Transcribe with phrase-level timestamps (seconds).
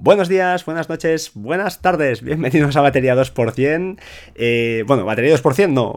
[0.00, 3.98] Buenos días, buenas noches, buenas tardes, bienvenidos a Batería 2%.
[4.36, 5.92] Eh, bueno, Batería 2% no,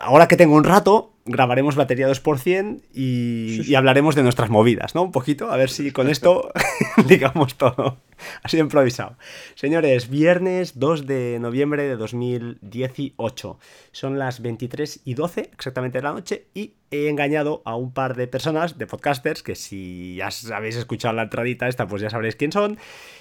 [0.00, 5.02] ahora que tengo un rato, grabaremos Batería 2% y, y hablaremos de nuestras movidas, ¿no?
[5.02, 6.50] Un poquito, a ver si con esto
[7.06, 7.98] digamos todo.
[8.42, 9.16] Así improvisado.
[9.54, 13.58] Señores, viernes 2 de noviembre de 2018.
[13.92, 18.16] Son las 23 y 12 exactamente de la noche y he engañado a un par
[18.16, 22.36] de personas, de podcasters, que si ya habéis escuchado la entradita esta, pues ya sabréis
[22.36, 22.78] quién son.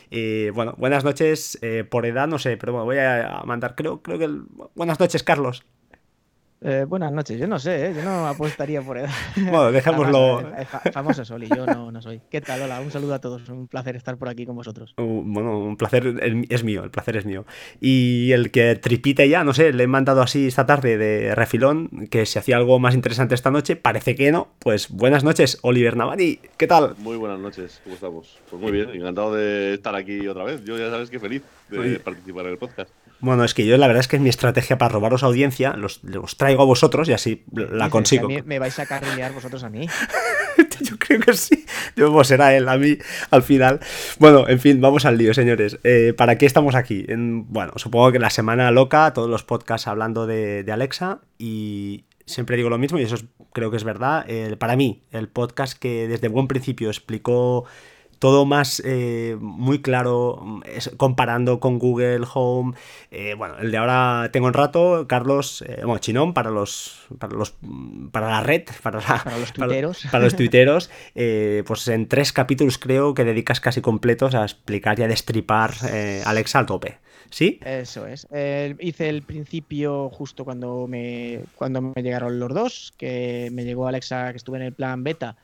[0.10, 4.02] Eh, bueno, buenas noches eh, por edad, no sé, pero bueno, voy a mandar, creo,
[4.02, 4.30] creo que...
[4.76, 5.64] Buenas noches, Carlos.
[6.60, 7.94] Eh, buenas noches, yo no sé, ¿eh?
[7.96, 9.12] yo no apostaría por edad.
[9.38, 10.44] Bueno, dejémoslo.
[10.92, 12.20] famoso Soli, yo no, no, soy.
[12.32, 12.64] ¿Qué tal?
[12.64, 14.96] Hola, un saludo a todos, un placer estar por aquí con vosotros.
[14.98, 16.16] Uh, bueno, un placer
[16.50, 17.46] es mío, el placer es mío.
[17.80, 22.08] Y el que tripite ya, no sé, le he mandado así esta tarde de refilón
[22.10, 24.48] que si hacía algo más interesante esta noche, parece que no.
[24.58, 26.96] Pues buenas noches, Oliver Navani, ¿qué tal?
[26.98, 28.40] Muy buenas noches, ¿cómo estamos?
[28.50, 30.64] Pues muy bien, encantado de estar aquí otra vez.
[30.66, 32.90] Yo ya sabes que feliz de participar en el podcast.
[33.20, 36.02] Bueno, es que yo la verdad es que es mi estrategia para robaros audiencia, los,
[36.38, 38.28] traigo a vosotros y así la consigo.
[38.46, 39.88] me vais a carrilear vosotros a mí.
[40.82, 41.66] yo creo que sí.
[41.96, 42.98] Yo, pues será él a mí
[43.32, 43.80] al final.
[44.20, 45.80] Bueno, en fin, vamos al lío, señores.
[45.84, 47.06] Eh, ¿Para qué estamos aquí?
[47.08, 52.58] En, bueno, supongo que la semana loca, todos los podcasts hablando de, Alexa y, siempre
[52.58, 53.18] digo lo mismo y eso
[53.54, 54.26] creo que es verdad.
[54.60, 57.66] para mí, el podcast que desde buen principio explicó
[58.20, 60.62] todo más eh, muy claro,
[60.98, 62.76] comparando con Google Home.
[63.12, 67.36] Eh, bueno, el de ahora tengo un rato, Carlos, eh, bueno, Chinón para los, para
[67.36, 67.56] los,
[68.12, 73.24] para la red, para, los tuiteros, para, los tuiteros, pues en tres capítulos creo que
[73.24, 75.74] dedicas casi completos a explicar y a destripar
[76.26, 77.00] Alexa al tope.
[77.30, 77.60] ¿Sí?
[77.66, 78.26] Eso es.
[78.80, 84.32] hice el principio justo cuando me, cuando me llegaron los dos, que me llegó Alexa,
[84.32, 85.36] que estuve en el plan beta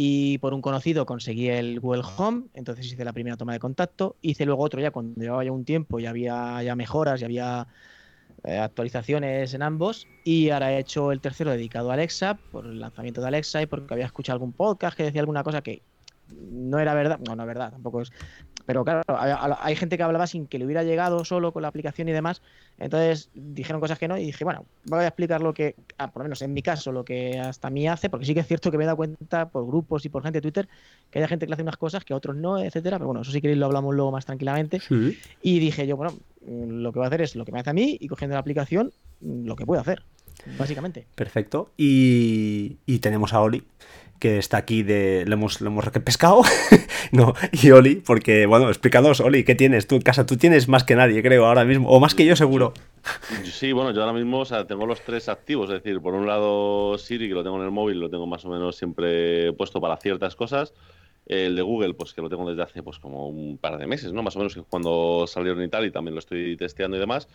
[0.00, 4.14] y por un conocido conseguí el Google Home, entonces hice la primera toma de contacto,
[4.22, 7.66] hice luego otro ya cuando llevaba ya un tiempo y había ya mejoras y había
[8.44, 12.78] eh, actualizaciones en ambos y ahora he hecho el tercero dedicado a Alexa por el
[12.78, 15.82] lanzamiento de Alexa y porque había escuchado algún podcast que decía alguna cosa que
[16.30, 18.12] no era verdad, no, no es verdad, tampoco es.
[18.68, 22.06] Pero claro, hay, gente que hablaba sin que le hubiera llegado solo con la aplicación
[22.10, 22.42] y demás.
[22.76, 26.20] Entonces dijeron cosas que no y dije, bueno, voy a explicar lo que, ah, por
[26.20, 28.46] lo menos en mi caso, lo que hasta a mí hace, porque sí que es
[28.46, 30.68] cierto que me he dado cuenta por grupos y por gente de Twitter
[31.10, 32.98] que hay gente que le hace unas cosas que a otros no, etcétera.
[32.98, 34.82] Pero bueno, eso sí que lo hablamos luego más tranquilamente.
[35.40, 36.12] Y dije yo, bueno,
[36.46, 38.40] lo que voy a hacer es lo que me hace a mí y cogiendo la
[38.40, 40.02] aplicación, lo que puedo hacer,
[40.58, 41.06] básicamente.
[41.14, 41.70] Perfecto.
[41.78, 43.64] Y, y tenemos a Oli
[44.18, 45.24] que está aquí de.
[45.26, 46.42] Le hemos, le hemos pescado.
[47.12, 50.26] no, y Oli, porque, bueno, explícanos, Oli, ¿qué tienes tú en casa?
[50.26, 52.74] Tú tienes más que nadie, creo, ahora mismo, o más que yo, seguro.
[53.44, 57.28] Sí, bueno, yo ahora mismo tengo los tres activos, es decir, por un lado Siri,
[57.28, 60.36] que lo tengo en el móvil, lo tengo más o menos siempre puesto para ciertas
[60.36, 60.74] cosas.
[61.26, 64.12] El de Google, pues que lo tengo desde hace pues como un par de meses,
[64.12, 64.22] ¿no?
[64.22, 67.28] Más o menos cuando salieron y tal, y también lo estoy testeando y demás.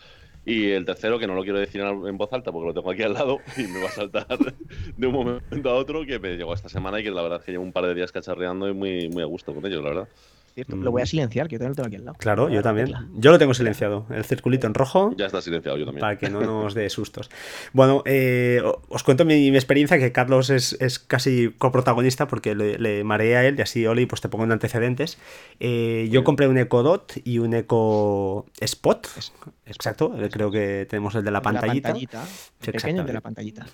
[0.46, 3.04] Y el tercero, que no lo quiero decir en voz alta porque lo tengo aquí
[3.04, 4.28] al lado y me va a saltar
[4.98, 7.46] de un momento a otro, que me llegó esta semana y que la verdad es
[7.46, 9.90] que llevo un par de días cacharreando y muy, muy a gusto con ellos, la
[9.90, 10.08] verdad.
[10.56, 12.18] Lo voy a silenciar, que yo también lo tengo aquí al lado.
[12.20, 12.94] Claro, yo también.
[13.16, 15.14] Yo lo tengo silenciado, el circulito en rojo.
[15.18, 16.02] Ya está silenciado, yo también.
[16.02, 17.30] Para que no nos dé sustos.
[17.74, 23.38] Bueno, eh, os cuento mi, experiencia, que Carlos es, casi coprotagonista porque le, le, mareé
[23.38, 25.18] a él y así, Oli, pues te pongo en antecedentes.
[25.60, 29.08] Eh, yo compré un Echo Dot y un Echo Spot.
[29.66, 31.90] Exacto, creo que tenemos el de la pantallita.
[31.90, 32.24] La pantallita
[32.68, 33.66] el pequeño de la pantallita.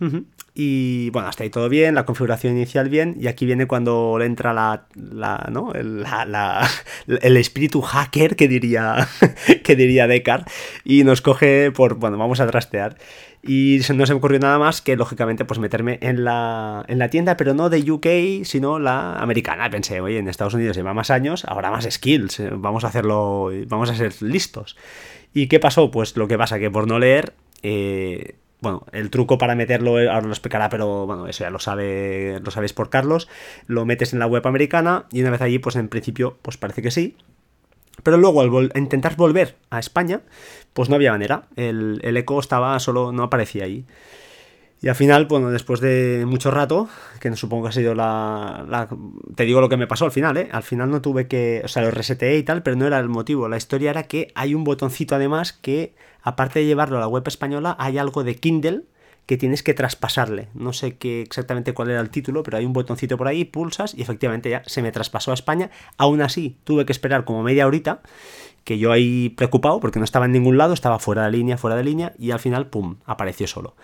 [0.54, 4.26] Y bueno, hasta ahí todo bien, la configuración inicial bien, y aquí viene cuando le
[4.26, 5.74] entra la, la ¿no?
[5.74, 6.06] el,
[7.08, 9.08] el espíritu hacker que diría,
[9.64, 10.46] que diría Deckard,
[10.84, 12.98] y nos coge por, bueno, vamos a trastear.
[13.42, 17.10] Y no se me ocurrió nada más que, lógicamente, pues meterme en la, en la
[17.10, 19.70] tienda, pero no de UK, sino la americana.
[19.70, 23.50] Pensé, oye, en Estados Unidos lleva más años, ahora más skills, eh, vamos a hacerlo,
[23.68, 24.76] vamos a ser listos.
[25.34, 25.90] ¿Y qué pasó?
[25.90, 30.10] Pues lo que pasa que por no leer, eh, bueno, el truco para meterlo, eh,
[30.10, 33.28] ahora lo explicará, pero bueno, eso ya lo sabe, lo sabéis por Carlos,
[33.68, 36.82] lo metes en la web americana y una vez allí, pues en principio, pues parece
[36.82, 37.16] que sí.
[38.04, 40.22] Pero luego al intentar volver a España,
[40.74, 41.48] pues no había manera.
[41.58, 43.86] El, el eco estaba solo, no aparecía ahí.
[44.82, 46.88] Y al final, bueno, después de mucho rato,
[47.20, 48.88] que supongo que ha sido la,
[49.36, 50.48] Te digo lo que me pasó al final, ¿eh?
[50.52, 51.62] Al final no tuve que...
[51.66, 53.50] O sea, lo reseteé y tal, pero no era el motivo.
[53.50, 57.24] La historia era que hay un botoncito además que, aparte de llevarlo a la web
[57.28, 58.84] española, hay algo de Kindle
[59.26, 60.50] que tienes que traspasarle.
[60.56, 63.94] No sé qué exactamente cuál era el título, pero hay un botoncito por ahí, pulsas
[63.94, 65.70] y efectivamente ya se me traspasó a España.
[65.98, 68.02] Aún así, tuve que esperar como media horita,
[68.64, 71.76] que yo ahí preocupado porque no estaba en ningún lado, estaba fuera de línea, fuera
[71.76, 73.76] de línea, y al final, ¡pum!, apareció solo.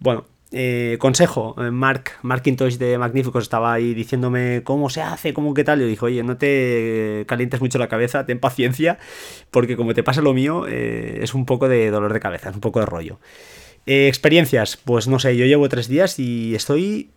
[0.00, 0.26] Bueno,
[0.56, 5.64] eh, consejo, eh, Mark Markintosh de Magníficos estaba ahí diciéndome cómo se hace, cómo qué
[5.64, 5.80] tal.
[5.80, 8.98] Yo dije, oye, no te calientes mucho la cabeza, ten paciencia,
[9.50, 12.54] porque como te pasa lo mío, eh, es un poco de dolor de cabeza, es
[12.54, 13.18] un poco de rollo.
[13.84, 17.10] experiencias, pues no sé, yo llevo tres días y estoy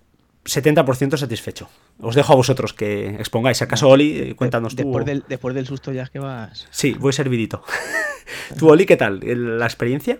[0.45, 1.69] 70% satisfecho.
[1.99, 3.61] Os dejo a vosotros que expongáis.
[3.61, 4.33] ¿Acaso, Oli?
[4.33, 4.81] Cuéntanos tú.
[4.83, 6.67] Después del, después del susto ya es que vas.
[6.71, 7.63] Sí, voy servidito.
[8.57, 9.19] ¿Tú, Oli, qué tal?
[9.23, 10.17] ¿La experiencia?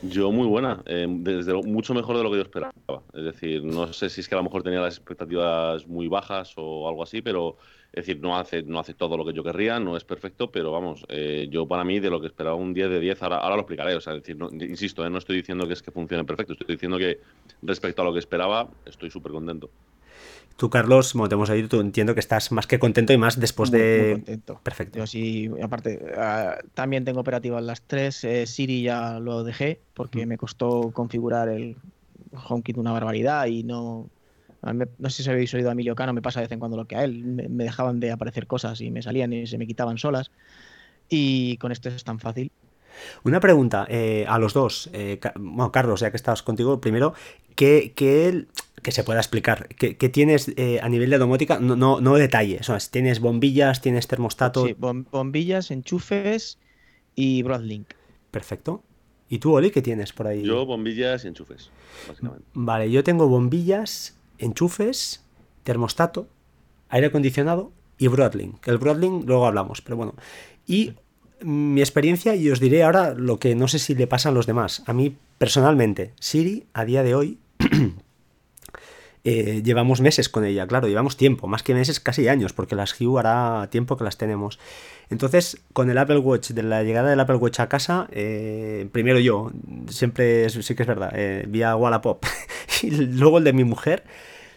[0.00, 2.72] Yo muy buena, eh, desde mucho mejor de lo que yo esperaba.
[3.12, 6.54] Es decir, no sé si es que a lo mejor tenía las expectativas muy bajas
[6.56, 7.56] o algo así, pero
[7.92, 10.70] es decir, no hace, no hace todo lo que yo querría, no es perfecto, pero
[10.70, 13.56] vamos, eh, yo para mí de lo que esperaba un 10 de 10, ahora, ahora
[13.56, 13.96] lo explicaré.
[13.96, 16.96] O sea, decir, insisto, eh, no estoy diciendo que es que funcione perfecto, estoy diciendo
[16.96, 17.18] que
[17.62, 19.70] respecto a lo que esperaba, estoy súper contento.
[20.58, 23.38] Tú, Carlos, como te hemos oído, tú entiendo que estás más que contento y más
[23.38, 24.00] después de.
[24.00, 24.60] Muy contento.
[24.64, 24.98] Perfecto.
[24.98, 28.24] Yo sí, aparte, ah, también tengo operativas las tres.
[28.24, 31.76] Eh, Siri ya lo dejé porque me costó configurar el
[32.32, 34.10] HomeKit una barbaridad y no.
[34.98, 36.86] No sé si habéis oído a Emilio Cano, me pasa de vez en cuando lo
[36.86, 37.22] que a él.
[37.22, 40.32] Me, dejaban de aparecer cosas y me salían y se me quitaban solas.
[41.08, 42.50] Y con esto es tan fácil.
[43.22, 44.90] Una pregunta eh, a los dos.
[44.92, 47.14] Eh, bueno, Carlos, ya que estás contigo, primero,
[47.58, 48.46] ¿qué, qué
[48.82, 49.68] que se pueda explicar.
[49.74, 51.58] ¿Qué, tienes eh, a nivel de domótica?
[51.58, 52.70] No, no, no detalles.
[52.70, 54.64] O sea, tienes bombillas, tienes termostato.
[54.64, 56.58] Sí, bombillas, enchufes
[57.16, 57.88] y Broadlink.
[58.30, 58.84] Perfecto.
[59.28, 60.42] ¿Y tú, Oli, qué tienes por ahí?
[60.42, 61.70] Yo bombillas y enchufes,
[62.06, 62.46] básicamente.
[62.54, 65.24] Vale, yo tengo bombillas, enchufes,
[65.64, 66.28] termostato,
[66.88, 68.66] aire acondicionado y Broadlink.
[68.68, 70.14] El Broadlink luego hablamos, pero bueno.
[70.66, 70.94] Y
[71.42, 74.46] mi experiencia, y os diré ahora lo que no sé si le pasa a los
[74.46, 74.82] demás.
[74.86, 77.38] A mí, personalmente, Siri, a día de hoy,
[79.24, 82.98] Eh, llevamos meses con ella, claro, llevamos tiempo, más que meses, casi años, porque las
[82.98, 84.58] Hue hará tiempo que las tenemos.
[85.10, 89.18] Entonces, con el Apple Watch, de la llegada del Apple Watch a casa, eh, primero
[89.18, 89.50] yo,
[89.88, 92.24] siempre sí que es verdad, eh, vía Wallapop,
[92.82, 94.04] y luego el de mi mujer,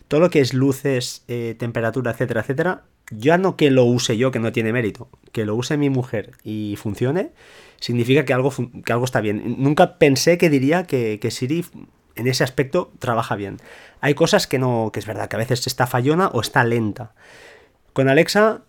[0.07, 1.25] todo lo que es luces,
[1.57, 5.55] temperatura, etcétera, etcétera, ya no que lo use yo, que no tiene mérito, que lo
[5.55, 7.31] use mi mujer y funcione,
[7.79, 8.53] significa que algo,
[8.85, 9.55] que algo está bien.
[9.57, 11.65] Nunca pensé que diría que, que Siri
[12.15, 13.57] en ese aspecto trabaja bien.
[13.99, 17.13] Hay cosas que no, que es verdad, que a veces está fallona o está lenta.
[17.93, 18.63] Con Alexa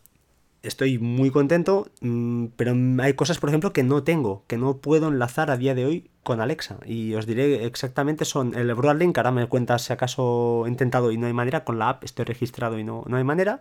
[0.63, 5.09] estoy muy contento, mm, pero hay cosas, por ejemplo, que no tengo, que no puedo
[5.09, 6.79] enlazar a día de hoy con Alexa.
[6.87, 11.19] Y os diré exactamente, son el Broadlink, ahora me cuentas si acaso he intentado y
[11.19, 13.61] no hay manera, con la app estoy registrado y no, no hay manera.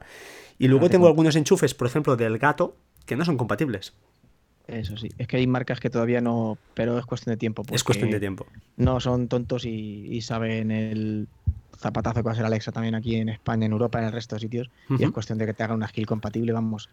[0.60, 2.75] Y luego tengo algunos enchufes, por ejemplo, del gato,
[3.07, 3.94] que no son compatibles.
[4.72, 7.64] Eso sí, es que hay marcas que todavía no, pero es cuestión de tiempo.
[7.72, 8.46] Es cuestión de tiempo.
[8.78, 11.28] No son tontos y, saben el
[11.78, 14.36] zapatazo que va a ser Alexa también aquí en España, en Europa, en el resto
[14.36, 14.70] de sitios.
[14.98, 16.90] Y es cuestión de que te haga una skill compatible, vamos.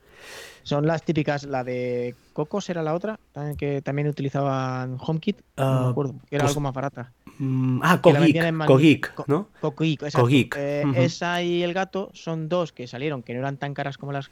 [0.62, 3.20] Son las típicas, la de Cocos era la otra,
[3.58, 7.12] que también utilizaban HomeKit, no me ah, acuerdo, que era pues algo más barata.
[7.38, 9.48] Mm, ah, Kogik, ¿no?
[9.60, 10.56] Kogik, Kogik.
[10.58, 14.12] Eh, esa y el gato son dos que salieron que no eran tan caras como
[14.12, 14.28] las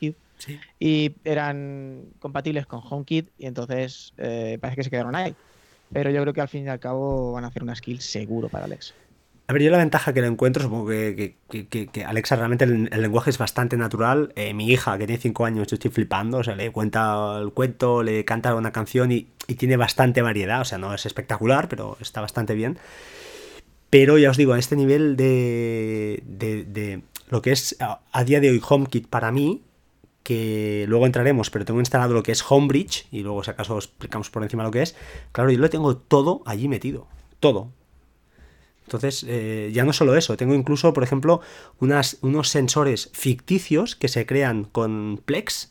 [0.78, 5.34] Y eran compatibles con HomeKit y entonces eh, parece que se quedaron ahí.
[5.92, 8.48] Pero yo creo que al fin y al cabo van a hacer una skill seguro
[8.48, 8.94] para Alexa.
[9.48, 13.30] A ver, yo la ventaja que le encuentro, supongo que, que, Alexa realmente el, lenguaje
[13.30, 14.32] es bastante natural.
[14.34, 17.52] Eh, mi hija, que tiene 5 años, yo estoy flipando, o sea, le cuenta el
[17.52, 21.96] cuento, le canta una canción y, tiene bastante variedad, o sea, no es espectacular, pero
[22.00, 22.78] está bastante bien.
[23.88, 28.50] Pero ya os digo, a este nivel de, de, lo que es a día de
[28.50, 29.62] hoy HomeKit para mí,
[30.26, 34.28] que luego entraremos, pero tengo instalado lo que es Homebridge y luego si acaso explicamos
[34.28, 34.96] por encima lo que es.
[35.30, 37.06] Claro, yo lo tengo todo allí metido,
[37.38, 37.70] todo.
[38.86, 41.42] Entonces, eh, ya no solo eso, tengo incluso, por ejemplo,
[41.78, 45.70] unos sensores ficticios que se crean con Plex,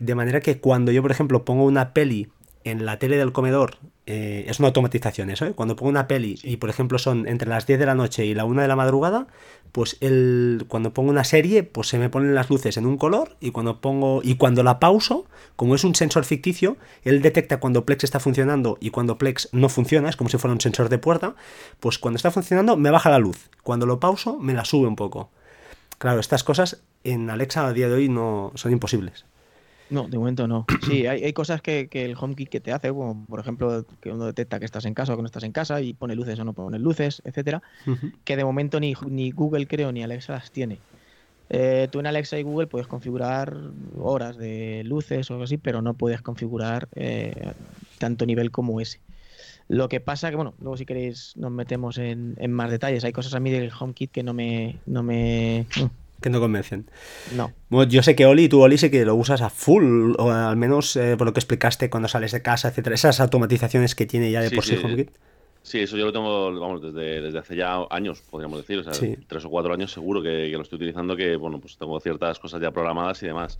[0.00, 2.30] de manera que cuando yo, por ejemplo, pongo una peli
[2.64, 5.52] en la tele del comedor eh, es una automatización eso, ¿eh?
[5.52, 8.34] Cuando pongo una peli y por ejemplo son entre las 10 de la noche y
[8.34, 9.26] la 1 de la madrugada,
[9.72, 13.36] pues el, cuando pongo una serie, pues se me ponen las luces en un color
[13.40, 17.86] y cuando pongo y cuando la pauso, como es un sensor ficticio, él detecta cuando
[17.86, 20.98] Plex está funcionando y cuando Plex no funciona, es como si fuera un sensor de
[20.98, 21.34] puerta,
[21.80, 24.96] pues cuando está funcionando me baja la luz, cuando lo pauso me la sube un
[24.96, 25.30] poco.
[25.96, 29.24] Claro, estas cosas en Alexa a día de hoy no son imposibles.
[29.90, 30.66] No, de momento no.
[30.82, 34.58] Sí, hay, cosas que, el HomeKit que te hace, como por ejemplo que uno detecta
[34.58, 36.52] que estás en casa o que no estás en casa y pone luces o no
[36.52, 37.62] pone luces, etcétera,
[38.24, 40.78] que de momento ni, ni, Google creo ni Alexa las tiene.
[41.50, 43.54] Eh, tú en Alexa y Google puedes configurar
[43.98, 47.52] horas de luces o algo así, pero no puedes configurar eh,
[47.98, 49.00] tanto nivel como ese.
[49.68, 53.04] Lo que pasa que, bueno, luego si queréis nos metemos en, en más detalles.
[53.04, 55.66] Hay cosas a mí del HomeKit que no me, no me,
[56.24, 56.90] que no convencen.
[57.36, 57.52] No.
[57.84, 60.96] yo sé que Oli, tú Oli, sé que lo usas a full, o al menos
[60.96, 62.94] eh, por lo que explicaste cuando sales de casa, etcétera.
[62.94, 65.10] Esas automatizaciones que tiene ya de por sí, HomeKit.
[65.62, 69.16] Sí, eso yo lo tengo, vamos, desde, desde hace ya años, podríamos decir, o sea,
[69.26, 72.62] tres o cuatro años seguro que, lo estoy utilizando, que, bueno, pues tengo ciertas cosas
[72.62, 73.58] ya programadas y demás.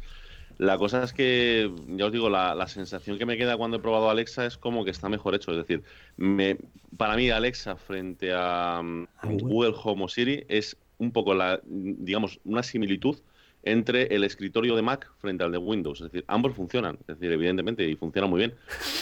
[0.56, 3.80] La cosa es que, ya os digo, la, la, sensación que me queda cuando he
[3.80, 5.50] probado Alexa es como que está mejor hecho.
[5.50, 5.82] Es decir,
[6.16, 6.56] me,
[6.96, 12.40] para mí Alexa frente a, a Google Home o Siri es un poco la, digamos,
[12.44, 13.16] una similitud
[13.64, 16.00] entre el escritorio de Mac frente al de Windows.
[16.00, 18.54] Es decir, ambos funcionan, es decir, evidentemente, y funcionan muy bien.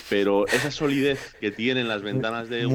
[0.09, 2.67] Pero esa solidez que tienen las ventanas de,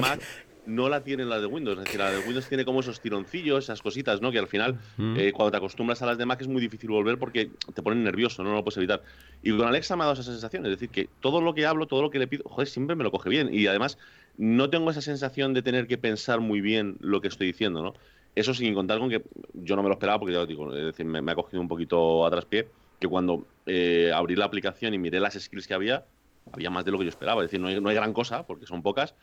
[0.00, 0.20] Mac
[0.66, 1.78] no la tienen las de Windows.
[1.78, 4.30] Es decir, la de Windows tiene como esos tironcillos, esas cositas, ¿no?
[4.30, 4.78] Que al final,
[5.16, 8.04] eh, cuando te acostumbras a las de Mac es muy difícil volver porque te ponen
[8.04, 9.02] nervioso, no, no lo puedes evitar.
[9.42, 10.64] Y con Alexa me ha dado esa sensación.
[10.66, 13.04] Es decir, que todo lo que hablo, todo lo que le pido, joder, siempre me
[13.04, 13.52] lo coge bien.
[13.52, 13.98] Y además,
[14.36, 17.94] no tengo esa sensación de tener que pensar muy bien lo que estoy diciendo, ¿no?
[18.34, 19.22] Eso sin contar con que
[19.52, 21.68] yo no me lo esperaba porque ya lo digo, es decir, me, ha cogido un
[21.68, 26.06] poquito a traspié que cuando eh, abrí la aplicación y miré las skills que había,
[26.52, 27.42] había más de lo que yo esperaba.
[27.42, 29.14] Es decir, no hay, no hay gran cosa porque son pocas,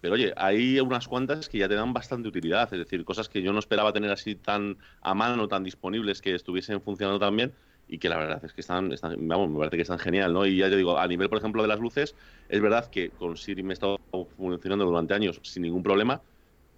[0.00, 3.42] pero oye, hay unas cuantas que ya te dan bastante utilidad, es decir, cosas que
[3.42, 7.52] yo no esperaba tener así tan a mano, tan disponibles, que estuviesen funcionando tan bien
[7.88, 10.46] y que la verdad es que están, están, vamos, me parece que están genial, ¿no?
[10.46, 12.14] Y ya te digo, a nivel, por ejemplo, de las luces,
[12.48, 13.98] es verdad que con Siri me he estado
[14.36, 16.20] funcionando durante años sin ningún problema,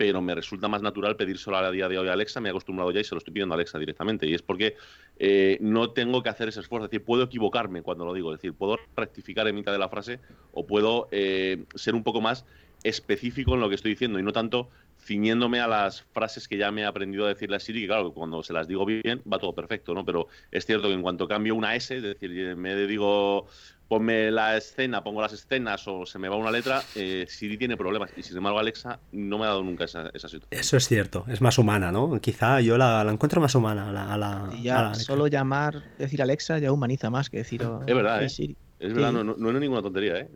[0.00, 2.90] pero me resulta más natural pedírselo a día de hoy a Alexa, me he acostumbrado
[2.90, 4.26] ya y se lo estoy pidiendo a Alexa directamente.
[4.26, 4.74] Y es porque
[5.18, 6.86] eh, no tengo que hacer ese esfuerzo.
[6.86, 9.90] Es decir, puedo equivocarme cuando lo digo, es decir, puedo rectificar en mitad de la
[9.90, 10.18] frase
[10.52, 12.46] o puedo eh, ser un poco más
[12.82, 14.70] específico en lo que estoy diciendo y no tanto
[15.02, 18.14] ciñéndome a las frases que ya me he aprendido a decirle a Siri, que claro,
[18.14, 20.02] cuando se las digo bien va todo perfecto, ¿no?
[20.06, 23.48] Pero es cierto que en cuanto cambio una S, es decir, me digo
[23.90, 27.76] ponme la escena, pongo las escenas o se me va una letra, eh, Siri tiene
[27.76, 28.12] problemas.
[28.16, 30.44] Y sin embargo, Alexa no me ha dado nunca esa, situación.
[30.52, 32.20] Eso es cierto, es más humana, ¿no?
[32.20, 33.88] Quizá yo la, encuentro más humana.
[33.88, 38.28] A la, ya solo llamar, decir Alexa ya humaniza más que decir es verdad, ¿eh?
[38.28, 38.56] Siri.
[38.78, 40.30] Es verdad, no, no, es ninguna tontería, ¿eh?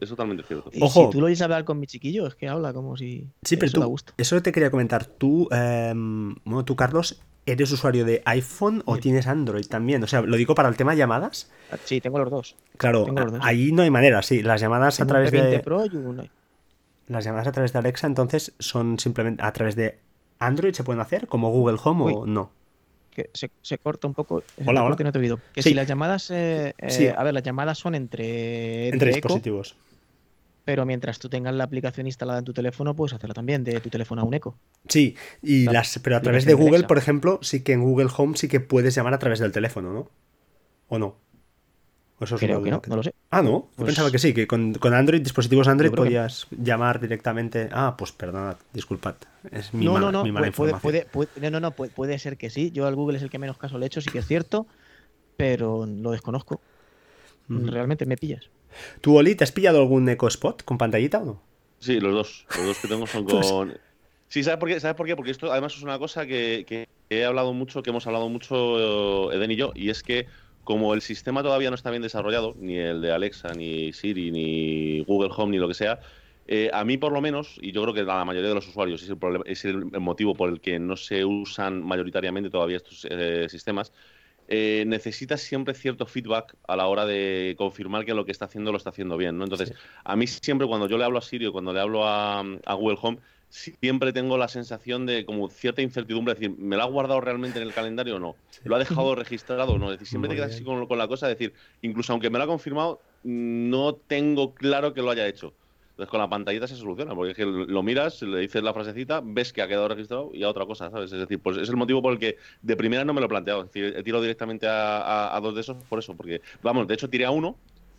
[0.00, 0.70] Es, totalmente cierto.
[0.72, 1.06] Y Ojo.
[1.06, 3.28] si tú lo oyes hablar con mi chiquillo, es que habla como si.
[3.42, 5.04] Sí, pero tú, eso te quería comentar.
[5.04, 10.02] Tú, eh, bueno, tú, Carlos, ¿Eres usuario de iPhone o tienes Android también?
[10.02, 11.50] O sea, lo digo para el tema de llamadas.
[11.70, 12.56] Ah, sí, tengo los dos.
[12.78, 13.06] Claro,
[13.42, 14.42] ahí no hay manera, sí.
[14.42, 15.62] Las llamadas a través de.
[17.06, 19.98] Las llamadas a través de Alexa, entonces, son simplemente a través de
[20.38, 22.50] Android se pueden hacer, como Google Home o no.
[23.10, 24.42] Que se, corta un poco.
[24.64, 24.96] Hola, hola.
[24.98, 26.30] No te Que si las llamadas.
[26.30, 28.88] Eh, eh, a ver, las llamadas son entre.
[28.88, 29.76] Entre, dispositivos.
[30.64, 33.90] Pero mientras tú tengas la aplicación instalada en tu teléfono, puedes hacerla también de tu
[33.90, 34.56] teléfono a un eco.
[34.88, 38.36] Sí, y las, pero a través de Google, por ejemplo, sí que en Google Home
[38.36, 40.10] sí que puedes llamar a través del teléfono, ¿no?
[40.88, 41.16] ¿O no?
[42.20, 43.14] eso Creo que no, no lo sé.
[43.30, 43.50] Ah, no.
[43.50, 47.68] Yo pues pensaba que sí, que con, Android, dispositivos Android, podías llamar directamente.
[47.72, 49.16] Ah, pues perdonad, disculpad.
[49.50, 52.70] Es mi, no, mala, no, no, puede, Puede, no, no, puede, ser que sí.
[52.70, 54.66] Yo al Google es el que menos caso le he hecho, sí que es cierto,
[55.36, 56.60] pero lo desconozco.
[57.48, 58.48] Realmente me pillas.
[59.00, 61.42] ¿Tú, Oli, te has pillado algún Eco Spot con pantallita o no?
[61.78, 62.46] Sí, los dos.
[62.56, 63.78] Los dos que tengo son pues con.
[64.28, 64.80] Sí, ¿sabes por qué?
[64.80, 65.16] ¿Sabes por qué?
[65.16, 69.50] Porque esto además es una cosa que, he hablado mucho, que hemos hablado mucho Eden
[69.50, 70.26] y yo, y es que
[70.64, 75.04] como el sistema todavía no está bien desarrollado, ni el de Alexa, ni Siri, ni
[75.04, 76.00] Google Home, ni lo que sea,
[76.46, 78.66] eh, a mí por lo menos, y yo creo que a la mayoría de los
[78.66, 82.78] usuarios es el, problema, es el motivo por el que no se usan mayoritariamente todavía
[82.78, 83.92] estos eh, sistemas,
[84.48, 88.72] eh, necesitas siempre cierto feedback a la hora de confirmar que lo que está haciendo
[88.72, 89.44] lo está haciendo bien, ¿no?
[89.44, 89.72] Entonces,
[90.04, 92.42] a mí siempre cuando yo le hablo a Siri o cuando le hablo a,
[92.74, 97.20] Google Home, siempre tengo la sensación de como cierta incertidumbre, decir, ¿me lo ha guardado
[97.20, 98.36] realmente en el calendario o no?
[98.64, 99.86] ¿Lo ha dejado registrado o no?
[99.86, 102.38] Es decir, siempre te quedas así con, con, la cosa, es decir, incluso aunque me
[102.38, 105.54] lo ha confirmado, no tengo claro que lo haya hecho.
[105.94, 109.20] Entonces con la pantallita se soluciona, porque es que lo miras, le dices la frasecita,
[109.22, 111.12] ves que ha quedado registrado y a otra cosa, ¿sabes?
[111.12, 113.28] Es decir, pues es el motivo por el que de primera no me lo he
[113.28, 113.60] planteado.
[113.60, 117.08] Es decir, he tirado directamente a, dos de esos por eso, porque, vamos, de hecho
[117.08, 117.56] tiré a uno,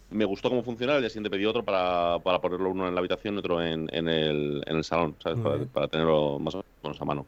[0.10, 3.00] me gustó cómo funcionaba, el día siguiente pedí otro para, para ponerlo uno en la
[3.00, 5.40] habitación y otro en, en, el, en el salón, ¿sabes?
[5.40, 7.26] Para, para, tenerlo más o menos a mano.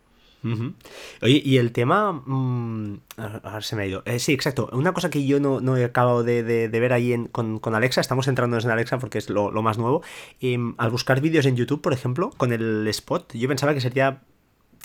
[1.21, 2.11] Oye, y el tema.
[2.13, 4.03] Mm, ahora se me ha ido.
[4.05, 4.69] Eh, sí, exacto.
[4.71, 8.69] Una cosa que yo no, he acabado de, ver ahí con, Alexa, estamos entrando en
[8.69, 10.03] Alexa porque es lo, más nuevo.
[10.39, 14.21] Em, al buscar vídeos en YouTube, por ejemplo, con el spot, yo pensaba que sería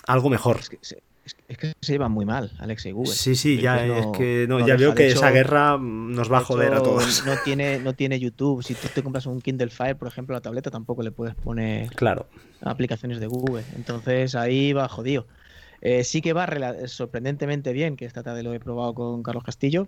[0.06, 0.60] algo mejor.
[1.48, 3.12] Es que se, llevan muy mal, Alexa y Google.
[3.12, 6.82] Sí, sí, ya, es que ya veo que esa guerra nos va a joder a
[6.82, 7.24] todos.
[7.24, 8.62] No tiene, no tiene YouTube.
[8.62, 11.90] Si tú te compras un Kindle Fire, por ejemplo, la tableta, tampoco le puedes poner
[11.90, 12.26] claro.
[12.60, 13.64] aplicaciones de Google.
[13.76, 15.26] Entonces ahí va jodido.
[15.82, 16.48] Eh, sí que va
[16.86, 19.86] sorprendentemente bien, que esta tarde lo he probado con Carlos Castillo,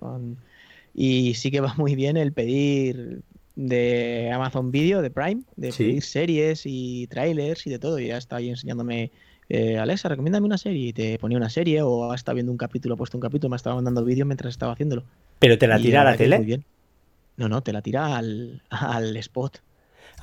[0.92, 3.22] y sí que va muy bien el pedir
[3.56, 7.98] de Amazon Video, de Prime, de pedir series y trailers y de todo.
[7.98, 9.10] Y ya está ahí enseñándome,
[9.48, 10.88] eh, Alexa, recomiéndame una serie.
[10.88, 13.50] Y te ponía una serie o ha estado viendo un capítulo, ha puesto un capítulo,
[13.50, 15.04] me estaba mandando vídeo mientras estaba haciéndolo.
[15.38, 16.36] ¿Pero te la tira a la tele?
[16.38, 16.64] Muy bien.
[17.36, 19.60] No, no, te la tira al, al spot.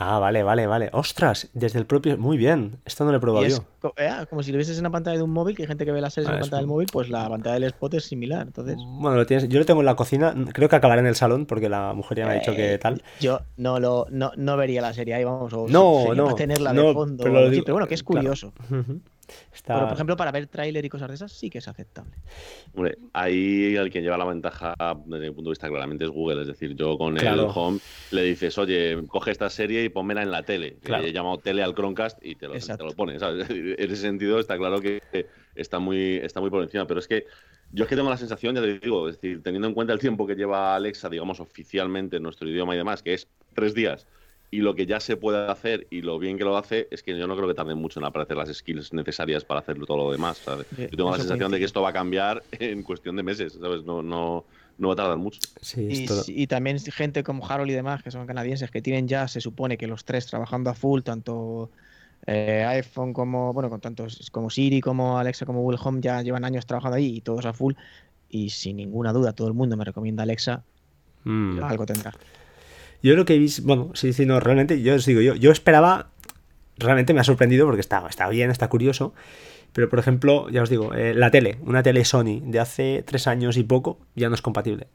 [0.04, 0.90] Ah, vale, vale, vale.
[0.94, 2.18] Ostras, desde el propio.
[2.18, 2.78] Muy bien.
[2.86, 3.94] Esto no lo he probado es yo.
[3.98, 5.92] eh, como si lo vieses en la pantalla de un móvil, que hay gente que
[5.92, 7.94] ve las series Ah, en la es pantalla del móvil, pues la pantalla del spot
[7.94, 8.48] es similar.
[8.48, 10.34] Entonces, Bueno, lo tienes, yo lo tengo en la cocina.
[10.54, 12.78] Creo que acabará en el salón porque la mujer ya me ha dicho que eh,
[12.80, 13.04] tal.
[13.20, 16.88] yo no lo no, no vería la serie ahí, vamos, o No, no, tenerla no,
[16.88, 17.24] de fondo.
[17.24, 18.22] pero digo- pero bueno, que es claro.
[18.22, 18.54] curioso.
[18.72, 19.00] Ujú.
[19.54, 22.12] Está- Pero, por ejemplo, para ver tráiler y cosas de esas sí que es aceptable.
[22.74, 24.74] Hombre, ahí el que lleva la ventaja
[25.06, 26.42] desde mi punto de vista claramente es Google.
[26.42, 27.44] Es decir, yo con Claro.
[27.44, 27.80] el Home
[28.12, 30.78] le dices, oye, coge esta serie y pónmela en la tele.
[30.82, 31.04] Claro.
[31.04, 32.86] Le he llamado tele al Chromecast y te lo, te Exacto.
[32.86, 33.20] lo pone.
[33.20, 33.48] ¿sabes?
[33.50, 35.02] En ese sentido está claro que
[35.56, 36.86] está muy, está muy por encima.
[36.88, 37.26] Pero es que
[37.72, 40.00] yo es que tengo la sensación, ya te digo, es decir, teniendo en cuenta el
[40.00, 44.08] tiempo que lleva Alexa, digamos, oficialmente en nuestro idioma y demás, que es tres días,
[44.52, 47.18] y lo que ya se puede hacer y lo bien que lo hace, es que
[47.18, 50.12] yo no creo que tarde mucho en aparecer las skills necesarias para hacerlo todo lo
[50.12, 50.40] demás.
[50.40, 50.68] ¿sabes?
[50.76, 53.58] Sí, Yo tengo la sensación de que esto va a cambiar en cuestión de meses,
[53.60, 53.84] ¿sabes?
[53.86, 54.44] No, no,
[54.78, 55.40] no va a tardar mucho.
[55.62, 59.40] Sí, y también gente como Harold y demás, que son canadienses, que tienen ya, se
[59.40, 61.72] supone que los tres trabajando a full, tanto
[62.28, 66.44] eh, iPhone como, bueno, con tantos como Siri, como Alexa, como Google Home, ya llevan
[66.44, 67.76] años trabajando ahí y todos a full.
[68.30, 70.64] Y sin ninguna duda, todo el mundo me recomienda Alexa,
[71.24, 71.64] Mm.
[71.64, 72.12] algo tendrá.
[73.04, 76.10] Yo lo que visto, bueno, sí, sí, no, realmente, yo os digo, yo, yo esperaba,
[76.78, 79.14] realmente me ha sorprendido porque está, está bien, está curioso,
[79.74, 83.28] pero por ejemplo, ya os digo, eh, la tele, una tele Sony de hace tres
[83.28, 84.88] años y poco, ya no es compatible.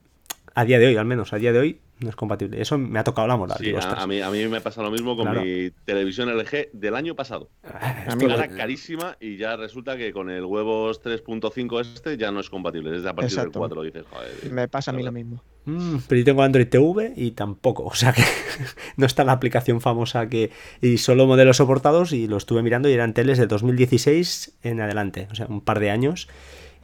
[0.58, 2.58] A día de hoy, al menos, a día de hoy, no es compatible.
[2.60, 3.58] Eso me ha tocado la moral.
[3.58, 5.42] Sí, digo, a, mí, a mí me pasa lo mismo con Claro.
[5.44, 7.50] mi televisión LG del año pasado.
[7.62, 12.32] Ah, A mí Era carísima y ya resulta que con el huevos 3.5 este ya
[12.32, 12.90] no es compatible.
[12.90, 13.50] Desde a partir Exacto.
[13.60, 14.52] del 4 dices, joder.
[14.52, 15.42] Me pasa a mí lo mismo.
[15.66, 18.22] Mm, pero yo tengo Android TV y tampoco, o sea que
[18.96, 20.52] no está la aplicación famosa que...
[20.80, 25.28] Y solo modelos soportados y lo estuve mirando y eran teles de 2016 en adelante,
[25.30, 26.28] o sea, un par de años,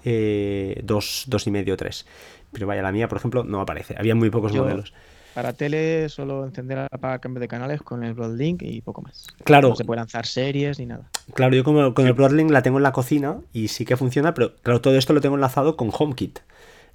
[0.05, 2.07] eh, dos, dos y medio, tres.
[2.52, 4.92] Pero vaya, la mía, por ejemplo, no aparece, había muy pocos Yo- modelos.
[5.35, 9.28] Para tele, solo encender para cambio de canales con el Broadlink y poco más.
[9.44, 9.71] Claro.
[9.71, 11.09] No se puede lanzar series ni nada.
[11.32, 14.35] Claro, yo como con el Broadlink la tengo en la cocina y sí que funciona,
[14.35, 16.40] pero claro, todo esto lo tengo enlazado con HomeKit.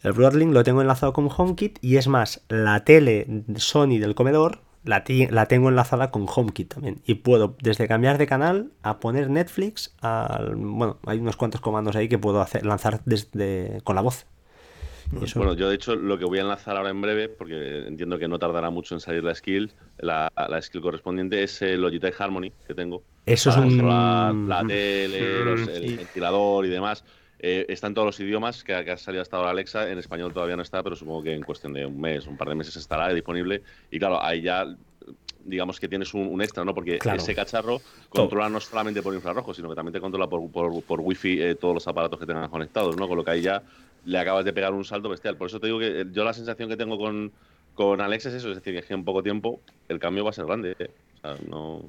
[0.03, 4.61] El Broadlink lo tengo enlazado con HomeKit y es más, la tele Sony del comedor
[4.83, 7.01] la, la tengo enlazada con HomeKit también.
[7.07, 11.95] Y puedo desde cambiar de canal a poner Netflix, al, bueno, hay unos cuantos comandos
[11.95, 14.27] ahí que puedo hacer, lanzar desde, con la voz.
[15.11, 18.19] Eso- Bueno, yo de hecho lo que voy a enlazar ahora en breve, porque entiendo
[18.19, 22.19] que no tardará mucho en salir la skill, la, la skill correspondiente es el Logitech
[22.19, 23.05] Harmony que tengo.
[23.25, 27.03] Eso es un- controlar la tele, los- el ventilador y demás.
[27.39, 29.89] Eh, está en todos los idiomas que, ha- que ha salido hasta ahora Alexa.
[29.91, 32.49] En español todavía no está, pero supongo que en cuestión de un mes, un par
[32.49, 33.61] de meses estará disponible.
[33.91, 34.65] Y claro, ahí ya
[35.39, 36.73] digamos que tienes un, un extra, ¿no?
[36.73, 37.17] Porque Claro.
[37.17, 40.99] ese cacharro controla no solamente por infrarrojo, sino que también te controla por, por, por
[41.01, 43.07] wifi eh, todos los aparatos que tengas conectados, ¿no?
[43.07, 43.63] Con lo que ahí ya
[44.07, 45.35] le acabas de pegar un salto bestial.
[45.35, 47.33] Por eso te digo que eh, yo la sensación que tengo con,
[47.75, 50.45] con Alexa es eso, es decir, que en poco tiempo el cambio va a ser
[50.45, 50.75] grande.
[50.79, 50.89] ¿eh?
[51.15, 51.81] O sea, no...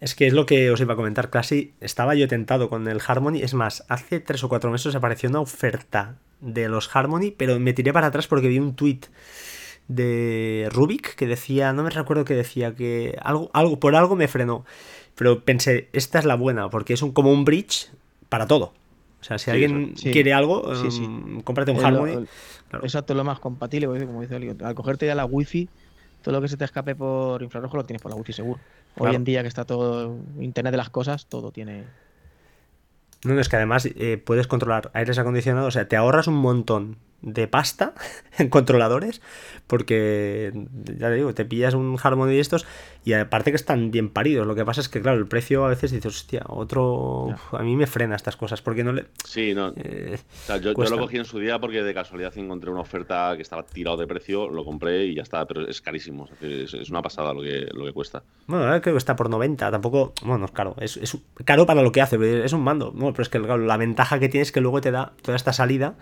[0.00, 3.00] Es que es lo que os iba a comentar, casi estaba yo tentado con el
[3.04, 3.38] Harmony.
[3.42, 7.72] Es más, hace tres o cuatro meses apareció una oferta de los Harmony, pero me
[7.72, 9.00] tiré para atrás porque vi un tweet
[9.88, 14.28] de Rubik que decía, no me recuerdo que decía, que algo, algo por algo me
[14.28, 14.64] frenó.
[15.16, 17.90] Pero pensé, esta es la buena, porque es un, como un bridge
[18.28, 18.74] para todo.
[19.24, 20.02] O sea, si Sí, alguien eso.
[20.02, 20.10] Sí.
[20.12, 22.26] quiere algo, Sí, mm, cómprate un Harmony.
[22.68, 22.84] Claro.
[22.84, 25.66] Exacto, es lo más compatible, como dice Oli, al cogerte ya la wifi,
[26.20, 28.60] todo lo que se te escape por infrarrojo lo tienes por la wifi seguro.
[28.98, 31.84] Hoy en día que está todo internet de las cosas, todo tiene
[33.24, 36.34] No, no, es que además eh, puedes controlar aires acondicionados, o sea, te ahorras un
[36.36, 37.94] montón de pasta
[38.38, 39.20] en controladores,
[39.66, 40.52] porque
[40.98, 42.66] ya te digo, te pillas un Harmony de estos
[43.04, 44.46] y aparte que están bien paridos.
[44.46, 47.26] Lo que pasa es que, claro, el precio a veces dices, hostia, otro.
[47.26, 49.06] Uf, a mí me frena estas cosas, porque no le.
[49.24, 49.72] Sí, no.
[49.76, 53.34] eh, O sea, yo, lo cogí en su día porque de casualidad encontré una oferta
[53.36, 56.28] que estaba tirado de precio, lo compré y ya está, pero es carísimo.
[56.40, 58.22] Es, una pasada lo que, lo que cuesta.
[58.46, 60.12] Bueno, ahora creo que está por 90, tampoco.
[60.22, 62.92] Bueno, no es caro, es, es caro para lo que hace, es un mando.
[62.94, 65.36] No, pero es que claro, la ventaja que tiene es que luego te da toda
[65.36, 65.94] esta salida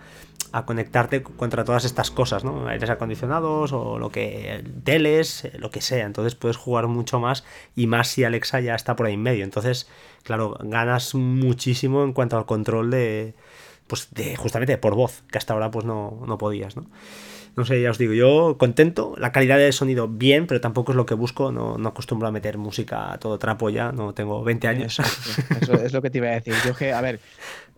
[0.51, 2.67] a conectarte contra todas estas cosas, ¿no?
[2.67, 4.63] Aires acondicionados o lo que.
[4.83, 6.05] teles, eh, lo que sea.
[6.05, 7.43] Entonces puedes jugar mucho más
[7.75, 9.43] y más si Alexa ya está por ahí en medio.
[9.43, 9.87] Entonces,
[10.23, 13.33] claro, ganas muchísimo en cuanto al control de.
[13.87, 16.85] Pues de justamente por voz, que hasta ahora pues no, no podías, ¿no?
[17.55, 20.95] No sé, ya os digo, yo contento, la calidad de sonido bien, pero tampoco es
[20.95, 24.43] lo que busco, no, no acostumbro a meter música a todo trapo ya, no tengo
[24.43, 24.99] 20 años.
[25.61, 26.55] Eso es lo que te iba a decir.
[26.65, 27.19] Yo que, a ver,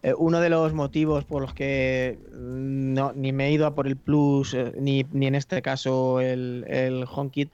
[0.05, 3.73] eh, uno de los motivos por los que mm, no, ni me he ido a
[3.73, 7.49] por el Plus, eh, ni, ni en este caso el, el HomeKit,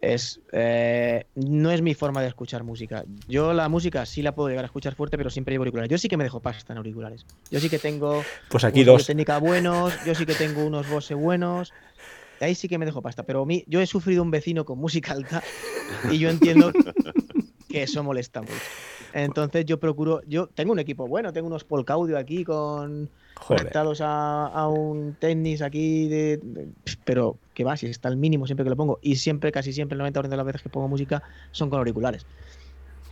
[0.00, 3.04] es eh, no es mi forma de escuchar música.
[3.28, 5.90] Yo la música sí la puedo llegar a escuchar fuerte, pero siempre llevo auriculares.
[5.90, 7.26] Yo sí que me dejo pasta en auriculares.
[7.50, 9.06] Yo sí que tengo Pues aquí unos dos.
[9.06, 11.74] técnica buenos, yo sí que tengo unos Bose buenos.
[12.40, 13.24] ahí sí que me dejo pasta.
[13.24, 15.42] Pero mí, yo he sufrido un vecino con música alta
[16.10, 16.72] y yo entiendo
[17.68, 18.54] que eso molesta mucho.
[19.12, 23.60] Entonces yo procuro, yo tengo un equipo bueno, tengo unos Polk Audio aquí con Joder.
[23.60, 26.68] conectados a, a un tenis aquí de, de-
[27.04, 29.94] pero que va, si está al mínimo siempre que lo pongo y siempre, casi siempre,
[29.96, 32.26] el 90% de las veces que pongo música son con auriculares.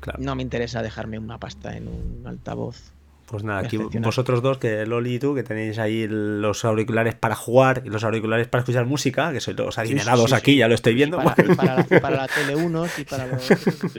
[0.01, 0.21] Claro.
[0.23, 2.95] No me interesa dejarme una pasta en un altavoz.
[3.31, 7.35] Pues nada, aquí vosotros dos, que Loli y tú, que tenéis ahí los auriculares para
[7.35, 10.53] jugar y los auriculares para escuchar música, que sois los Sí, sí, adinerados sí, aquí,
[10.53, 10.57] sí.
[10.59, 11.19] ya lo estoy viendo.
[11.19, 13.43] Para, y para la, para la tele unos y para los...
[13.43, 13.55] Sí,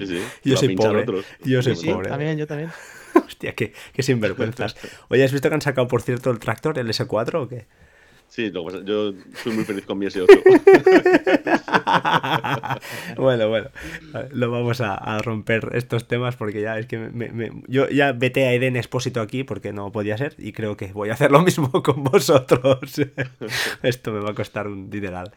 [0.08, 0.22] sí.
[0.44, 1.02] Yo Para soy pobre.
[1.04, 1.26] otros.
[1.44, 2.10] Yo soy Sí, sí, pobre.
[2.10, 2.72] también, yo también.
[3.28, 4.76] Hostia, qué, qué sinvergüenzas.
[5.10, 7.68] Oye, ¿has visto que han sacado, por cierto, el tractor, el S4 o qué?
[8.30, 10.28] Sí, lo que pasa- yo fui muy feliz con mi S8.
[13.18, 13.70] bueno, bueno,
[14.32, 18.12] lo vamos a, a romper estos temas porque ya es que me- me- yo ya
[18.12, 21.32] vete a Eden Expósito aquí porque no podía ser y creo que voy a hacer
[21.32, 22.80] lo mismo con vosotros.
[23.84, 25.32] Esto me va a costar un dineral.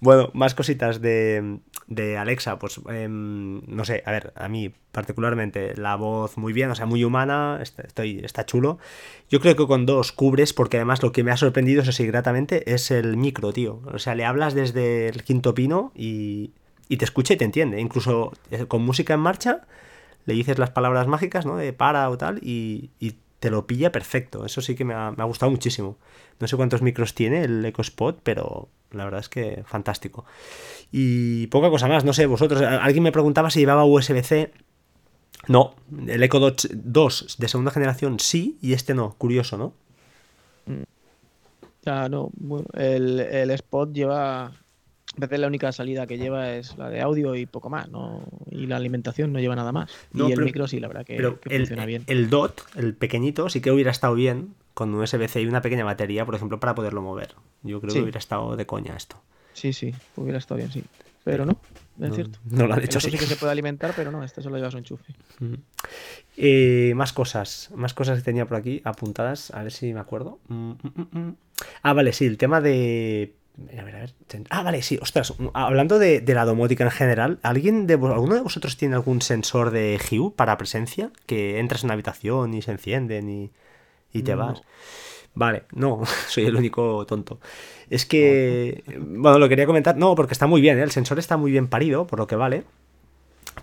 [0.00, 5.74] Bueno, más cositas de, de Alexa, pues em, no sé, a ver, a mí particularmente
[5.76, 8.78] la voz muy bien, o sea, muy humana, está, estoy, está chulo.
[9.30, 12.06] Yo creo que con dos cubres, porque además lo que me ha sorprendido, eso sí,
[12.66, 13.80] es el micro, tío.
[13.92, 16.52] O sea, le hablas desde el quinto pino y,
[16.88, 17.80] te escucha y te entiende.
[17.80, 19.66] Incluso eh, con música en marcha,
[20.24, 21.56] le dices las palabras mágicas, ¿no?
[21.56, 22.90] De para o tal, y,
[23.38, 24.46] te lo pilla perfecto.
[24.46, 25.98] Eso sí que me ha, gustado muchísimo.
[26.40, 30.24] No sé cuántos micros tiene el EcoSpot, pero la verdad es que fantástico.
[30.90, 34.52] Y poca cosa más, no sé, vosotros, alguien me preguntaba si llevaba USB-C.
[35.48, 35.76] No,
[36.08, 39.74] el Dot 2 de segunda generación sí, y este no, curioso, ¿no?
[41.86, 44.46] Ya, no, bueno, el, el spot lleva.
[44.46, 48.22] A veces la única salida que lleva es la de audio y poco más, ¿no?
[48.50, 49.90] Y la alimentación no lleva nada más.
[50.12, 52.02] No, y el pero- micro sí, la verdad que, Pero que el, funciona bien.
[52.08, 56.26] el DOT, el pequeñito, sí que hubiera estado bien con USB-C y una pequeña batería,
[56.26, 57.34] por ejemplo, para poderlo mover.
[57.62, 57.98] Yo creo Sí.
[57.98, 59.16] que hubiera estado de coña esto.
[59.54, 60.82] Sí, sí, hubiera estado bien, sí.
[61.24, 61.58] Pero no,
[62.00, 62.38] es No, cierto.
[62.44, 63.10] no lo han hecho así.
[63.10, 65.14] sí que se puede alimentar, pero no, este solo lleva su enchufe.
[66.36, 70.38] Eh, más cosas, más cosas que tenía por aquí apuntadas, a ver si me acuerdo.
[70.48, 71.36] Mm, mm, mm, mm.
[71.82, 73.34] Ah, vale, sí, el tema de...
[73.78, 74.14] A ver, a ver.
[74.50, 78.42] Ah, vale, sí, ostras, hablando de, de la domótica en general, ¿alguien de, ¿alguno de
[78.42, 81.10] vosotros tiene algún sensor de Hue para presencia?
[81.24, 83.50] Que entras en una habitación y se encienden y,
[84.12, 84.38] y te No.
[84.48, 84.62] vas.
[85.36, 87.38] Vale, no, soy el único tonto.
[87.88, 90.82] Es que, bueno, lo quería comentar, no, porque está muy bien, ¿eh?
[90.82, 92.64] el sensor está muy bien parido, por lo que vale.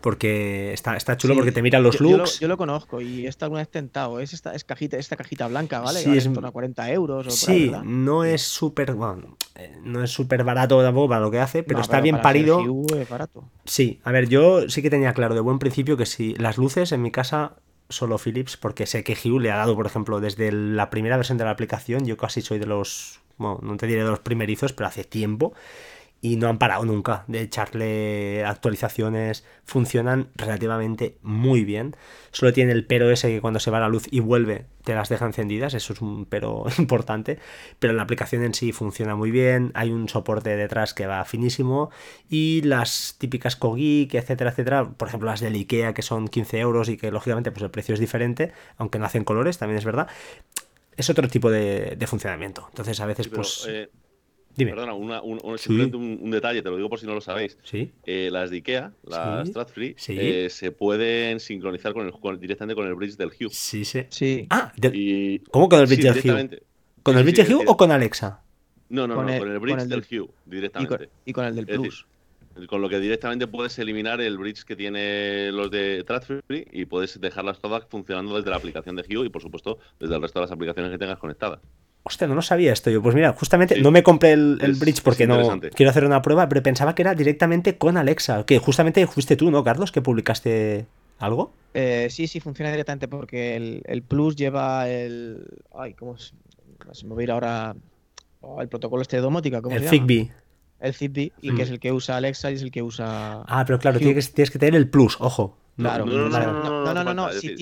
[0.02, 2.40] Porque está, está chulo Sí, porque te mira los yo, yo lo, looks.
[2.40, 4.20] yo lo conozco y esta alguna vez tentado.
[4.20, 6.00] Es esta es cajita, esta cajita blanca, ¿vale?
[6.00, 7.28] Sí, vale es- en torno a 40 euros.
[7.28, 7.84] O ahí, Sí, ¿verdad?
[7.84, 11.78] no es súper bueno, eh, no es súper barato tampoco para lo que hace, pero
[11.78, 12.60] No, está bien para parido.
[13.00, 13.46] Es barato.
[13.66, 16.92] Sí, a ver, yo sí que tenía claro de buen principio que si las luces
[16.92, 17.54] en mi casa
[17.94, 21.38] solo Philips, porque sé que Hue le ha dado, por ejemplo, desde la primera versión
[21.38, 24.74] de la aplicación, yo casi soy de los, bueno, no te diré de los primerizos,
[24.74, 25.54] pero hace tiempo,
[26.24, 31.98] y no han parado nunca de echarle actualizaciones, funcionan relativamente muy bien.
[32.32, 35.10] Solo tiene el pero ese que cuando se va la luz y vuelve te las
[35.10, 37.40] deja encendidas, eso es un pero importante,
[37.78, 41.92] pero la aplicación en sí funciona muy bien, hay un soporte detrás que va finísimo.
[42.30, 46.88] Y las típicas Kogik, etcétera, etcétera, por ejemplo las del Ikea que son 15 euros
[46.88, 50.08] y que lógicamente pues el precio es diferente, aunque no hacen colores, también es verdad,
[50.96, 52.66] es otro tipo de, de funcionamiento.
[52.70, 53.66] Entonces a veces Sí, pero, pues...
[53.68, 53.90] eh,
[54.56, 54.72] dime.
[54.72, 55.66] Perdona, una- un, un- Sí.
[55.66, 57.58] simplemente un, un detalle, te lo digo por si no lo sabéis.
[57.64, 57.92] Sí.
[58.06, 60.16] Eh, las de IKEA, las Sí, Stratfree, sí.
[60.20, 63.50] eh, se pueden sincronizar con el, con- directamente con el bridge del Hue.
[63.52, 64.06] Sí, sí.
[64.10, 64.48] Sí.
[64.50, 66.62] Ah, del- Y, ¿cómo con el sí, bridge del Hue?
[67.04, 68.42] ¿Con Sí, el bridge sí, de Hue o con Alexa?
[68.90, 70.52] No, no, con no, el- con el con bridge el del del- Hue, Y con,
[70.52, 71.10] directamente.
[71.26, 72.08] y con el del Es decir, Plus.
[72.68, 77.20] Con lo que directamente puedes eliminar el bridge que tiene los de Stratfree y puedes
[77.20, 80.44] dejarlas todas funcionando desde la aplicación de Hue y, por supuesto, desde el resto de
[80.44, 81.60] las aplicaciones que tengas conectadas.
[82.06, 83.02] Hostia, no lo sabía esto yo.
[83.02, 83.82] Pues mira, justamente Sí.
[83.82, 86.94] no me compré el, el Es- bridge porque no quiero hacer una prueba, pero pensaba
[86.96, 88.46] que era directamente con Alexa.
[88.46, 89.92] Que justamente fuiste tú, ¿no, Carlos?
[89.92, 90.86] Que publicaste
[91.20, 91.54] algo.
[91.74, 95.48] Eh, sí, sí, funciona directamente porque el, el Plus lleva el.
[95.74, 96.34] Ay, ¿cómo es?
[96.92, 97.76] Se me va a ir ahora.
[98.42, 99.92] oh, el protocolo este de domótica, ¿cómo el se llama?
[100.08, 100.32] Zigbee.
[100.82, 101.56] El Zigbee, y Mm.
[101.56, 103.44] que es el que usa Alexa y es el que usa.
[103.48, 105.58] Ah, pero claro, tienes que, tienes que tener el plus, ojo.
[105.78, 107.56] Claro, no, no, no, no, no, si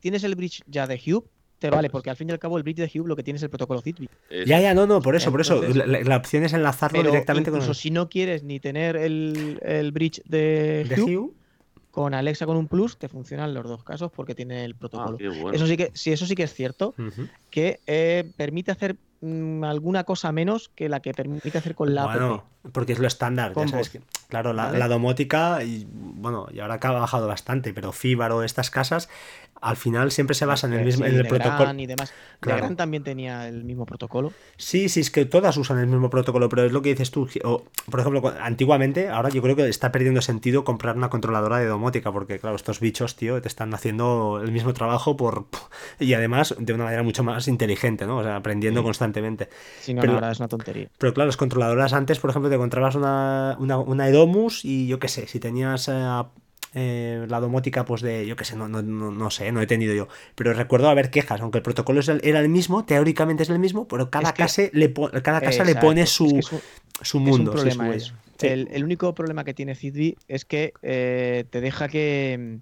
[0.00, 1.22] tienes el bridge ya de Hue,
[1.62, 3.36] te vale, porque al fin y al cabo el bridge de Hue lo que tiene
[3.38, 4.08] es el protocolo Zigbee.
[4.28, 5.62] Es- Ya, ya, no, no, por eso, por eso.
[5.64, 9.58] Entonces- La, opción es enlazarlo Pero directamente con incluso si no quieres ni tener el,
[9.62, 11.30] el bridge de, de Hue, Hue.
[11.90, 15.18] con Alexa con un Plus te funcionan los dos casos porque tiene el Ah, protocolo.
[15.18, 15.52] bueno.
[15.52, 16.94] Eso sí que, sí, eso sí que es cierto,
[17.50, 22.06] que eh, permite hacer mm, alguna cosa menos que la que permite hacer con la
[22.06, 22.51] Bueno, app.
[22.70, 26.74] Porque es lo estándar, ya sabes que, claro, la, la, domótica, y bueno, y ahora
[26.74, 29.08] acá ha bajado bastante, pero Fíbaro, estas casas,
[29.62, 31.72] al final siempre se basa en el mismo en el protocolo.
[31.80, 32.12] Y demás.
[32.40, 32.74] Claro.
[32.74, 34.32] también tenía el mismo protocolo.
[34.56, 37.28] Sí, sí, es que todas usan el mismo protocolo, pero es lo que dices tú.
[37.44, 41.66] O, por ejemplo, antiguamente, ahora yo creo que está perdiendo sentido comprar una controladora de
[41.66, 45.46] domótica, porque claro, estos bichos, tío, te están haciendo el mismo trabajo por
[46.00, 48.18] y además de una manera mucho más inteligente, ¿no?
[48.18, 49.48] O sea, aprendiendo constantemente.
[49.80, 50.88] Sí, no, pero, ahora es una tontería.
[50.98, 54.98] Pero claro, las controladoras antes, por ejemplo, te encontrabas una, una, una Edomus y yo
[54.98, 56.22] qué sé, si tenías eh,
[56.74, 59.94] eh, la domótica, pues de, yo qué sé, no, no, no, sé, no he tenido
[59.94, 60.08] yo.
[60.34, 64.10] Pero recuerdo haber quejas, aunque el protocolo era el mismo, teóricamente es el mismo, pero
[64.10, 66.40] cada, casa, le, cada casa le pone su,
[67.00, 67.52] su mundo.
[67.52, 67.90] problema
[68.42, 72.58] el, único problema que tiene Zigbee es que eh, te deja que,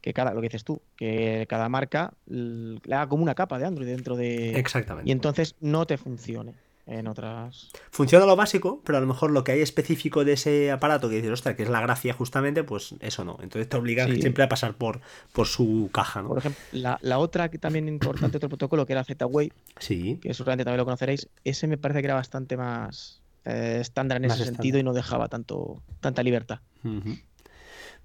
[0.00, 3.66] que cada, lo que dices tú, que cada marca le haga como una capa de
[3.66, 4.58] Android dentro de...
[4.58, 5.08] Exactamente.
[5.08, 6.54] Y entonces no te funcione
[6.88, 7.70] en otras.
[7.90, 11.16] Funciona lo básico, pero a lo mejor lo que hay específico de ese aparato que
[11.16, 13.38] dices, ostras, que es la gracia justamente, pues eso no.
[13.42, 15.00] Entonces te obliga siempre a pasar por,
[15.32, 16.28] por su caja, ¿no?
[16.28, 20.18] Por ejemplo, la, otra que también importante, otro protocolo, que era Z-Wave, sí.
[20.22, 24.24] que seguramente también lo conoceréis, ese me parece que era bastante más eh, estándar en
[24.24, 26.60] ese sentido y no dejaba tanto, tanta libertad.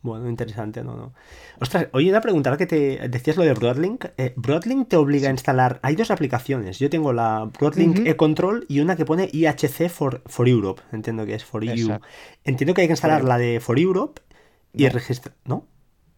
[0.03, 1.13] Bueno, interesante, no, no.
[1.61, 4.05] Ostras, oye, una pregunta, ahora que te decías lo de Broadlink.
[4.17, 5.79] Eh, Broadlink te obliga a instalar.
[5.81, 6.77] Hay dos aplicaciones.
[6.77, 10.81] Yo tengo la Broadlink e-Control y una que pone IHC for, for Europe.
[10.91, 11.97] Entiendo que es for EU.
[12.43, 14.21] Entiendo que hay que instalar la de for Europe
[14.73, 15.35] y registrar.
[15.45, 15.67] ¿No?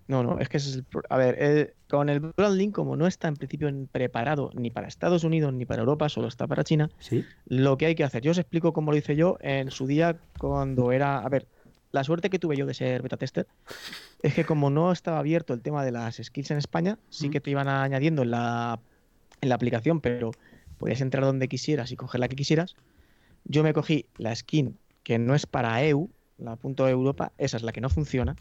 [0.08, 0.86] No, no, es que es el.
[1.10, 5.54] A ver, con el Broadlink, como no está en principio preparado ni para Estados Unidos
[5.54, 7.24] ni para Europa, solo está para China, ¿Sí?
[7.46, 8.24] lo que hay que hacer.
[8.24, 11.20] Yo os explico cómo lo hice yo en su día cuando era.
[11.20, 11.48] A ver,
[11.96, 13.48] la suerte que tuve yo de ser beta tester
[14.22, 17.40] es que como no estaba abierto el tema de las skills en España, sí que
[17.40, 18.80] te iban añadiendo en la,
[19.40, 20.32] en la aplicación, pero
[20.78, 22.76] podías entrar donde quisieras y coger la que quisieras.
[23.46, 27.64] Yo me cogí la skin que no es para EU, la punto Europa, esa es
[27.64, 28.36] la que no funciona,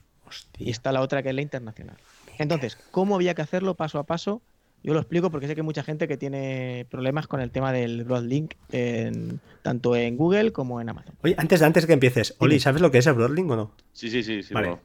[0.58, 1.96] y está la otra que es la internacional.
[2.38, 4.42] Entonces, ¿cómo había que hacerlo paso a paso?
[4.84, 7.72] Yo lo explico porque sé que hay mucha gente que tiene problemas con el tema
[7.72, 11.14] del Broadlink, en, tanto en Google como en Amazon.
[11.22, 13.70] Oye, antes, antes de que empieces, Oli, ¿sabes lo que es el Broadlink o no?
[13.94, 14.76] Sí, sí, sí, sí vale.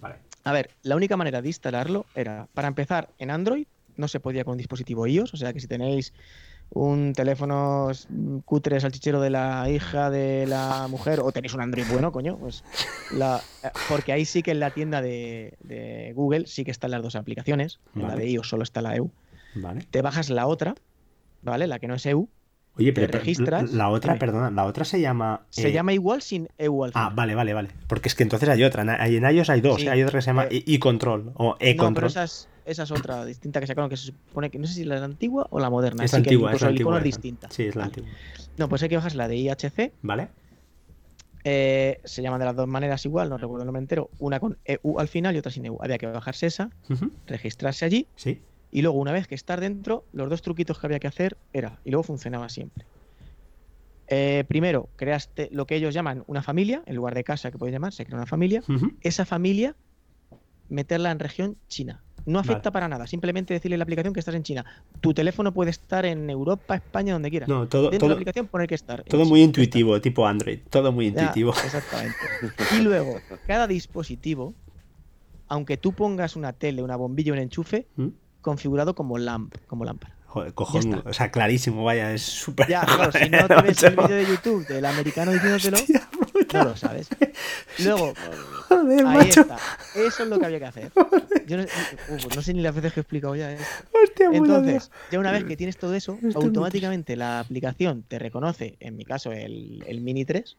[0.00, 0.14] Vale.
[0.44, 4.44] A ver, la única manera de instalarlo era, para empezar, en Android, no se podía
[4.44, 6.12] con un dispositivo iOS, o sea que si tenéis
[6.72, 7.90] un teléfono
[8.44, 12.62] cutre salchichero de la hija de la mujer o tenéis un Android bueno, coño, pues
[13.12, 13.42] la,
[13.88, 17.80] porque ahí sí que en la tienda de, Google sí que están las dos aplicaciones,
[17.96, 19.10] en la de iOS solo está la EU.
[19.90, 20.74] Te bajas la otra,
[21.42, 21.66] ¿vale?
[21.66, 22.28] La que no es EU.
[22.76, 23.72] Oye, pero te registras.
[23.72, 25.42] La otra, perdona, la otra se llama.
[25.50, 27.68] Se eh, llama igual sin EU al Ah, vale, vale, vale.
[27.88, 28.82] Porque es que entonces hay otra.
[29.06, 29.82] En iOS hay dos.
[29.82, 29.90] ¿eh?
[29.90, 31.90] Hay otra que se llama eh, e-control o e-control.
[31.90, 32.24] No, pero
[32.64, 35.46] esa es, otra distinta que sacaron que se supone que no sé si la antigua
[35.50, 36.04] o la moderna.
[36.04, 37.48] Es antigua, es icono es distinta.
[37.50, 38.08] Sí, es la antigua.
[38.56, 39.92] No, pues hay que bajar la de IHC.
[40.02, 40.28] Vale.
[41.42, 44.10] se llaman de las dos maneras igual, no recuerdo el nombre entero.
[44.20, 45.76] Una con EU al final y otra sin EU.
[45.82, 46.70] Había que bajarse esa,
[47.26, 48.06] registrarse allí.
[48.14, 51.36] Sí y luego, una vez que estar dentro, los dos truquitos que había que hacer
[51.52, 52.84] era, y luego funcionaba siempre.
[54.08, 57.72] Eh, primero, creaste lo que ellos llaman una familia, en lugar de casa que puede
[57.72, 58.62] llamar, se crea una familia.
[59.02, 59.76] Esa familia,
[60.68, 62.02] meterla en región China.
[62.26, 64.64] No afecta para nada, simplemente decirle a la aplicación que estás en China.
[65.00, 67.48] Tu teléfono puede estar en Europa, España, donde quieras.
[67.48, 69.02] No, todo, Dentro de la aplicación poner que estar.
[69.04, 71.52] Todo muy intuitivo, tipo Android, todo muy intuitivo.
[71.64, 72.16] exactamente.
[72.78, 74.54] Y luego, cada dispositivo,
[75.48, 78.08] aunque tú pongas una tele, una bombilla, un enchufe, ¿Mm?
[78.40, 80.14] Configurado como lamp, como lámpara.
[80.26, 81.02] Joder, cojonudo.
[81.06, 82.68] O sea, clarísimo, vaya, es súper.
[82.68, 85.78] Ya, claro, si no tienes el vídeo de YouTube del americano diciéndotelo,
[86.54, 87.08] no lo sabes.
[87.84, 88.14] Luego,
[88.68, 89.40] Joder, ahí macho.
[89.40, 89.58] está.
[89.96, 90.92] Eso es lo que había que hacer.
[91.48, 93.64] Yo no, uh, no sé ni las veces que he explicado ya esto.
[94.04, 98.96] Hostia, Entonces, ya una vez que tienes todo eso, automáticamente la aplicación te reconoce, en
[98.96, 100.56] mi caso, el, el Mini 3.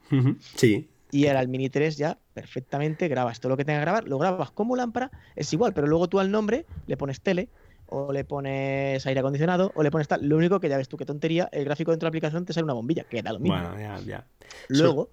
[0.55, 0.89] Sí.
[1.11, 4.17] Y era el Mini 3 ya perfectamente grabas todo lo que tenga que grabar, lo
[4.17, 7.49] grabas como lámpara, es igual, pero luego tú al nombre le pones tele,
[7.91, 10.25] o le pones aire acondicionado, o le pones tal.
[10.25, 12.53] Lo único que ya ves tú, qué tontería, el gráfico dentro de la aplicación te
[12.53, 13.57] sale una bombilla, que da lo mismo.
[13.57, 14.27] Bueno, ya, ya.
[14.69, 15.09] Luego,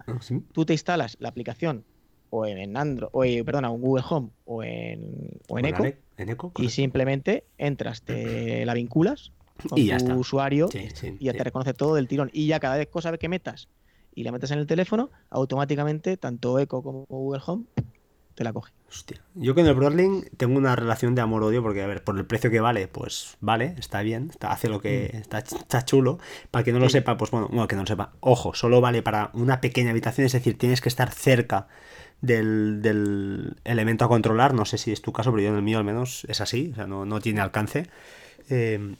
[0.53, 1.85] tú te instalas la aplicación
[2.31, 5.85] o en Android, o en, perdona, en Google Home o en, o en Echo,
[6.17, 9.33] en Echo y simplemente entras, te la vinculas
[9.69, 12.31] con y tu usuario sí, y ya te reconoce todo del tirón.
[12.33, 13.69] Y ya cada vez cosa que metas
[14.15, 17.65] y la metes en el teléfono, automáticamente tanto Echo como Google Home
[18.37, 18.73] te la coge.
[18.89, 19.21] Hostia.
[19.35, 22.51] Yo con el Broadlink tengo una relación de amor-odio porque, a ver, por el precio
[22.51, 25.17] que vale, pues vale, está bien, está, hace lo que mm.
[25.19, 26.19] está, está, chulo.
[26.51, 28.13] Para que no lo sepa, pues bueno, bueno, que no lo sepa.
[28.21, 31.69] Ojo, solo vale para una pequeña habitación, es decir, tienes que estar cerca
[32.23, 34.55] del, del elemento a controlar.
[34.55, 36.71] No sé si es tu caso, pero yo en el mío al menos es así,
[36.73, 37.89] o sea, no, no tiene alcance.
[38.49, 38.97] Eh,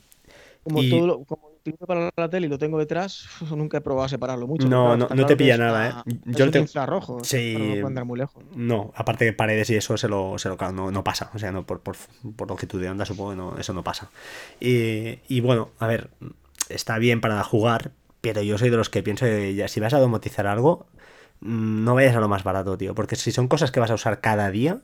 [0.63, 1.48] Como, Y- todo lo, como
[1.79, 4.67] lo para la tele y lo tengo detrás, nunca he probado a separarlo mucho.
[4.67, 6.13] No, pero claro, no- no te que pilla nada, ¿eh?
[6.25, 7.23] Yo un te- infrarrojo.
[7.23, 7.55] Sí.
[7.81, 8.43] no andar muy lejos.
[8.55, 11.31] No, aparte de paredes y eso se lo, se lo no, no pasa.
[11.33, 11.95] O sea, no por, por,
[12.35, 14.09] por longitud de onda supongo que no, eso no pasa.
[14.59, 16.09] Y, y bueno, a ver,
[16.69, 19.93] está bien para jugar, pero yo soy de los que pienso que ya, si vas
[19.93, 20.87] a domotizar algo,
[21.41, 22.95] mm, no vayas a lo más barato, tío.
[22.95, 24.79] Porque si son cosas que vas a usar cada día,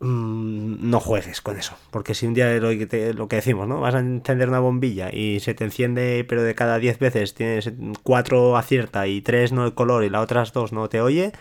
[0.00, 1.76] no juegues con eso.
[1.90, 3.80] Porque si un día lo que, te- lo que decimos, ¿no?
[3.80, 7.72] Vas a encender una bombilla y se te enciende, pero de cada 10 veces tienes
[8.02, 11.32] 4 acierta y 3 no de color y las otras 2 no te oye,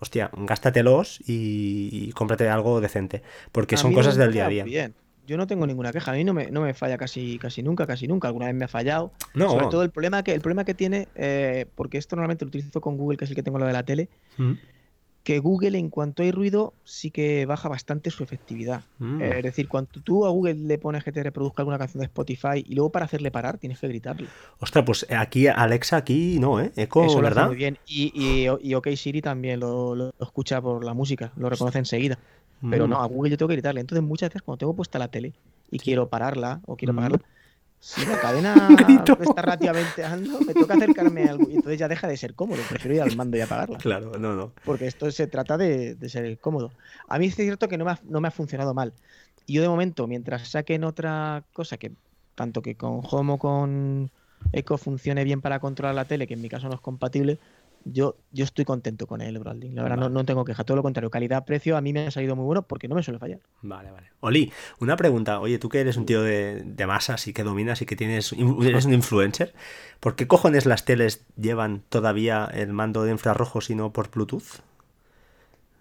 [0.00, 3.22] hostia, gástatelos y, y cómprate algo decente.
[3.52, 4.64] Porque A son cosas del día a día.
[4.64, 4.94] Bien.
[5.26, 6.12] Yo no tengo ninguna queja.
[6.12, 8.28] A mí no me, no me falla casi, casi nunca, casi nunca.
[8.28, 9.12] Alguna vez me ha fallado.
[9.34, 9.50] No.
[9.50, 12.80] Sobre todo el problema que, el problema que tiene, eh, porque esto normalmente lo utilizo
[12.80, 14.52] con Google, que es el que tengo lo de la tele, Mm.
[15.28, 18.84] Que Google en cuanto hay ruido sí que baja bastante su efectividad.
[18.96, 19.20] Mm.
[19.20, 22.06] Eh, es decir, cuando tú a Google le pones que te reproduzca alguna canción de
[22.06, 24.26] Spotify y luego para hacerle parar tienes que gritarle.
[24.58, 26.72] Ostras, pues aquí, Alexa, aquí no, ¿eh?
[26.76, 27.46] Eco, Eso lo hace ¿verdad?
[27.48, 27.76] muy bien.
[27.84, 32.18] Y, y, y OK Siri también lo, lo escucha por la música, lo reconoce enseguida.
[32.70, 32.90] Pero Mm.
[32.90, 33.82] no, a Google yo tengo que gritarle.
[33.82, 35.34] Entonces muchas veces cuando tengo puesta la tele
[35.70, 36.98] y quiero pararla o quiero Mm.
[37.00, 37.18] apagarla,
[37.80, 38.54] si la cadena
[39.20, 42.60] está relativamente alto, me toca acercarme a algo y entonces ya deja de ser cómodo.
[42.68, 43.78] Prefiero ir al mando y apagarla.
[43.78, 44.52] Claro, no, no.
[44.64, 46.72] Porque esto se trata de, de ser cómodo.
[47.08, 48.92] A mí es cierto que no me, ha, no me ha funcionado mal.
[49.46, 51.92] Y yo de momento, mientras saquen otra cosa que
[52.34, 54.10] tanto que con Home o con
[54.52, 57.38] Echo funcione bien para controlar la tele, que en mi caso no es compatible,
[57.92, 59.72] yo, yo estoy contento con el branding.
[59.74, 60.14] La verdad, no, Vale.
[60.14, 60.64] no tengo queja.
[60.64, 63.18] Todo lo contrario, calidad-precio a mí me ha salido muy bueno porque no me suele
[63.18, 63.40] fallar.
[63.60, 64.12] Vale, vale.
[64.20, 65.40] Oli, una pregunta.
[65.40, 68.32] Oye, tú que eres un tío de, de masas y que dominas y que tienes
[68.32, 69.52] eres un influencer,
[70.00, 74.60] ¿por qué cojones las teles llevan todavía el mando de infrarrojos y no por Bluetooth?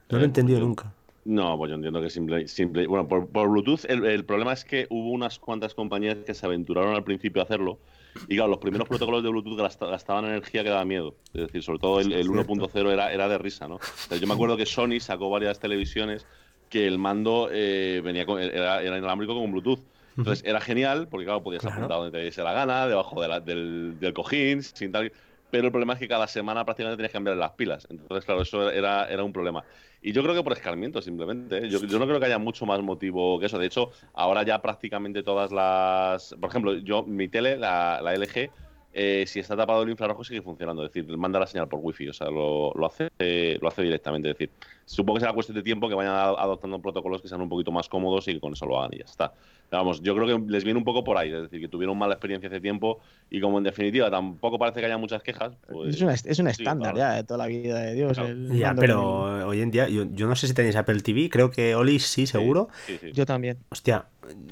[0.09, 0.93] No lo he Eh, entendido nunca.
[1.25, 4.63] No, pues yo entiendo que simple, simple bueno, por, por Bluetooth el, el problema es
[4.63, 7.79] que hubo unas cuantas compañías que se aventuraron al principio a hacerlo
[8.27, 11.15] y claro, los primeros protocolos de Bluetooth gasta- gastaban energía que daba miedo.
[11.33, 13.75] Es decir, sobre todo el, el 1.0 era, era de risa, ¿no?
[13.75, 16.25] O sea, yo me acuerdo que Sony sacó varias televisiones
[16.69, 19.79] que el mando eh, venía con, era, era inalámbrico con Bluetooth.
[20.17, 21.75] Entonces era genial porque claro, podías Claro.
[21.77, 25.11] apuntar donde te diese la gana, debajo de la- del, del cojín, sin tal.
[25.49, 27.87] Pero el problema es que cada semana prácticamente tenías que cambiar las pilas.
[27.89, 29.63] Entonces, claro, eso era, era un problema.
[30.07, 31.57] Y yo creo que por escarmiento, simplemente.
[31.57, 31.69] ¿eh?
[31.69, 33.59] Yo, yo no creo que haya mucho más motivo que eso.
[33.59, 36.33] De hecho, ahora ya prácticamente todas las.
[36.39, 38.49] Por ejemplo, yo, mi tele, la, la LG,
[38.93, 40.85] eh, si está tapado el infrarrojo, sigue funcionando.
[40.85, 42.07] Es decir, manda la señal por wifi.
[42.07, 44.29] O sea, lo, lo hace, eh, lo hace directamente.
[44.29, 44.51] Es decir,
[44.87, 47.89] supongo que será cuestión de tiempo que vayan adoptando protocolos que sean un poquito más
[47.89, 49.33] cómodos y que con eso lo hagan y ya está.
[49.69, 51.29] Pero Vamos, yo creo que les viene un poco por ahí.
[51.31, 54.85] Es decir, que tuvieron mala experiencia hace tiempo y como en definitiva tampoco parece que
[54.85, 55.57] haya muchas quejas.
[55.69, 56.97] Pues, es, una, es un sí, estándar claro.
[57.11, 58.13] ya de toda la vida de Dios.
[58.13, 58.29] Claro.
[58.29, 61.51] el Ya, pero hoy en día, yo, yo no sé si tenéis Apple TV, creo
[61.51, 62.69] que Oli sí, seguro.
[62.85, 63.07] Sí, sí.
[63.07, 63.57] el- Yo también.
[63.69, 64.05] Hostia,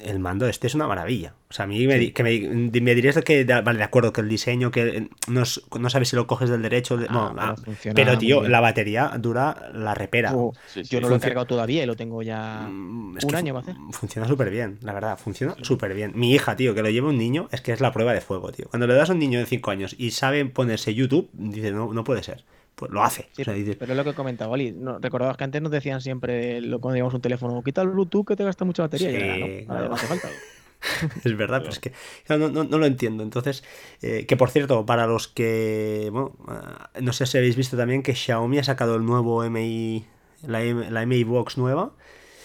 [0.04, 1.34] el mando este es una maravilla.
[1.48, 4.28] O sea, a mí me, que me, me dirías que, vale, de acuerdo, que el
[4.28, 5.42] diseño, que no,
[5.80, 6.98] no sabes si lo coges del derecho.
[6.98, 10.25] de- no, Ah, ah, pero pero tío, la batería dura la repera.
[10.34, 10.90] Oh, Sí, sí.
[10.90, 13.60] yo no lo he cargado todavía y lo tengo ya Mm, es un año va
[13.60, 13.76] a hacer.
[13.92, 16.12] Funciona súper bien, la verdad, funciona súper bien.
[16.14, 18.50] Mi hija, tío, que lo lleva un niño, es que es la prueba de fuego,
[18.52, 18.66] tío.
[18.68, 21.92] Cuando le das a un niño de 5 años y sabe ponerse YouTube, dice, no,
[21.92, 22.44] no puede ser.
[22.74, 23.28] Pues lo hace.
[23.32, 24.70] Sí, O sea, dice, pero es lo que comentaba Oli.
[24.72, 28.26] No, recordabas que antes nos decían siempre lo, cuando llevamos un teléfono, quita el Bluetooth
[28.26, 29.10] que te gasta mucha batería.
[29.10, 30.28] y Sí, ahora no, ahora hace falta.
[31.24, 31.92] Es verdad, pero es que
[32.28, 33.22] no, no- no lo entiendo.
[33.22, 33.64] Entonces,
[34.02, 38.02] eh, que por cierto, para los que, bueno, ah, no sé si habéis visto también
[38.02, 40.04] que Xiaomi ha sacado el nuevo MI,
[40.46, 41.92] la, M- la MI Box nueva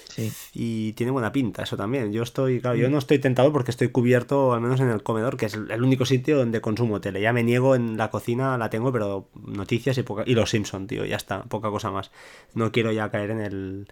[0.09, 0.29] Sí.
[0.53, 2.11] y tiene buena pinta, eso también.
[2.11, 5.37] Yo estoy, claro, yo no estoy tentado porque estoy cubierto, al menos en el comedor,
[5.37, 7.21] que es el único sitio donde consumo tele.
[7.21, 10.85] Ya me niego en la cocina, la tengo, pero noticias y poca, y los Simpson,
[10.85, 12.11] tío, ya está, poca cosa más.
[12.53, 13.87] No quiero ya caer en el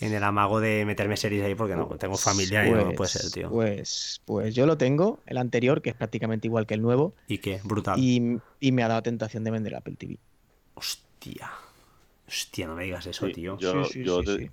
[0.00, 3.28] en el amago de meterme series ahí porque no, tengo familia y no puede ser,
[3.32, 3.50] tío.
[3.50, 7.38] Pues, pues yo lo tengo, el anterior, que es prácticamente igual que el nuevo, ¿Y
[7.38, 7.60] qué?
[7.64, 7.98] Brutal.
[7.98, 10.18] y, y me ha dado tentación de vender Apple TV.
[10.74, 11.50] Hostia.
[12.28, 13.58] Hostia, no me digas eso, Sí, tío.
[13.58, 14.50] Yo, Sí, sí, yo sí, te, sí.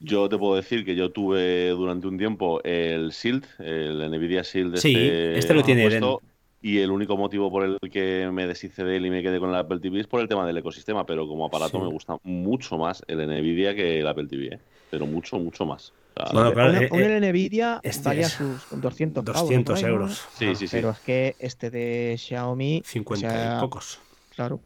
[0.00, 4.76] yo te puedo decir que yo tuve durante un tiempo el Shield, el Nvidia Shield.
[4.78, 4.94] Sí,
[5.34, 6.20] este lo tiene puesto,
[6.60, 9.50] Y el único motivo por el que me deshice de él y me quedé con
[9.50, 11.84] el Apple TV es por el tema del ecosistema, pero como aparato Sí.
[11.84, 14.60] me gusta mucho más el Nvidia que el Apple TV, ¿eh?
[14.90, 15.92] pero mucho, mucho más.
[16.32, 19.84] Bueno, claro, Una- eh, un eh, Nvidia este valía es sus 200, pavos, 200 por
[19.84, 19.90] ahí, ¿no?
[19.90, 20.28] euros.
[20.38, 20.76] Sí, Ah, sí, sí.
[20.76, 24.00] Pero es que este de Xiaomi, 50 o sea, y pocos.
[24.34, 24.60] claro,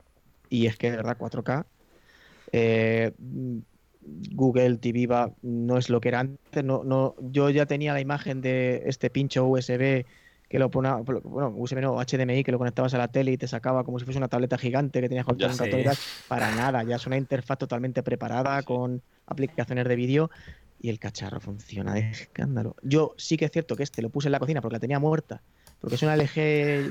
[0.51, 1.67] y es que de verdad 4K,
[2.53, 7.93] eh, Google TV va, no es lo que era antes, no, no, yo ya tenía
[7.93, 10.05] la imagen de este pincho USB
[10.49, 13.49] que lo ponía, bueno, USB no, HDMI, que lo conectabas a la tele y te
[13.49, 15.97] sacaba como si fuese una tableta gigante que tenías Ya un tal.
[16.29, 20.31] Para nada, ya es una interfaz totalmente preparada con aplicaciones de vídeo
[20.81, 22.77] y el cacharro funciona de escándalo.
[22.83, 25.01] Yo sí que es cierto que este lo puse en la cocina porque la tenía
[25.01, 25.43] muerta,
[25.87, 26.35] porque es una LG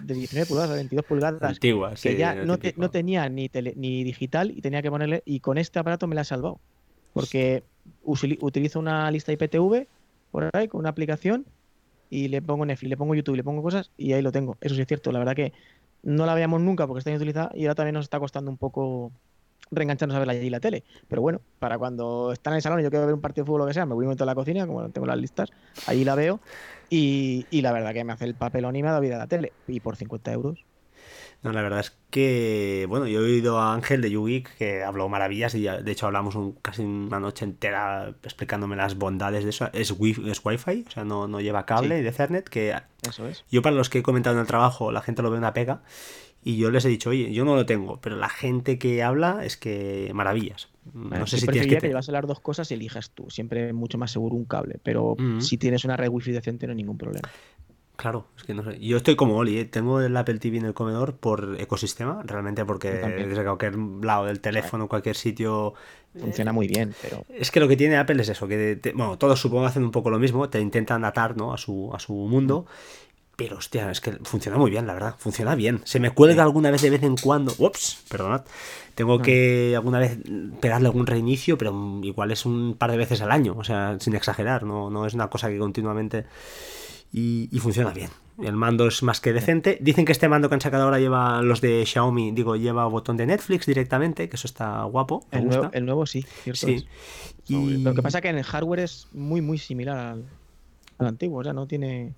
[0.04, 3.50] de 19 pulgadas o 22 pulgadas Antigua, que sí, ya no, te- no tenía ni,
[3.50, 6.62] tele- ni digital y tenía que ponerle y con este aparato me la ha salvado
[7.12, 7.66] porque
[8.04, 9.88] utilizo una lista IPTV
[10.32, 11.46] por ahí con una aplicación
[12.10, 14.58] y le pongo Netflix, le pongo YouTube, le pongo cosas y ahí lo tengo.
[14.62, 15.52] Eso sí es cierto, la verdad que
[16.04, 18.58] no la veíamos nunca porque está bien utilizada y ahora también nos está costando un
[18.58, 19.12] poco
[19.72, 20.84] reengancharnos a ver allí la tele.
[21.08, 23.48] Pero bueno, para cuando está en el salón y yo quiero ver un partido de
[23.48, 25.18] fútbol o lo que sea, me voy y meto en la cocina, como tengo las
[25.18, 25.50] listas,
[25.88, 26.40] allí la veo
[26.90, 29.28] y, y la verdad que me hace el papelón y me da vida a la
[29.28, 29.52] tele.
[29.68, 30.64] Y por 50 euros.
[31.44, 35.10] No, la verdad es que, bueno, yo he oído a Ángel de YouGeek que habló
[35.10, 39.52] maravillas y ya- de hecho hablamos un- casi una noche entera explicándome las bondades de
[39.52, 39.70] eso.
[39.74, 42.04] Es, wi es Wi-Fi, o sea, no, no lleva cable Sí.
[42.04, 42.74] de Ethernet, que
[43.08, 43.44] Eso es.
[43.52, 45.84] yo para los que he comentado en el trabajo, la gente lo ve una pega
[46.46, 49.44] y yo les he dicho, oye, yo no lo tengo, pero la gente que habla
[49.44, 50.70] es que maravillas.
[50.94, 51.78] No sé si tienes que...
[51.80, 53.30] que llevas las dos cosas y elijas tú.
[53.30, 54.80] Siempre mucho más seguro un cable.
[54.84, 55.42] Pero Mm.
[55.42, 57.28] si tienes una red wifi decente no hay ningún problema.
[57.98, 58.78] Claro, es que no sé.
[58.80, 59.66] Yo estoy como Oli, ¿eh?
[59.66, 64.42] tengo el Apple TV en el comedor por ecosistema, realmente porque desde cualquier lado del
[64.42, 65.74] teléfono, cualquier sitio,
[66.20, 69.18] Funciona muy bien, pero Es que lo que tiene Apple es eso, que te- bueno,
[69.18, 71.54] todos supongo hacen un poco lo mismo, te intentan atar, ¿no?
[71.54, 72.66] a su, a su mundo.
[73.36, 75.16] Pero hostia, es que funciona muy bien, la verdad.
[75.18, 75.82] Funciona bien.
[75.84, 77.54] Se me cuelga alguna vez de vez en cuando.
[77.58, 78.46] Ups, perdonad.
[78.96, 80.18] Tengo que alguna vez
[80.62, 83.56] pegarle algún reinicio, pero igual es un par de veces al año.
[83.58, 84.64] O sea, sin exagerar.
[84.64, 86.26] No, no es una cosa que continuamente.
[87.12, 88.10] Y, y funciona bien.
[88.42, 89.78] El mando es más que decente.
[89.82, 93.16] Dicen que este mando que han sacado ahora lleva los de Xiaomi, digo, lleva botón
[93.16, 95.26] de Netflix directamente, que eso está guapo.
[95.32, 95.60] Me el gusta.
[95.60, 96.88] nuevo, el nuevo sí, cierto Sí.
[97.48, 97.78] Y...
[97.78, 100.26] Lo que pasa es que en el hardware es muy, muy similar al,
[100.98, 101.40] al antiguo.
[101.40, 102.14] O sea, no tiene.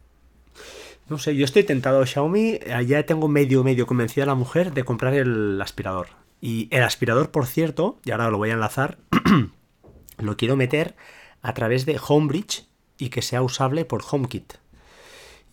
[1.09, 2.05] No sé, yo estoy tentado.
[2.05, 6.07] Xiaomi, eh, ya tengo medio, medio convencida a la mujer de comprar el aspirador.
[6.41, 8.97] Y el aspirador, por cierto, y ahora lo voy a enlazar,
[10.17, 10.95] lo quiero meter
[11.41, 14.53] a través de Homebridge y que sea usable por HomeKit.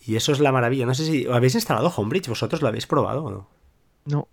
[0.06, 0.86] Y eso es la maravilla.
[0.86, 3.48] No sé si habéis instalado Homebridge, vosotros lo habéis probado o no.
[4.04, 4.28] No.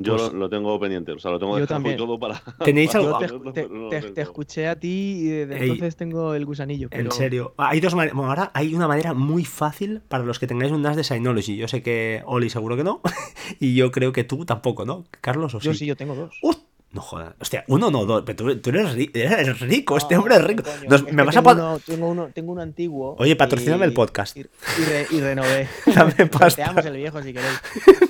[0.00, 1.96] Yo Pues- lo, lo tengo pendiente, o sea, lo tengo Yo también.
[1.96, 2.40] todo para.
[2.64, 5.70] ¿Tenéis para algo- Yo te, escuché a ti y desde Ey.
[5.70, 6.88] entonces tengo el gusanillo.
[6.92, 7.54] En serio.
[7.56, 8.14] Hay dos maneras.
[8.16, 11.56] Bueno, ahora hay una manera muy fácil para los que tengáis un NAS de Synology.
[11.56, 13.00] Yo sé que Oli seguro que no.
[13.60, 15.04] y yo creo que tú tampoco, ¿no?
[15.20, 16.38] Carlos o Yo sí, yo tengo dos.
[16.42, 16.62] ¡Ust!
[16.90, 17.34] No jodas.
[17.38, 18.22] Hostia, uno no, dos.
[18.24, 20.62] Pero tú, tú eres, ri- eres rico, este hombre es rico.
[20.62, 21.64] coño, Nos- es me vas a tengo poner.
[21.64, 23.14] uno, tengo, uno, tengo uno antiguo.
[23.18, 24.36] Oye, patrocíname y- el podcast.
[24.36, 25.68] Y, y re- y renové.
[25.94, 26.50] Dame pasta.
[26.50, 27.60] Sorteamos el viejo si queréis.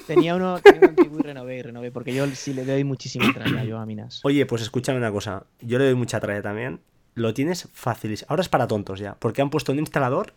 [0.07, 1.91] Tenía uno, tenía uno antiguo y renové, y renové.
[1.91, 4.21] Porque yo sí le doy muchísima tralla yo a Minas.
[4.23, 5.43] Oye, pues escúchame una cosa.
[5.61, 6.79] Yo le doy mucha tralla también.
[7.15, 8.27] Lo tienes facilísimo.
[8.31, 9.17] Ahora es para tontos ya.
[9.19, 10.35] Porque han puesto un instalador.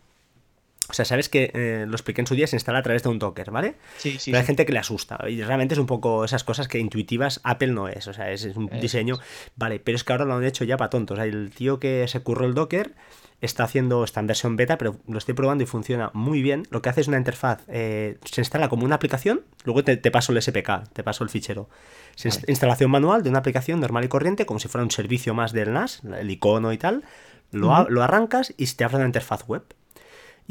[0.92, 3.10] O sea, sabes que eh, lo expliqué en su día, se instala a través de
[3.10, 3.76] un Docker, ¿vale?
[3.98, 4.32] Sí, sí.
[4.32, 4.48] Pero hay sí.
[4.48, 5.18] gente que le asusta.
[5.28, 8.08] Y realmente es un poco esas cosas que intuitivas Apple no es.
[8.08, 9.18] O sea, es, es un diseño.
[9.56, 11.18] Vale, pero es que ahora lo han hecho ya para tontos.
[11.20, 12.94] El tío que se curró el Docker
[13.42, 16.68] está haciendo, está en versión beta, pero lo estoy probando y funciona muy bien.
[16.70, 20.12] Lo que hace es una interfaz, eh, se instala como una aplicación, luego te, te
[20.12, 21.68] paso el SPK, te paso el fichero.
[22.16, 22.44] Se Vale.
[22.48, 25.74] Instalación manual de una aplicación normal y corriente, como si fuera un servicio más del
[25.74, 27.04] NAS, el icono y tal.
[27.52, 29.64] Lo, lo arrancas y te abre una interfaz web.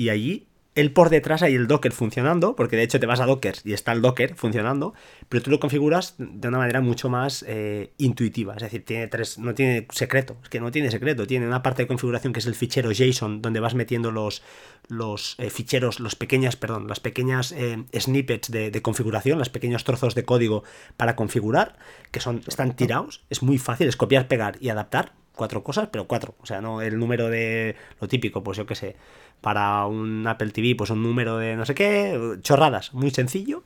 [0.00, 0.46] Y allí,
[0.76, 3.74] él por detrás hay el Docker funcionando, porque de hecho te vas a Docker y
[3.74, 4.94] está el Docker funcionando,
[5.28, 8.54] pero tú lo configuras de una manera mucho más eh, intuitiva.
[8.54, 11.82] Es decir, tiene tres, no tiene secreto, es que no tiene secreto, tiene una parte
[11.82, 14.42] de configuración que es el fichero JSON, donde vas metiendo los,
[14.88, 19.84] los eh, ficheros, los pequeñas, perdón, las pequeñas eh, snippets de, de configuración, los pequeños
[19.84, 20.64] trozos de código
[20.96, 21.76] para configurar,
[22.10, 26.06] que son, están tirados, es muy fácil, es copiar, pegar y adaptar cuatro cosas, pero
[26.06, 26.34] cuatro.
[26.42, 28.96] O sea, no el número de lo típico, pues yo qué sé,
[29.40, 33.64] para un Apple TV, pues un número de no sé qué, chorradas, muy sencillo.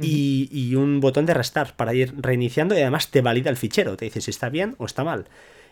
[0.00, 3.96] Y, y un botón de restar para ir reiniciando y además te valida el fichero,
[3.96, 5.28] te dice si está bien o está mal.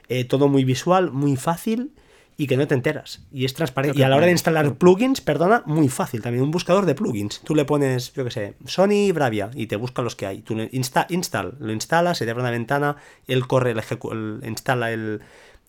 [0.08, 1.90] Eh, todo muy visual, muy fácil
[2.36, 3.22] y que no te enteras.
[3.32, 3.98] Y es transparente.
[3.98, 6.42] Y a la hora de instalar plugins, perdona, muy fácil también.
[6.44, 7.40] Un buscador de plugins.
[7.40, 10.42] Tú le pones, yo qué sé, Sony Bravia y te busca los que hay.
[10.42, 14.12] Tú le insta, install, lo instalas, se te abre una ventana, él corre, el ejecu-
[14.12, 15.20] el- instala el,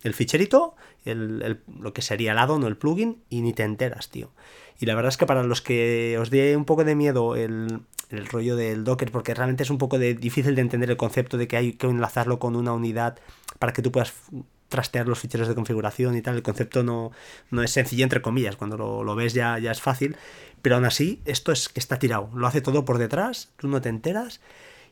[0.04, 3.64] el ficherito, el, el- lo que sería el add-on o el plugin, y ni te
[3.64, 4.32] enteras, tío.
[4.80, 7.82] Y la verdad es que para los que os dé un poco de miedo el,
[8.10, 11.38] el rollo del Docker, porque realmente es un poco de, difícil de entender el concepto
[11.38, 13.18] de que hay que enlazarlo con una unidad
[13.60, 14.14] para que tú puedas
[14.74, 16.36] trastear los ficheros de configuración y tal.
[16.36, 17.12] El concepto no,
[17.52, 18.56] no es sencillo, entre comillas.
[18.56, 20.18] Cuando lo, lo ves ya, ya es fácil.
[20.64, 22.30] Pero aún así, esto es que está tirado.
[22.34, 24.42] Lo hace todo por detrás, tú no te enteras.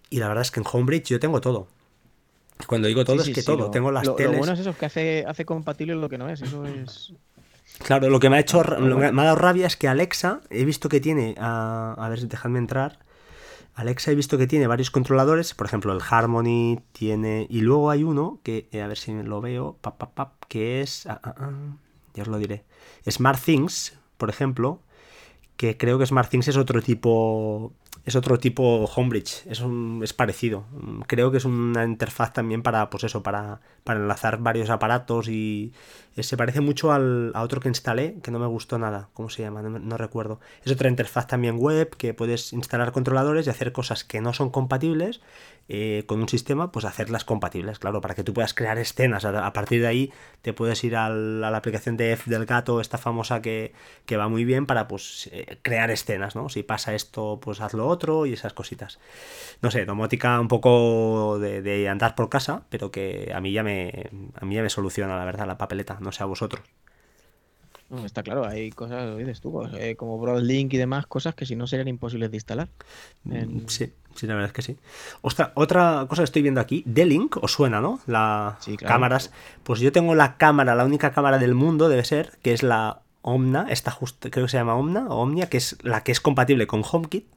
[0.10, 1.68] Y la verdad es que en Homebridge yo tengo todo.
[2.68, 3.58] Cuando digo todo Sí, es sí, que sí, todo.
[3.58, 4.38] lo- tengo las lo, lo teles.
[4.38, 6.42] bueno es eso, que hace, hace compatible lo que no es.
[6.42, 7.14] Eso es.
[7.84, 10.42] Claro, lo que me ha hecho, lo que me ha dado rabia es que Alexa,
[10.50, 13.00] he visto que tiene, a, a ver, dejadme entrar,
[13.74, 17.48] Alexa he visto que tiene varios controladores, por ejemplo el Harmony tiene...
[17.50, 19.78] Y luego hay uno que, eh, a ver si lo veo,
[20.48, 21.06] que es...
[21.08, 21.52] Ah, ah, ah,
[22.14, 22.64] ya os lo diré.
[23.10, 24.80] SmartThings, por ejemplo,
[25.56, 27.74] que creo que SmartThings es otro tipo
[28.04, 30.66] es otro tipo Homebridge, es, un, es parecido.
[31.08, 35.72] Creo que es una interfaz también para, pues eso, para, para enlazar varios aparatos y
[36.16, 39.30] eh, se parece mucho al, a otro que instalé, que no me gustó nada, ¿cómo
[39.30, 39.62] se llama?
[39.62, 40.40] No, recuerdo.
[40.64, 44.50] Es otra interfaz también web que puedes instalar controladores y hacer cosas que no son
[44.50, 45.22] compatibles
[45.70, 49.26] eh, con un sistema, pues hacerlas compatibles, claro, para que tú puedas crear escenas.
[49.26, 52.98] A, partir de ahí te puedes ir a la aplicación de F del gato, esta
[52.98, 53.74] famosa que,
[54.06, 56.50] que va muy bien para pues eh, crear escenas, ¿no?
[56.50, 59.00] Si pasa esto, pues hazlo otro y esas cositas.
[59.62, 63.64] No sé, domótica un poco de, de andar por casa, pero que a mí ya
[63.64, 64.10] me,
[64.40, 66.64] a mí ya me soluciona, la verdad, la papeleta no sé a vosotros.
[68.06, 71.56] Está claro, hay cosas, lo dices tú, eh, como Broadlink y demás, cosas que si
[71.56, 72.70] no serían imposibles de instalar.
[73.24, 74.78] Mm, sí, sí, la verdad es que sí.
[75.22, 78.00] otra cosa que estoy viendo aquí, D-Link, os suena, ¿no?
[78.08, 79.32] La cámaras.
[79.64, 83.02] Pues yo tengo la cámara, la única cámara del mundo, debe ser, que es la
[83.24, 86.66] Omna, esta creo que se llama Omna o Omnia, que es la que es compatible
[86.68, 87.28] con HomeKit,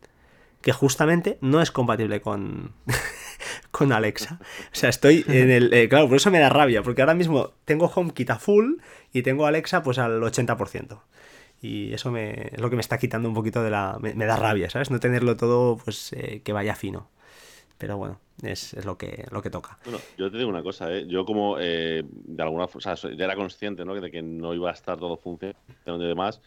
[0.62, 2.72] que justamente no es compatible con,
[3.70, 4.38] con Alexa.
[4.40, 5.74] O sea, estoy en el...
[5.74, 8.76] Eh, claro, por eso me da rabia, porque ahora mismo tengo HomeKit a full
[9.14, 11.00] y tengo Alexa pues al 80%.
[11.62, 13.96] Y eso me, es lo que me está quitando un poquito de la...
[14.00, 14.90] Me, da rabia, ¿sabes?
[14.90, 17.08] No tenerlo todo pues eh, que vaya fino.
[17.78, 19.78] Pero bueno, es, lo, que, lo que toca.
[19.84, 21.06] Bueno, yo te digo una cosa, ¿eh?
[21.06, 22.04] Yo como de
[22.38, 23.94] alguna forma, o sea, ya era consciente ¿no?
[23.94, 26.40] de que no iba a estar todo funcionando y demás,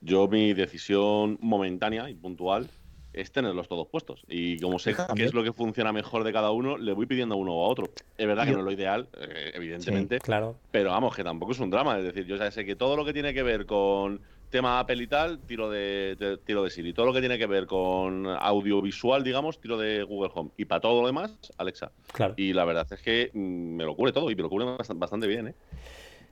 [0.00, 2.70] yo mi decisión momentánea y puntual
[3.12, 4.22] es tenerlos todos puestos.
[4.28, 7.34] Y como sé qué es lo que funciona mejor de cada uno, le voy pidiendo
[7.34, 7.90] a uno o a otro.
[8.16, 10.18] Es verdad que no es lo ideal, eh, evidentemente.
[10.18, 10.56] claro.
[10.70, 11.98] Pero vamos, que tampoco es un drama.
[11.98, 15.02] Es decir, yo ya sé que todo lo que tiene que ver con tema Apple
[15.02, 16.92] y tal, tiro de, tiro de Siri.
[16.92, 20.50] Todo lo que tiene que ver con audiovisual, digamos, tiro de Google Home.
[20.56, 21.92] Y para todo lo demás, Alexa.
[22.12, 22.34] Claro.
[22.36, 25.26] Y la verdad es que mm, me lo cubre todo y me lo cubre bastante
[25.26, 25.54] bien, ¿eh?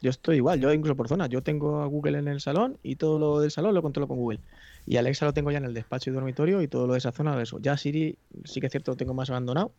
[0.01, 1.27] Yo estoy igual, yo incluso por zona.
[1.27, 4.19] Yo tengo a Google en el salón y todo lo del salón lo controlo con
[4.19, 4.41] Google.
[4.89, 7.13] Y Alexa lo tengo ya en el despacho y dormitorio y todo lo de esa
[7.13, 7.59] zona, eso.
[7.61, 9.71] Ya Siri sí que es cierto, lo tengo más abandonado,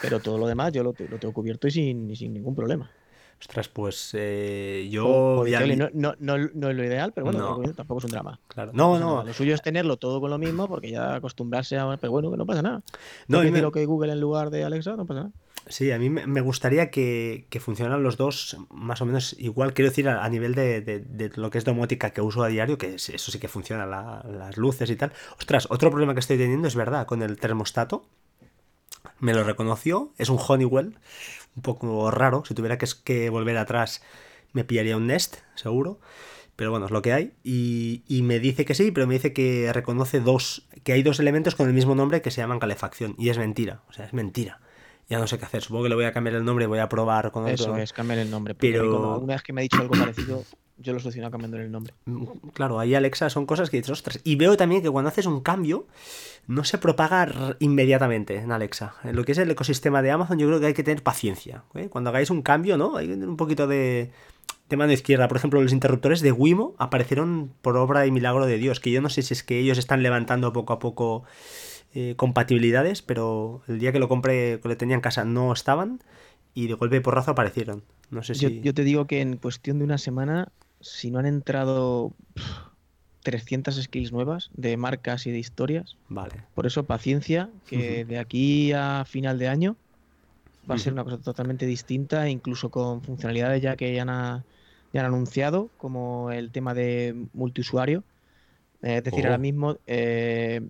[0.00, 2.88] pero todo lo demás yo lo, tengo cubierto y sin, sin ningún problema.
[3.40, 5.44] Ostras, pues eh, yo.
[5.44, 8.38] no, no, no, no, es lo ideal, pero bueno, tampoco es un drama.
[8.46, 8.70] Claro.
[8.74, 9.24] No, no.
[9.24, 11.96] Lo suyo es tenerlo todo con lo mismo, porque ya acostumbrarse a.
[11.96, 12.82] Pero bueno, que no pasa nada.
[13.26, 13.60] No, me...
[13.60, 15.32] lo que Google en lugar de Alexa, no pasa nada.
[15.66, 19.90] Sí, a mí me gustaría que, que, funcionaran los dos más o menos igual, quiero
[19.90, 23.32] decir, a, nivel de, de, lo que es domótica que uso a diario, que eso
[23.32, 25.12] sí que funciona, las luces y tal.
[25.38, 28.06] Ostras, otro problema que estoy teniendo es verdad, con el termostato,
[29.20, 30.98] me lo reconoció, es un Honeywell,
[31.56, 34.02] un poco raro, si tuviera que, que volver atrás
[34.52, 35.98] me pillaría un Nest, seguro.
[36.56, 37.32] Pero bueno, es lo que hay.
[37.42, 41.18] Y, y, me dice que sí, pero me dice que reconoce dos, que hay dos
[41.18, 43.16] elementos con el mismo nombre que se llaman calefacción.
[43.18, 44.60] Y es mentira, o sea, es mentira
[45.08, 45.62] ya no sé qué hacer.
[45.62, 47.54] Supongo que le voy a cambiar el nombre y voy a probar con otro.
[47.54, 48.54] Eso es, cambiar el nombre.
[48.54, 50.44] Pero una vez que me ha dicho algo parecido,
[50.78, 51.94] yo lo soluciono cambiando el nombre.
[52.06, 54.20] Mm, claro, ahí Alexa son cosas que dices, ostras.
[54.24, 55.86] Y veo también que cuando haces un cambio,
[56.46, 58.94] no se propaga inmediatamente en Alexa.
[59.04, 61.64] En lo que es el ecosistema de Amazon, yo creo que hay que tener paciencia.
[61.74, 61.88] ¿eh?
[61.88, 62.96] Cuando hagáis un cambio, ¿no?
[62.96, 64.10] Hay que tener un poquito de,
[64.68, 65.28] de mano izquierda.
[65.28, 68.80] Por ejemplo, los interruptores de Wimo aparecieron por obra y milagro de Dios.
[68.80, 71.24] Que yo no sé si es que ellos están levantando poco a poco
[71.96, 76.00] eh, compatibilidades, pero el día que lo compré, que lo tenía en casa, no estaban
[76.52, 77.84] y de golpe y porrazo aparecieron.
[78.10, 78.60] No sé si...
[78.60, 82.12] yo, te digo que en cuestión de una semana, si no han entrado
[83.22, 86.42] 300 skills nuevas de marcas y de historias, vale.
[86.54, 89.76] por eso paciencia, que de aquí a final de año
[90.68, 94.44] va a ser una cosa totalmente distinta, incluso con funcionalidades ya que ya han,
[94.92, 98.02] ya han anunciado, como el tema de multiusuario.
[98.82, 99.40] Es decir, ahora oh.
[99.40, 100.60] mismo eh,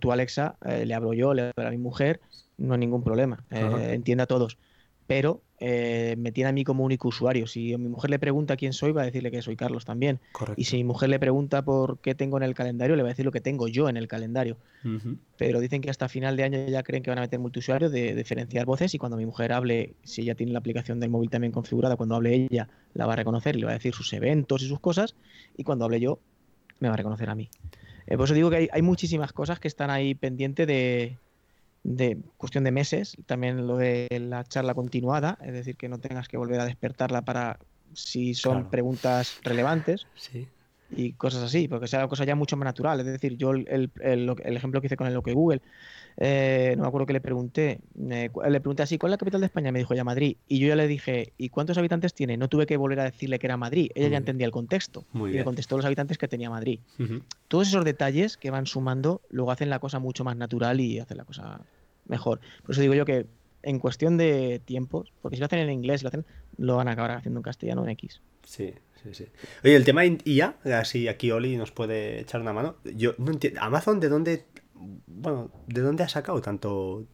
[0.00, 2.20] tú Alexa, eh, le hablo yo, le hablo a mi mujer,
[2.58, 4.58] no hay ningún problema, eh, entiende a todos.
[5.06, 7.46] Pero eh, me tiene a mí como único usuario.
[7.46, 10.18] Si mi mujer le pregunta quién soy, va a decirle que soy Carlos también.
[10.56, 13.12] Y si mi mujer le pregunta por qué tengo en el calendario, le va a
[13.12, 14.56] decir lo que tengo yo en el calendario.
[15.36, 18.14] Pero dicen que hasta final de año ya creen que van a meter multiusuario de
[18.14, 21.52] diferenciar voces y cuando mi mujer hable, si ella tiene la aplicación del móvil también
[21.52, 24.62] configurada, cuando hable ella la va a reconocer y le va a decir sus eventos
[24.62, 25.14] y sus cosas.
[25.56, 26.18] Y cuando hable yo,
[26.80, 27.48] me va a reconocer a mí.
[28.06, 31.18] Eh, por eso digo que hay, muchísimas cosas que están ahí pendientes de,
[32.36, 33.16] cuestión de meses.
[33.26, 37.22] También lo de la charla continuada, es decir, que no tengas que volver a despertarla
[37.22, 37.58] para
[37.92, 40.06] si son preguntas relevantes.
[40.14, 40.48] Sí.
[40.90, 43.00] Y cosas así, porque sea cosa ya mucho más natural.
[43.00, 45.60] Es decir, yo el, ejemplo que hice con el OK Google,
[46.18, 49.46] eh, no me acuerdo que le pregunté, le pregunté así, ¿cuál es la capital de
[49.46, 49.72] España?
[49.72, 50.36] Me dijo ya Madrid.
[50.48, 52.36] Y yo ya le dije, ¿y cuántos habitantes tiene?
[52.36, 53.90] No tuve que volver a decirle que era Madrid.
[53.94, 55.04] Ella ya entendía el contexto.
[55.14, 56.80] y le contestó los habitantes que tenía Madrid.
[57.48, 61.16] Todos esos detalles que van sumando luego hacen la cosa mucho más natural y hacen
[61.16, 61.60] la cosa
[62.06, 62.40] mejor.
[62.62, 63.26] Por eso digo yo que
[63.66, 66.24] en cuestión de tiempos, porque si lo hacen en inglés, lo hacen,
[66.56, 68.22] lo van a acabar haciendo en castellano en X.
[68.44, 69.26] Sí, sí, sí.
[69.64, 72.76] Oye, el tema IA, así aquí Oli nos puede echar una mano.
[72.94, 73.60] Yo no entiendo.
[73.60, 74.44] Amazon, ¿de dónde,
[74.74, 77.06] bueno, de dónde ha sacado tanto?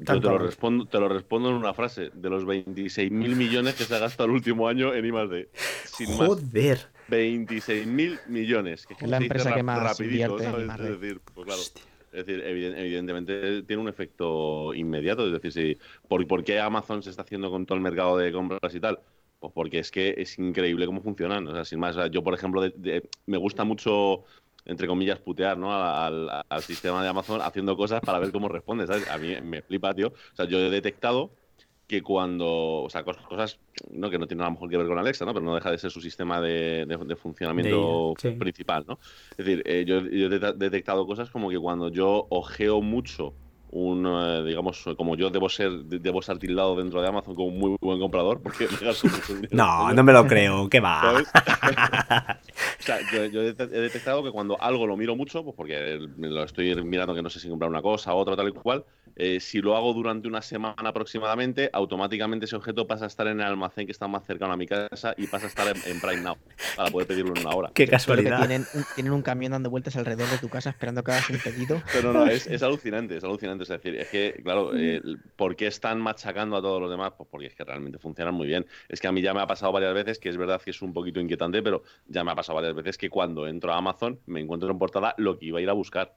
[0.00, 2.10] Yo te lo, respondo, te lo respondo en una frase.
[2.14, 5.50] De los 26 mil millones que se ha gastado el último año en I+.D.
[5.84, 6.88] Sin Joder.
[7.08, 8.86] 26 mil millones.
[8.86, 11.62] Que es la empresa que más invierte en Es decir, pues claro.
[12.12, 15.26] Es decir, evidentemente tiene un efecto inmediato.
[15.26, 18.74] Es decir, si, ¿por, qué Amazon se está haciendo con todo el mercado de compras
[18.74, 19.00] y tal?
[19.38, 21.46] Pues porque es que es increíble cómo funcionan.
[21.46, 22.62] O sea, sin más, yo, por ejemplo,
[23.26, 24.24] me gusta mucho,
[24.64, 25.72] entre comillas, putear ¿no?
[25.72, 28.86] Al, sistema de Amazon haciendo cosas para ver cómo responde.
[28.86, 29.08] ¿sabes?
[29.08, 30.08] A mí me flipa, tío.
[30.08, 31.30] O sea, yo he detectado
[31.90, 33.58] que cuando, o sea, cosas,
[33.90, 34.10] ¿no?
[34.10, 35.34] que no tienen a lo mejor que ver con Alexa, ¿no?
[35.34, 36.86] pero no deja de ser su sistema de,
[37.20, 38.84] funcionamiento principal.
[38.86, 39.00] ¿no?
[39.32, 43.34] Es decir, eh, yo, he detectado cosas como que cuando yo ojeo mucho
[43.72, 47.58] un, eh, digamos, como yo debo ser, debo ser tildado dentro de Amazon como un
[47.58, 48.68] muy buen comprador, porque
[49.52, 51.12] No, no me lo creo, ¿qué va?
[52.80, 56.74] o sea, yo, he detectado que cuando algo lo miro mucho, pues porque lo estoy
[56.82, 59.76] mirando que no sé si comprar una cosa, otra, tal y cual, eh, si lo
[59.76, 63.92] hago durante una semana aproximadamente, automáticamente ese objeto pasa a estar en el almacén que
[63.92, 66.36] está más cercano a mi casa y pasa a estar en, Prime Now
[66.76, 67.70] para poder pedirlo en una hora.
[67.74, 68.38] Qué casualidad.
[68.38, 68.64] tienen,
[68.94, 71.82] tienen, un camión dando vueltas alrededor de tu casa esperando que hagas un pedido.
[71.92, 73.59] Pero no, es, es alucinante, es alucinante.
[73.62, 75.00] Es decir, es que, claro, eh,
[75.36, 77.12] ¿por qué están machacando a todos los demás?
[77.16, 78.66] Pues porque es que realmente funcionan muy bien.
[78.88, 80.82] Es que a mí ya me ha pasado varias veces, que es verdad que es
[80.82, 84.20] un poquito inquietante, pero ya me ha pasado varias veces que cuando entro a Amazon
[84.26, 86.14] me encuentro en portada lo que iba a ir a buscar.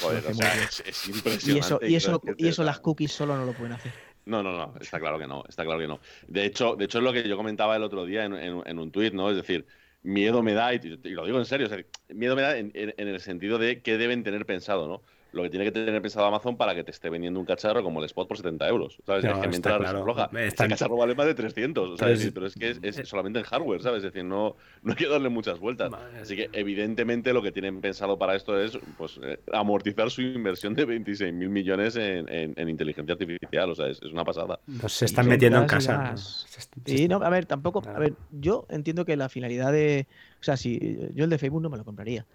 [0.00, 1.52] Joder, o sea, es, impresionante.
[1.52, 3.92] Y eso, y eso, y eso las cookies solo no lo pueden hacer.
[4.26, 6.00] No, no, no, está claro que no, está claro que no.
[6.28, 9.14] De hecho, de hecho es lo que yo comentaba el otro día en, un tuit,
[9.14, 9.30] ¿no?
[9.30, 9.66] Es decir,
[10.02, 11.68] miedo me da, y, lo digo en serio,
[12.08, 15.02] miedo me da en, en, el sentido de qué deben tener pensado, ¿no?
[15.32, 18.00] Lo que tiene que tener pensado Amazon para que te esté vendiendo un cacharro como
[18.00, 18.98] el Spot por 70 euros.
[19.06, 19.24] ¿Sabes?
[19.24, 20.02] es que mientras claro.
[20.02, 21.98] floja, este cacharro vale más de 300.
[21.98, 22.30] ¿sabes?
[22.32, 23.04] Pero es que es, eh.
[23.04, 23.98] solamente en hardware, ¿sabes?
[23.98, 25.90] Es decir, no, no hay que darle muchas vueltas.
[26.20, 30.74] Así que, evidentemente, lo que tienen pensado para esto es pues, eh, amortizar su inversión
[30.74, 33.70] de 26 mil millones en, en, inteligencia artificial.
[33.70, 34.60] O sea, es, una pasada.
[34.80, 36.14] Pues se están metiendo en casa.
[36.84, 37.82] Sí, no, a ver, tampoco.
[37.86, 40.06] A ver, yo entiendo que la finalidad de.
[40.40, 42.26] O sea, si yo el de Facebook no me lo compraría.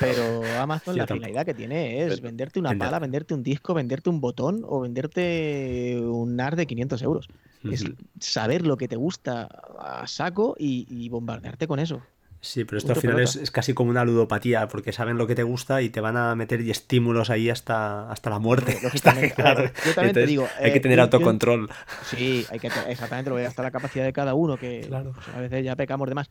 [0.00, 4.20] Pero Amazon la finalidad que tiene es venderte una pala, venderte un disco, venderte un
[4.20, 7.28] botón o venderte un NAR de 500 euros.
[7.64, 7.84] Es
[8.20, 9.48] saber lo que te gusta
[9.78, 12.02] a saco y, bombardearte con eso.
[12.40, 15.42] Sí, pero esto al final es, casi como una ludopatía, porque saben lo que te
[15.42, 18.78] gusta y te van a meter estímulos ahí hasta, hasta la muerte.
[19.34, 19.64] claro.
[19.84, 20.46] Yo también te digo.
[20.60, 21.68] Hay que eh, tener autocontrol.
[22.04, 25.40] sí, hay que, exactamente, lo voy hasta la capacidad de cada uno, que pues, a
[25.40, 26.30] veces ya pecamos de más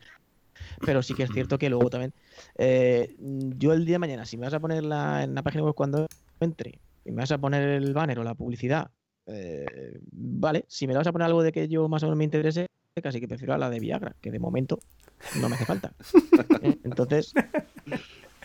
[0.84, 2.12] pero sí que es cierto que luego también,
[2.56, 5.64] eh, yo el día de mañana, si me vas a poner la, en la página
[5.64, 6.06] web cuando
[6.40, 8.90] entre y me vas a poner el banner o la publicidad,
[9.26, 12.24] eh, vale, si me vas a poner algo de que yo más o menos me
[12.24, 12.66] interese,
[13.02, 14.80] casi que prefiero a la de Viagra, que de momento
[15.40, 15.92] no me hace falta.
[16.84, 17.32] Entonces...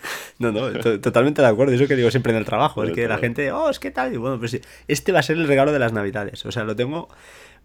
[0.40, 1.74] No, no, totalmente de acuerdo.
[1.74, 2.84] Eso que digo siempre en el trabajo.
[2.84, 4.14] Es que la gente, oh, es que tal.
[4.14, 6.46] Y bueno, pues este va a ser el regalo de las navidades.
[6.46, 7.08] O sea, lo tengo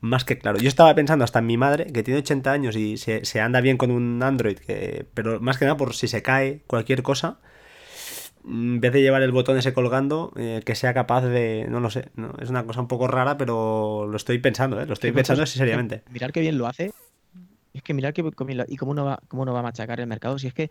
[0.01, 0.59] más que claro.
[0.59, 3.77] Yo estaba pensando hasta en mi madre, que tiene 80 años y se, anda bien
[3.77, 7.39] con un Android, que, pero más que nada por si se cae cualquier cosa,
[8.47, 11.91] en vez de llevar el botón ese colgando, eh, que sea capaz de, no lo
[11.91, 14.87] sé, no, es una cosa un poco rara, pero lo estoy pensando, ¿eh?
[14.87, 16.03] lo estoy pensando seriamente.
[16.11, 16.93] Mirar qué bien lo hace.
[17.75, 18.25] Es que mirar que,
[18.69, 20.71] y cómo no va, cómo no va a machacar el mercado, si es que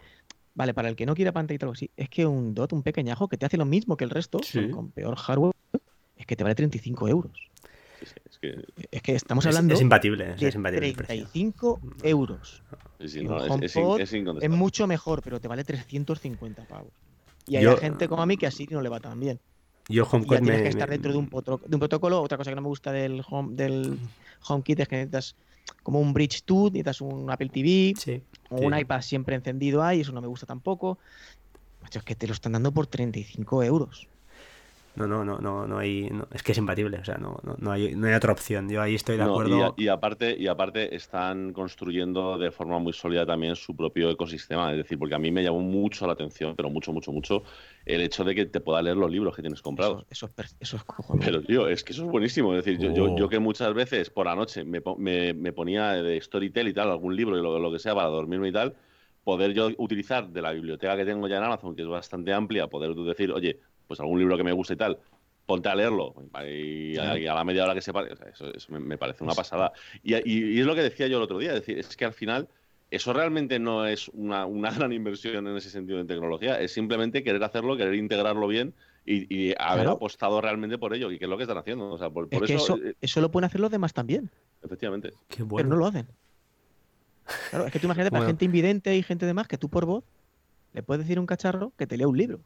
[0.57, 2.81] Vale, para el que no quiera pantalla y algo así, es que un DOT, un
[2.81, 4.39] pequeñajo que te hace lo mismo que el resto,
[4.71, 5.53] con peor hardware,
[6.15, 7.31] es que te vale 35 euros.
[8.89, 9.75] Es que, estamos hablando.
[9.75, 10.33] Es, imbatible.
[10.35, 12.63] Es, imbatible 35 euros.
[12.97, 16.91] es, mucho mejor, pero te vale 350 pavos.
[17.45, 19.39] Y hay gente como a mí que así no le va tan bien.
[19.89, 22.19] Yo HomeKit tienes que estar dentro de un, de un, protocolo.
[22.19, 23.99] Otra cosa que no me gusta del, home, del
[24.47, 25.35] HomeKit es que necesitas
[25.83, 27.93] como un Bridge 2, necesitas un Apple TV
[28.49, 30.99] o un iPad siempre encendido ahí, eso no me gusta tampoco.
[31.81, 34.07] Macho, es que te lo están dando por 35 euros.
[34.97, 36.09] No, no, no, no, no hay.
[36.33, 38.67] es que es imbatible, o sea, no, no, hay, no hay otra opción.
[38.67, 39.75] Yo ahí estoy de acuerdo.
[39.77, 44.71] Y, aparte, y aparte están construyendo de forma muy sólida también su propio ecosistema.
[44.71, 47.43] Es decir, porque a mí me llamó mucho la atención, pero mucho, mucho, mucho,
[47.85, 50.03] el hecho de que te pueda leer los libros que tienes comprados.
[50.09, 50.85] Eso, eso, es
[51.23, 52.55] Pero, tío, es que eso es buenísimo.
[52.55, 53.29] Es decir, yo, yo, yo, oh.
[53.29, 57.15] que muchas veces por la noche me, me, me ponía de Storytel y tal, algún
[57.15, 58.75] libro y lo, lo que sea para dormirme y tal
[59.27, 62.67] poder yo utilizar de la biblioteca que tengo ya en Amazon, que es bastante amplia,
[62.67, 64.99] poder decir, oye, pues algún libro que me guste y tal,
[65.45, 66.13] ponte a leerlo
[66.45, 68.13] y a, la media hora que se pare.
[68.13, 69.71] eso, me, parece una pasada.
[70.03, 72.47] Y, es lo que decía yo el otro día, es decir, es que al final
[72.91, 77.43] eso realmente no es una, gran inversión en ese sentido en tecnología, es simplemente querer
[77.43, 78.73] hacerlo, querer integrarlo bien
[79.05, 81.89] y, haber apostado realmente por ello, y que es lo que están haciendo.
[81.89, 84.29] O sea, por, eso, eh, eso, lo pueden hacer los demás también.
[84.61, 85.13] Efectivamente.
[85.29, 86.07] Pero no lo hacen.
[87.49, 90.03] Claro, es que tú imagínate para gente invidente y gente demás que tú por voz
[90.73, 92.41] le puedes decir a un cacharro que te lea un libro.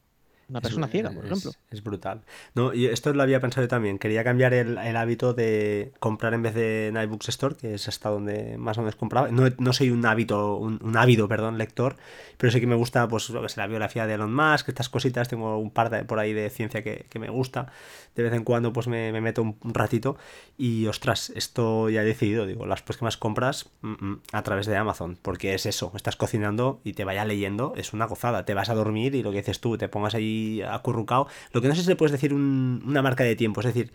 [0.50, 1.52] Una persona ciega, por ejemplo.
[1.70, 2.22] Es brutal.
[2.56, 3.98] No, y esto lo había pensado yo también.
[4.00, 8.58] Quería cambiar el, hábito de comprar en vez de Nightbooks Store, que es hasta donde
[8.58, 9.30] más o menos compraba.
[9.30, 11.96] No, no soy un hábito, un, ávido, perdón, lector,
[12.38, 15.30] pero sí que me gusta, pues, lo que la biografía de Elon Musk, estas cositas.
[15.30, 17.72] Tengo un par de, por ahí de ciencia que, me gusta.
[18.16, 20.18] De vez en cuando, pues, me, meto un, ratito.
[20.58, 24.76] Y, ostras, esto ya he decidido, digo, las próximas compras mm, mm, a través de
[24.76, 28.44] Amazon, porque es eso, estás cocinando y te vaya leyendo, es una gozada.
[28.44, 31.28] Te vas a dormir y lo que dices tú, te pongas ahí acurrucado.
[31.52, 33.92] Lo que no sé si le puedes decir una marca de tiempo, es decir,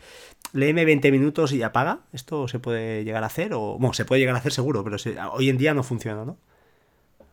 [0.52, 2.00] léeme 20 minutos y apaga.
[2.12, 3.52] ¿Esto se puede llegar a hacer?
[3.54, 4.96] O, bueno, se puede llegar a hacer seguro, pero
[5.32, 6.36] hoy en día no funciona, ¿no?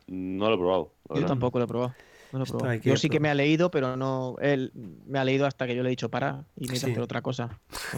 [0.08, 0.92] No lo he probado.
[1.16, 1.94] Yo tampoco lo he probado.
[2.82, 4.36] Yo sí que me ha leído, pero no.
[4.42, 4.72] Él
[5.06, 6.86] me ha leído hasta que yo le he dicho para y me sí.
[6.86, 7.60] hacer otra cosa.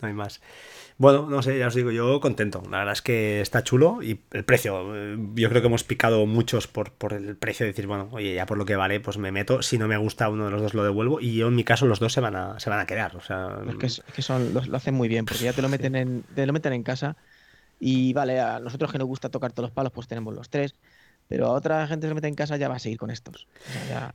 [0.00, 0.40] no hay más.
[1.00, 2.62] Bueno, no sé, ya os digo, yo contento.
[2.70, 6.26] La verdad es que está chulo y el precio, eh, yo creo que hemos picado
[6.26, 9.16] muchos por, por el precio, de decir, bueno, oye, ya por lo que vale, pues
[9.16, 9.62] me meto.
[9.62, 11.18] Si no me gusta uno de los dos, lo devuelvo.
[11.18, 13.16] Y yo en mi caso, los dos se van a, se van a quedar.
[13.16, 15.68] O sea, es que, es que son, lo, hacen muy bien, porque ya te lo
[15.70, 17.16] meten en, te lo meten en casa.
[17.78, 20.74] Y vale, a nosotros que nos gusta tocar todos los palos, pues tenemos los tres
[21.28, 23.46] pero a otra gente se mete en casa ya va a seguir con estos.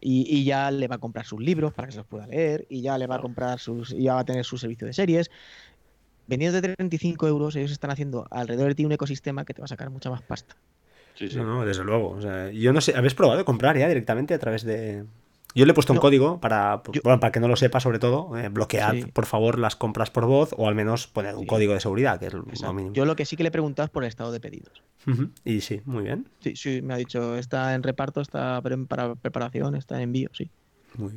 [0.01, 2.65] y, y, ya le va a comprar sus libros para que se los pueda leer,
[2.67, 4.91] y ya le va a comprar sus, y ya va a tener su servicio de
[4.91, 5.31] series,
[6.27, 9.65] vendiendo de 35 euros, ellos están haciendo alrededor de ti un ecosistema que te va
[9.65, 10.55] a sacar mucha más pasta.
[11.15, 11.37] Sí, sí.
[11.37, 12.09] No, no, desde luego.
[12.09, 15.05] O sea, yo no sé, ¿habéis probado de comprar ya directamente a través de...?
[15.55, 18.37] Yo le he puesto un código para, bueno, para que no lo sepa, sobre todo,
[18.37, 21.79] eh, bloquead, por favor, las compras por voz o al menos poner un código de
[21.79, 22.91] seguridad, que es lo mínimo.
[22.91, 24.83] Yo lo que sí que le he preguntado es por el estado de pedidos.
[25.45, 26.27] Y sí, muy bien.
[26.41, 30.49] Sí, sí, me ha dicho, está en reparto, está para preparación, está en envío, sí.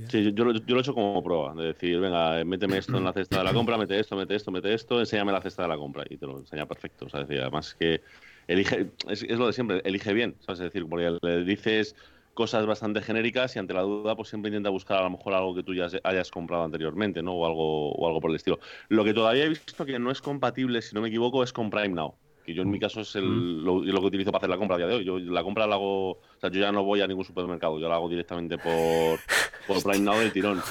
[0.09, 3.39] Sí, yo, lo he hecho como prueba, de decir, venga, méteme esto en la cesta
[3.39, 6.05] de la compra, mete esto, mete esto, mete esto, enséñame la cesta de la compra
[6.09, 7.07] y te lo enseña perfecto.
[7.07, 8.01] O sea, decir, además que
[8.47, 10.61] elige, es, lo de siempre, elige bien, ¿sabes?
[10.61, 11.95] Es decir, porque le dices
[12.35, 15.57] cosas bastante genéricas y ante la duda pues siempre intenta buscar a lo mejor algo
[15.57, 17.35] que tú ya hayas comprado anteriormente, ¿no?
[17.35, 18.61] O algo, o algo por el estilo.
[18.89, 21.68] Lo que todavía he visto que no es compatible, si no me equivoco, es con
[21.70, 22.14] Prime Now
[22.49, 24.78] que yo en mi caso es el, lo, que utilizo para hacer la compra a
[24.78, 25.05] día de hoy.
[25.05, 27.90] Yo la compra la hago, o sea, yo ya no voy a ningún supermercado, yo
[27.90, 29.20] la hago directamente por,
[29.66, 30.62] por Prime Now del tirón.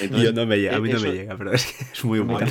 [0.00, 2.46] yo no me llega, a mí no me llega, pero es que es muy humano.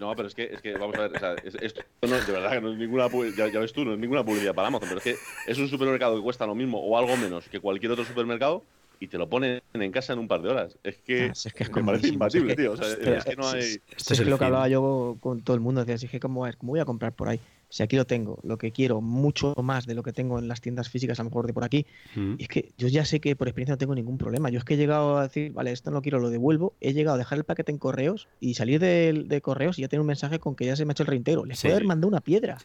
[0.00, 2.50] No, pero es que, es que, vamos a ver, o sea, esto no, de verdad
[2.50, 4.98] que no es ninguna, ya, ya, ves tú, no es ninguna publicidad para Amazon, pero
[4.98, 5.16] es que
[5.46, 8.64] es un supermercado que cuesta lo mismo o algo menos que cualquier otro supermercado
[8.98, 10.76] y te lo ponen en casa en un par de horas.
[10.82, 12.72] Es que, ah, es que es me parece imbatible, tío.
[12.72, 13.80] O sea, es, que no hay...
[13.96, 15.84] Esto es, lo que hablaba yo con todo el mundo.
[15.84, 17.38] Decía, es que ¿cómo, ¿cómo voy a comprar por ahí?
[17.68, 20.60] Si aquí lo tengo, lo que quiero mucho más de lo que tengo en las
[20.60, 23.36] tiendas físicas, a lo mejor de por aquí, y es que yo ya sé que
[23.36, 24.48] por experiencia no tengo ningún problema.
[24.50, 26.74] Yo es que he llegado a decir, vale, esto no lo quiero, lo devuelvo.
[26.80, 30.00] He llegado a dejar el paquete en correos y salir de, correos y ya tener
[30.00, 31.44] un mensaje con que ya se me ha hecho el reintegro.
[31.44, 32.58] Les puedo haber mandado una piedra.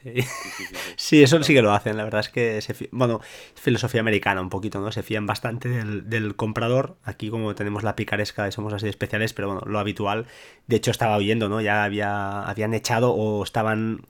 [0.96, 1.24] Sí.
[1.24, 1.98] eso sí que lo hacen.
[1.98, 3.20] La verdad es que, se, bueno,
[3.56, 4.92] filosofía americana un poquito, ¿no?
[4.92, 6.98] Se fían bastante del, comprador.
[7.04, 10.26] Aquí, como tenemos la picaresca y somos así especiales, pero bueno, lo habitual.
[10.68, 11.62] De hecho, estaba oyendo, ¿no?
[11.62, 14.02] Ya había, habían echado o estaban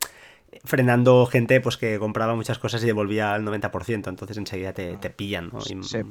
[0.66, 5.10] frenando gente pues que compraba muchas cosas y devolvía al 90%, entonces enseguida te, te
[5.10, 5.52] pillan.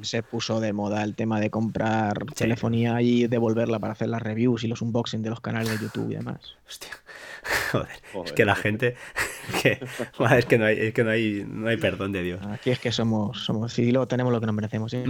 [0.03, 4.64] Se, puso de moda el tema de comprar telefonía y devolverla para hacer las reviews
[4.64, 6.57] y los unboxing de los canales de YouTube y demás.
[6.68, 6.90] Hostia.
[7.72, 7.88] Joder,
[8.24, 8.94] es que la gente
[9.62, 9.80] que,
[10.36, 12.40] es que no hay es que no hay no hay perdón de Dios.
[12.46, 15.05] Aquí es que somos somos sí lo tenemos lo que nos merecemos, ¿eh?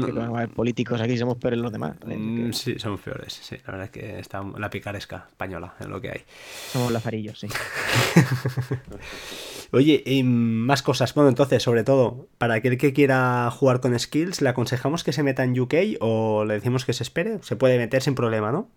[0.55, 1.97] políticos aquí somos peores los demás.
[2.09, 2.17] ¿eh?
[2.17, 6.01] Mm, sí, somos peores, sí, la verdad es que está la picaresca española en lo
[6.01, 6.23] que hay.
[6.71, 7.49] Somos lazarillos, sí.
[9.73, 11.15] Oye, y más cosas.
[11.15, 15.23] Bueno, entonces, sobre todo, para aquel que quiera jugar con skills, ¿le aconsejamos que se
[15.23, 17.39] meta en UK o le decimos que se espere?
[17.43, 18.69] Se puede meter sin problema, ¿no?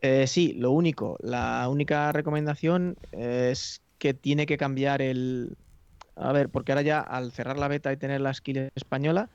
[0.00, 5.56] Eh, sí, lo único, la única recomendación es que tiene que cambiar el...
[6.14, 9.30] A ver, porque ahora ya al cerrar la beta y tener la skill española,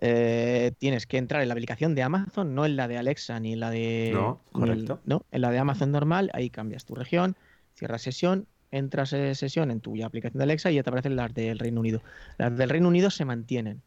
[0.00, 3.52] eh, tienes que entrar en la aplicación de Amazon, no en la de Alexa ni
[3.52, 4.10] en la de...
[4.12, 5.00] No, correcto.
[5.04, 7.36] no, en la de Amazon normal, ahí cambias tu región,
[7.74, 11.32] cierras sesión, entras en sesión en tu aplicación de Alexa y ya te aparecen las
[11.32, 12.02] del Reino Unido.
[12.38, 13.82] Las del Reino Unido se mantienen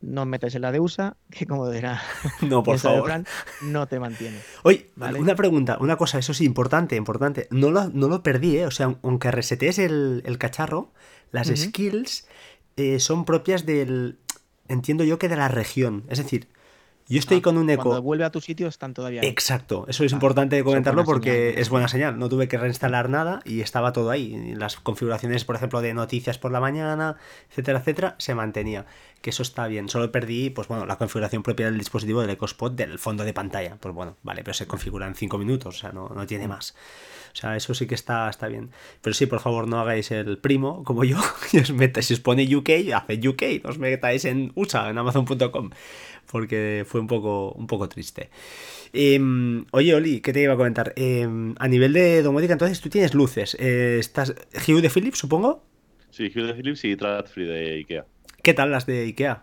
[0.00, 2.00] no metes en la de USA, que como dirá
[2.42, 3.24] no, por favor.
[3.62, 4.38] no te mantiene.
[4.62, 7.48] Oye, una pregunta, una cosa, eso sí, importante, importante.
[7.50, 8.66] No lo, no lo perdí, ¿eh?
[8.66, 10.92] O sea, aunque resetees el, el cacharro,
[11.32, 12.26] las skills
[12.76, 14.18] eh, son propias del,
[14.68, 16.04] entiendo yo que de la región.
[16.08, 16.48] Es decir,
[17.14, 17.82] yo estoy Ah, con un eco.
[17.84, 19.20] Cuando vuelve a tu sitio están todavía.
[19.20, 19.28] ahí.
[19.28, 21.58] Exacto, eso es Ah, importante es comentarlo porque señal.
[21.60, 22.18] es buena señal.
[22.18, 24.54] No tuve que reinstalar nada y estaba todo ahí.
[24.56, 27.16] Las configuraciones, por ejemplo, de noticias por la mañana,
[27.50, 28.86] etcétera, etcétera, se mantenía.
[29.20, 29.88] Que eso está bien.
[29.90, 33.76] Solo perdí, pues bueno, la configuración propia del dispositivo del EcoSpot del fondo de pantalla.
[33.78, 36.74] Pues bueno, vale, pero se configura en 5 minutos, o sea, no, no tiene más.
[37.32, 38.70] O sea, eso sí que está, está bien.
[39.02, 41.18] Pero sí, por favor, no hagáis el primo como yo.
[41.52, 43.62] Y os metáis, si os pone UK, hace UK.
[43.62, 45.70] No os metáis en USA, en Amazon.com.
[46.30, 48.30] Porque fue un poco, un poco triste.
[48.92, 50.92] Em, oye, Oli, ¿qué te iba a comentar?
[50.96, 53.56] Em, a nivel de domótica, entonces tú tienes luces.
[53.58, 54.34] Eh, ¿Estás
[54.68, 55.62] Hue de Philips, supongo?
[56.10, 58.06] Sí, Hue de Philips y Trad Free de Ikea.
[58.42, 59.42] ¿Qué tal las de IKEA?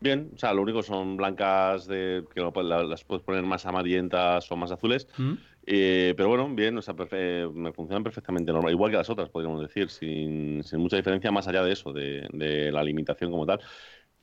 [0.00, 4.56] Bien, o sea, lo único son blancas de que las puedes poner más amarillentas o
[4.56, 5.06] más azules.
[5.16, 5.34] ¿Mm?
[5.64, 9.28] Eh, pero bueno, bien, o sea, perfe- me funcionan perfectamente normal, igual que las otras,
[9.28, 13.46] podríamos decir, sin, sin mucha diferencia más allá de eso, de, de la limitación como
[13.46, 13.60] tal.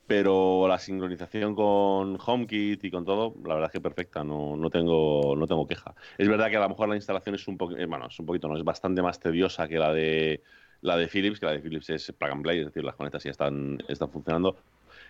[0.09, 4.71] Pero la sincronización con HomeKit y con todo, la verdad es que perfecta, no, no,
[4.71, 5.93] tengo, no tengo queja.
[6.17, 8.47] Es verdad que a lo mejor la instalación es un poquito, bueno, es un poquito,
[8.47, 10.41] no, es bastante más tediosa que la de
[10.81, 13.23] la de Philips, que la de Philips es plug and play, es decir, las conectas
[13.23, 14.57] ya están, están funcionando.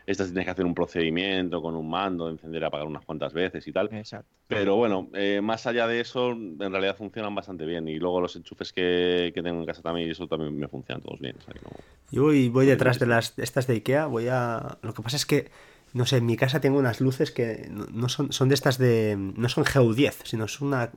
[0.05, 3.67] Estas tienes que hacer un procedimiento con un mando, encender y apagar unas cuantas veces
[3.67, 3.89] y tal.
[3.93, 4.27] Exacto.
[4.47, 7.87] Pero bueno, eh, más allá de eso, en realidad funcionan bastante bien.
[7.87, 11.19] Y luego los enchufes que, que tengo en casa también, eso también me funcionan todos
[11.19, 11.35] bien.
[11.37, 11.69] o sea que no-
[12.11, 14.79] Yo voy, voy detrás de las estas de IKEA, voy a...
[14.81, 15.51] Lo que pasa es que,
[15.93, 18.77] no sé, en mi casa tengo unas luces que no, no son, son de estas
[18.79, 19.15] de...
[19.17, 20.91] No son GU10, sino es una...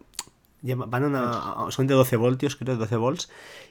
[0.62, 3.28] Van a una, son de 12 voltios, creo, 12 volts,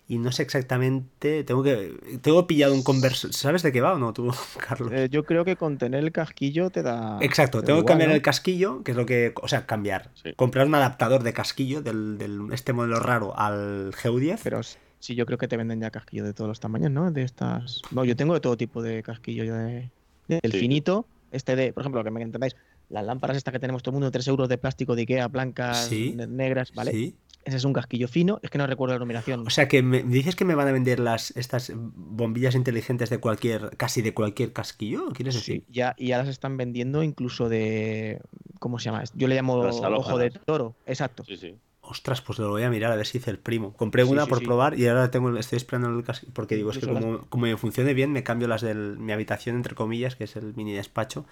[0.10, 3.98] y no sé exactamente, tengo que, tengo pillado un conversor, ¿sabes de qué va o
[3.98, 4.30] no tú,
[4.68, 4.92] Carlos?
[4.92, 7.18] Eh, yo creo que con tener el casquillo te da.
[7.22, 8.16] Exacto, te da tengo que igual, cambiar ¿no?
[8.16, 10.34] el casquillo, que es lo que, o sea, cambiar, Sí.
[10.36, 14.40] comprar un adaptador de casquillo del, del- este modelo raro al GU10.
[14.44, 14.62] Pero
[15.00, 17.10] sí, yo creo que te venden ya casquillos de todos los tamaños, ¿no?
[17.12, 17.82] De estas.
[17.92, 19.44] No, yo tengo de todo tipo de casquillo.
[19.46, 19.90] yo de...
[20.28, 20.60] Del Sí.
[20.60, 22.56] finito, este de, por ejemplo, que me entendáis,
[22.92, 25.86] las lámparas estas que tenemos todo el mundo, 3 euros de plástico de Ikea, blancas,
[25.88, 26.16] Sí.
[26.28, 26.92] negras, ¿vale?
[26.92, 27.16] Sí.
[27.44, 29.48] Ese es un casquillo fino, es que no recuerdo la numeración.
[29.48, 33.18] O sea que me dices que me van a vender las estas bombillas inteligentes de
[33.18, 35.64] cualquier, casi de cualquier casquillo, ¿quieres decir?
[35.66, 38.22] Sí, ya, y ya las están vendiendo incluso de.
[38.60, 39.04] ¿Cómo se llama?
[39.16, 40.76] Yo le llamo ojo de toro.
[40.86, 41.24] Exacto.
[41.26, 41.56] Sí, sí.
[41.92, 43.74] Ostras, pues lo voy a mirar a ver si hice el primo.
[43.74, 44.46] Compré Sí, una sí, por sí.
[44.46, 46.32] probar y ahora tengo, estoy esperando el casquillo.
[46.34, 49.58] Porque digo, es que como, como me funcione bien, me cambio las de mi habitación,
[49.58, 51.26] entre comillas, que es el mini despacho,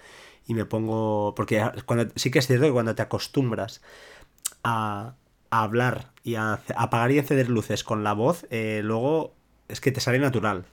[0.46, 1.34] y me pongo.
[1.34, 3.80] Porque cuando, sí que es cierto que cuando te acostumbras
[4.62, 5.14] a,
[5.50, 9.34] a hablar y a, a apagar y encender luces con la voz, eh, luego
[9.68, 10.64] es que te sale natural.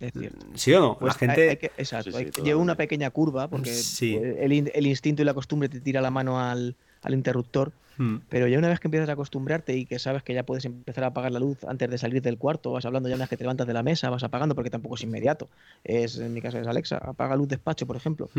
[0.00, 0.46] Es cierto.
[0.54, 0.98] ¿Sí o no?
[0.98, 1.42] Pues la gente.
[1.42, 4.14] hay- hay que- exacto, Sí, lleva una pequeña curva porque Sí.
[4.16, 8.18] el, in- el instinto y la costumbre te tira la mano al, al interruptor, Hmm.
[8.28, 11.02] pero ya una vez que empiezas a acostumbrarte y que sabes que ya puedes empezar
[11.02, 13.36] a apagar la luz antes de salir del cuarto, vas hablando ya una vez que
[13.36, 15.48] te levantas de la mesa, vas apagando porque tampoco es inmediato.
[15.82, 18.30] Es, en mi caso es Alexa, apaga luz despacho, por ejemplo.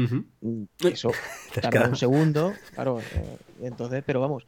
[0.79, 1.11] Eso
[1.61, 2.99] tarda un segundo, claro.
[2.99, 4.45] eh, entonces, pero vamos,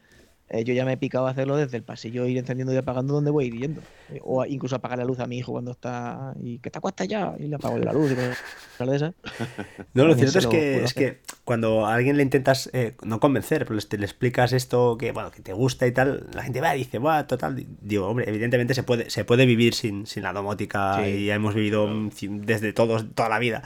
[0.54, 3.14] eh, yo ya me he picado a hacerlo desde el pasillo, ir encendiendo y apagando
[3.14, 3.82] donde voy yendo.
[4.10, 7.08] Eh, o incluso apagar la luz a mi hijo cuando está y que te acuestas
[7.08, 8.16] ya y le apago la luz y.
[9.94, 13.66] No, lo cierto es que, es que cuando a alguien le intentas, eh, no convencer,
[13.66, 16.76] pero le, le explicas esto que, bueno, que te gusta y tal, la gente va
[16.76, 17.66] y dice, va, total.
[17.82, 21.10] Digo, hombre, evidentemente se puede, se puede vivir sin, sin la domótica Sí.
[21.12, 21.90] y hemos vivido
[22.20, 23.64] desde todos, toda la vida.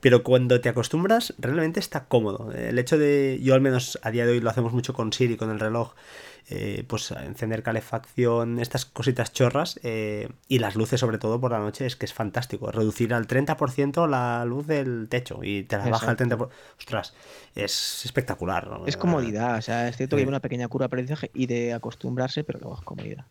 [0.00, 2.52] Pero cuando te acostumbras, realmente está cómodo.
[2.52, 5.36] El hecho de, yo al menos a día de hoy lo hacemos mucho con Siri,
[5.36, 5.94] con el reloj,
[6.50, 11.58] eh, pues encender calefacción, estas cositas chorras eh, y las luces sobre todo por la
[11.58, 12.70] noche es que es fantástico.
[12.72, 16.48] Reducir al 30% la luz del techo y te la baja al 30%.
[16.78, 17.14] Ostras,
[17.54, 18.66] es espectacular.
[18.66, 18.86] ¿no?
[18.86, 21.74] Es comodidad, o sea, es cierto que lleva una pequeña curva de aprendizaje y de
[21.74, 23.26] acostumbrarse, pero luego es comodidad.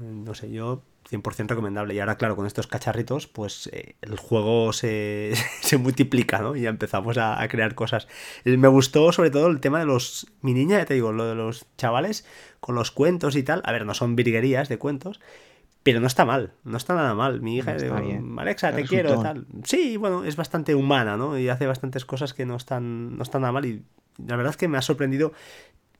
[0.00, 1.94] No sé, yo 100% recomendable.
[1.94, 6.56] Y ahora, claro, con estos cacharritos, pues eh, el juego se, se multiplica, ¿no?
[6.56, 8.08] Y ya empezamos a, a crear cosas.
[8.44, 10.26] Eh, Me gustó sobre todo el tema de los...
[10.42, 12.24] Mi niña, ya te digo, lo de los chavales
[12.60, 13.62] con los cuentos y tal.
[13.64, 15.20] A ver, no son virguerías de cuentos,
[15.82, 17.40] pero no está mal, no está nada mal.
[17.40, 18.40] Mi hija, No digo.
[18.40, 19.46] Alexa, te Es quiero, tal.
[19.64, 21.38] Sí, bueno, es bastante humana, ¿no?
[21.38, 23.64] Y hace bastantes cosas que no están, no están nada mal.
[23.64, 23.82] Y
[24.26, 25.32] la verdad es que me ha sorprendido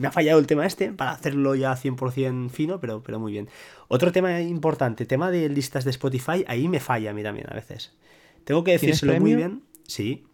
[0.01, 3.49] me ha fallado el tema este para hacerlo ya 100% fino, pero, pero muy bien.
[3.89, 7.55] Otro tema importante, tema de listas de Spotify, ahí me falla a mí también a
[7.55, 7.93] veces.
[8.45, 9.63] Tengo que ¿Tienes decírselo muy bien.
[9.87, 10.25] Sí,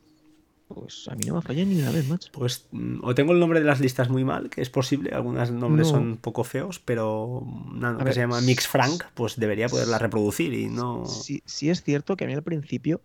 [0.68, 2.28] Pues a mí no me ha fallado ni una vez, macho.
[2.32, 5.50] pues mm, o tengo el nombre de las listas muy mal, que es posible, algunos
[5.52, 5.92] nombres No.
[5.94, 7.38] son poco feos, pero
[7.72, 11.06] una A que ver, se llama Mix Frank, pues debería poderla reproducir y no...
[11.06, 13.00] Sí, sí es cierto que a mí al principio,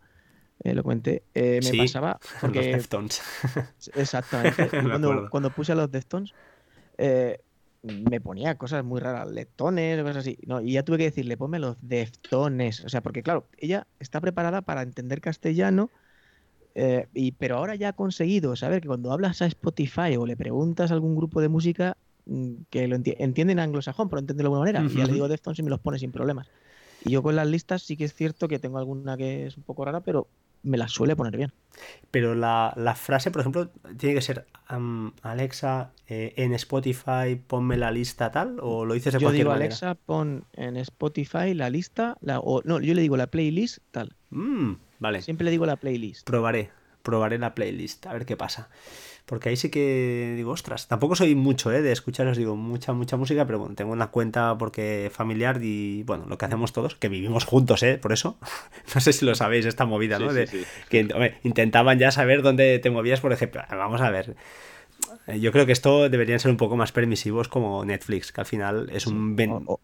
[0.63, 3.21] eh, lo comenté, eh, me Sí, pasaba Los porque Deftones.
[3.93, 4.69] Exactamente.
[4.81, 6.33] Me cuando, cuando puse a los Deftones,
[6.97, 7.39] eh,
[7.83, 10.37] me ponía cosas muy raras, leptones, cosas así.
[10.45, 12.83] No, y ya tuve que decirle, ponme los Deftones.
[12.85, 15.89] O sea, porque claro, ella está preparada para entender castellano
[16.73, 20.37] Eh, y, pero ahora ya ha conseguido saber que cuando hablas a Spotify o le
[20.37, 24.61] preguntas a algún grupo de música mm, que lo entienden anglosajón, pero entienden de alguna
[24.61, 26.47] manera, y ya le digo Deftones y me los pone sin problemas.
[27.03, 29.63] Y yo con las listas sí que es cierto que tengo alguna que es un
[29.63, 30.29] poco rara, pero
[30.63, 31.53] me la suele poner bien.
[32.11, 34.45] Pero la, frase, por ejemplo, tiene que ser
[35.21, 39.95] Alexa, eh, en Spotify ponme la lista tal, o lo dices de yo digo, Alexa,
[39.95, 44.15] pon en Spotify la lista, la, o no, yo le digo la playlist tal.
[44.29, 45.21] Mm, vale.
[45.21, 46.25] Siempre le digo la playlist.
[46.25, 46.69] Probaré,
[47.01, 48.69] probaré la playlist, a ver qué pasa.
[49.31, 51.81] Porque ahí sí que digo, ostras, tampoco soy mucho ¿eh?
[51.81, 56.25] de escucharos, digo, mucha, mucha música, pero bueno, tengo una cuenta porque familiar y bueno,
[56.27, 57.97] lo que hacemos todos, que vivimos juntos, ¿eh?
[57.97, 58.37] Por eso,
[58.93, 60.33] no sé si lo sabéis, esta movida, ¿no?
[60.33, 60.49] de,
[60.89, 61.07] Que
[61.43, 63.61] intentaban ya saber dónde te movías, por ejemplo.
[63.69, 64.35] Vamos a ver,
[65.39, 68.89] yo creo que esto deberían ser un poco más permisivos como Netflix, que al final
[68.91, 69.79] es un o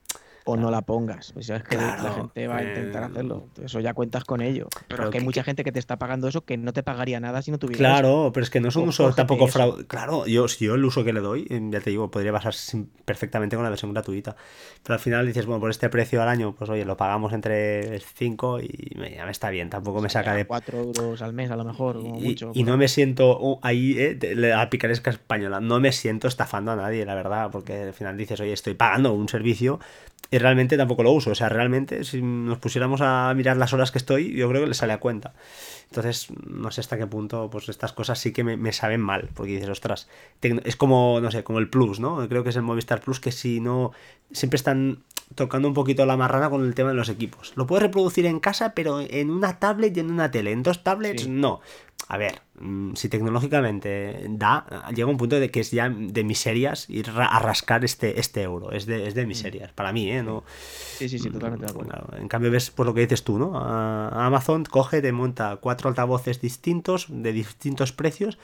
[0.55, 1.33] no la pongas.
[1.33, 3.47] Pues es que la gente va a intentar eh, hacerlo.
[3.61, 4.67] Eso ya cuentas con ello.
[4.87, 7.41] Pero, que hay mucha gente que te está pagando eso que no te pagaría nada
[7.41, 9.85] si no tuviera Claro, pero es que no es un uso tampoco fraude.
[9.87, 12.85] Claro, yo, si yo el uso que le doy, em, ya te digo, podría basarse
[13.03, 14.35] perfectamente con la versión gratuita.
[14.83, 17.99] Pero al final dices, bueno, por este precio al año, pues oye, lo pagamos entre
[17.99, 19.69] 5 y ya me está bien.
[19.69, 20.45] Tampoco me saca de.
[20.45, 21.99] 4 euros al mes a lo mejor.
[22.01, 26.71] y, y no me siento uh, ahí, eh, la picaresca española, no me siento estafando
[26.71, 29.79] a nadie, la verdad, porque al final dices, oye, estoy pagando un servicio
[30.30, 31.32] y realmente tampoco lo uso.
[31.32, 34.68] O sea, realmente, si nos pusiéramos a mirar las horas que estoy, yo creo que
[34.68, 35.34] le sale a cuenta.
[35.89, 39.53] Entonces, no sé hasta qué punto, pues estas cosas sí que me, saben mal, porque
[39.53, 40.09] dices, ostras,
[40.41, 42.28] es como, no sé, como el Plus, ¿no?
[42.28, 43.93] Creo que es el Movistar Plus que si no,
[44.32, 44.99] siempre están
[45.36, 47.53] tocando un poquito la marrana con el tema de los equipos.
[47.55, 50.51] Lo puedes reproducir en casa, pero en una tablet y en una tele.
[50.51, 51.61] En dos tablets, no
[52.09, 56.89] a ver, mm, si tecnológicamente da, llega un punto de que es ya de miserias
[56.89, 58.71] ir a rascar este, este euro.
[58.71, 59.27] Es de, es de mm.
[59.27, 60.23] miserias, para mí, ¿eh?
[60.23, 62.17] No, sí, sí, sí, totalmente de acuerdo.
[62.17, 63.57] En cambio, ves por lo que dices tú, ¿no?
[63.57, 68.37] Amazon coge, te monta cuatro altavoces distintos, de distintos precios,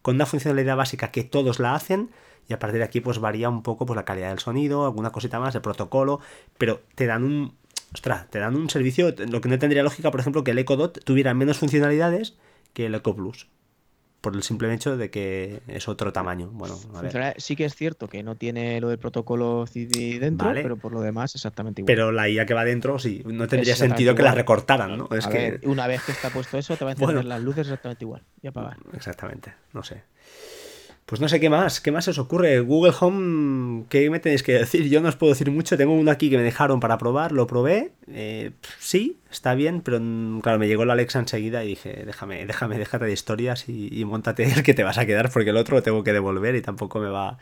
[0.00, 2.10] con una funcionalidad básica que todos la hacen.
[2.48, 5.10] Y a partir de aquí, pues varía un poco pues, la calidad del sonido, alguna
[5.10, 6.20] cosita más, el protocolo,
[6.56, 7.54] pero te dan un.
[7.92, 9.14] Ostras, te dan un servicio.
[9.28, 12.36] Lo que no tendría lógica, por ejemplo, que el Echo Dot tuviera menos funcionalidades
[12.72, 13.48] que el Eco Plus.
[14.20, 16.50] Por el simple hecho de que es otro tamaño.
[16.52, 16.78] Bueno,
[17.38, 21.00] Sí que es cierto que no tiene lo del protocolo CD dentro, pero por lo
[21.00, 21.86] demás exactamente igual.
[21.86, 25.08] Pero la IA que va dentro, sí, no tendría sentido que la recortaran, ¿no?
[25.16, 25.60] Es que...
[25.64, 28.48] una vez que está puesto eso, te va a encender las luces exactamente igual y
[28.48, 28.76] apagar.
[28.92, 30.02] Exactamente, no sé.
[31.10, 32.60] Pues no sé qué más, qué más os ocurre.
[32.60, 34.88] Google Home, ¿qué me tenéis que decir?
[34.88, 35.76] Yo no os puedo decir mucho.
[35.76, 37.90] Tengo uno aquí que me dejaron para probar, lo probé.
[38.06, 39.98] Eh, sí, está bien, pero
[40.40, 44.04] claro, me llegó la Alexa enseguida y dije, déjame, déjame, déjate de historias y, y
[44.04, 46.62] montate el que te vas a quedar porque el otro lo tengo que devolver y
[46.62, 47.38] tampoco me va.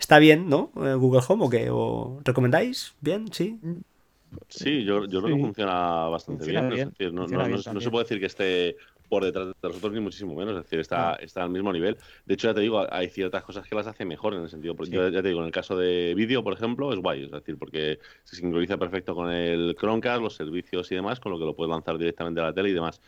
[0.00, 0.72] Está bien, ¿no?
[0.76, 1.68] Eh, Google Home o qué?
[1.70, 2.94] ¿O recomendáis?
[3.02, 3.30] ¿Bien?
[3.30, 3.60] ¿Sí?
[4.48, 6.94] Sí, yo, yo creo que funciona bastante bien.
[7.12, 8.76] no, se puede decir que esté
[9.08, 11.96] por detrás de nosotros ni muchísimo menos, es decir, está, está al mismo nivel.
[12.24, 14.74] De hecho, ya te digo, hay ciertas cosas que las hace mejor en el sentido,
[14.74, 17.58] porque ya te digo, en el caso de vídeo, por ejemplo, es guay, es decir,
[17.58, 21.54] porque se sincroniza perfecto con el Chromecast, los servicios y demás, con lo que lo
[21.54, 23.00] puedes lanzar directamente a la tele y demás.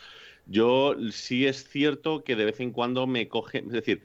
[0.47, 4.03] Yo sí es cierto que de vez en cuando me coge, es decir,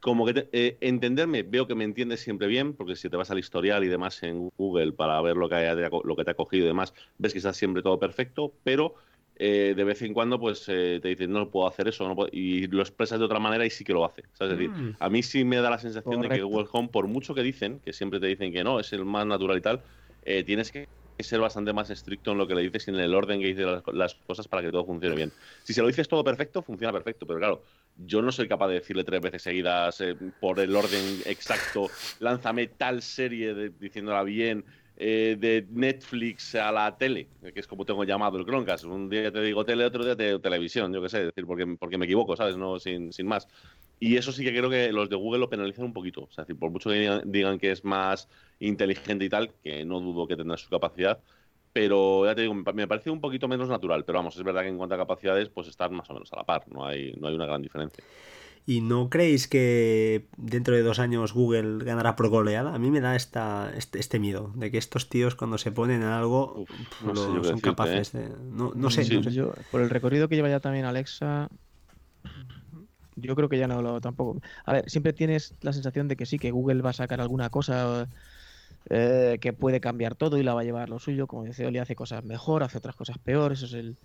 [0.00, 3.38] como que eh, entenderme, veo que me entiendes siempre bien, porque si te vas al
[3.38, 6.68] historial y demás en Google para ver lo que, lo que te ha cogido y
[6.68, 8.94] demás, ves que está siempre todo perfecto, pero
[9.42, 12.82] eh, de vez en cuando pues eh, te dicen no puedo hacer eso y lo
[12.82, 14.24] expresas de otra manera y sí que lo hace.
[14.38, 14.96] Es decir, mm.
[15.00, 17.80] a mí sí me da la sensación de que Google Home, por mucho que dicen,
[17.82, 19.80] que siempre te dicen que no, es el más natural y tal,
[20.26, 20.86] eh, tienes que
[21.20, 23.66] ser bastante más estricto en lo que le dices y en el orden que dices
[23.94, 25.32] las, cosas para que todo funcione bien.
[25.64, 27.62] Si se lo dices todo perfecto, funciona perfecto, pero claro,
[27.96, 30.04] yo no soy capaz de decirle tres veces seguidas
[30.38, 31.88] por el orden exacto,
[32.18, 34.66] lánzame tal serie diciéndola bien,
[35.02, 38.84] eh, de Netflix a la tele, que es como tengo llamado el Chromecast.
[38.84, 41.66] Un día te digo tele, otro día te digo televisión, yo qué sé, decir, porque,
[41.78, 42.58] porque me equivoco, ¿sabes?
[42.58, 43.48] No, sin, sin más.
[43.98, 46.24] Y eso sí que creo que los de Google lo penalizan un poquito.
[46.24, 48.28] O sea, decir, por mucho que digan, que es más
[48.58, 51.18] inteligente y tal, que no dudo que tendrá su capacidad,
[51.72, 54.04] pero ya te digo, me parece un poquito menos natural.
[54.04, 56.36] Pero vamos, es verdad que en cuanto a capacidades, pues están más o menos a
[56.36, 58.04] la par, no hay, no hay una gran diferencia.
[58.70, 62.72] ¿Y no creéis que dentro de dos años Google ganará por goleada?
[62.72, 66.02] A mí me da esta, este, este miedo de que estos tíos cuando se ponen
[66.02, 66.66] en algo
[67.02, 68.28] son capaces ¿eh?
[68.28, 68.30] de...
[68.52, 69.04] No, sé.
[69.72, 71.48] por el recorrido que lleva ya también Alexa,
[73.16, 74.40] yo creo que ya no lo tampoco...
[74.64, 77.50] A ver, siempre tienes la sensación de que sí, que Google va a sacar alguna
[77.50, 78.08] cosa
[78.88, 81.26] eh, que puede cambiar todo y la va a llevar lo suyo.
[81.26, 83.96] Como dice Oli, hace cosas mejor, hace otras cosas peor, eso es el...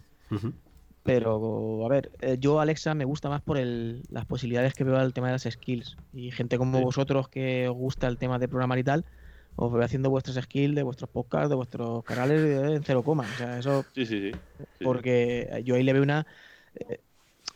[1.06, 4.98] Pero, a ver, eh, yo Alexa me gusta más por el, las posibilidades que veo
[4.98, 5.98] al tema de las skills.
[6.14, 9.06] Y gente como vosotros que os gusta el tema de programar y tal,
[9.56, 13.24] os voy haciendo vuestras skills de vuestros podcasts, de vuestros canales en cero coma.
[13.32, 13.86] O sea, eso.
[13.94, 14.38] Sí, sí, sí.
[14.84, 16.26] Porque yo ahí le veo una.
[16.76, 17.00] Eh,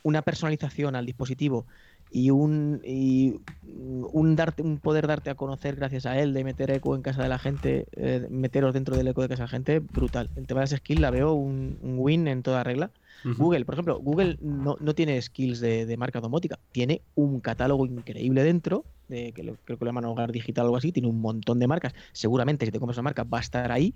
[0.04, 1.66] una personalización al dispositivo
[2.12, 6.72] y un, y un, darte, un poder darte a conocer gracias a él, de meter
[6.72, 9.52] eco en casa de la gente, eh, meteros dentro del eco de casa de la
[9.52, 10.30] gente, brutal.
[10.36, 12.91] El tema de las skills la veo un, win en toda regla.
[13.24, 17.86] Google, por ejemplo, Google no, no tiene skills de, de, marca domótica, tiene un catálogo
[17.86, 21.09] increíble dentro, de, que lo, creo que lo llaman hogar digital o algo así, tiene
[21.09, 21.93] un montón de marcas.
[22.13, 23.93] Seguramente si te compras una marca va a estar ahí,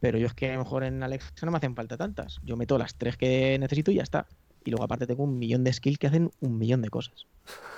[0.00, 2.40] pero yo es que a lo mejor en Alexa no me hacen falta tantas.
[2.44, 4.26] Yo meto las tres que necesito y ya está.
[4.64, 7.26] Y luego aparte tengo un millón de skills que hacen un millón de cosas.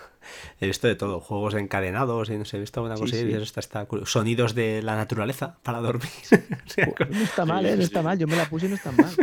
[0.61, 3.61] He visto de todo, juegos encadenados y no sé, he visto alguna cosa y está,
[3.61, 6.11] está, sonidos de la naturaleza para dormir.
[7.11, 7.77] no está mal, ¿eh?
[7.77, 9.15] No está mal, yo me la puse y no está mal.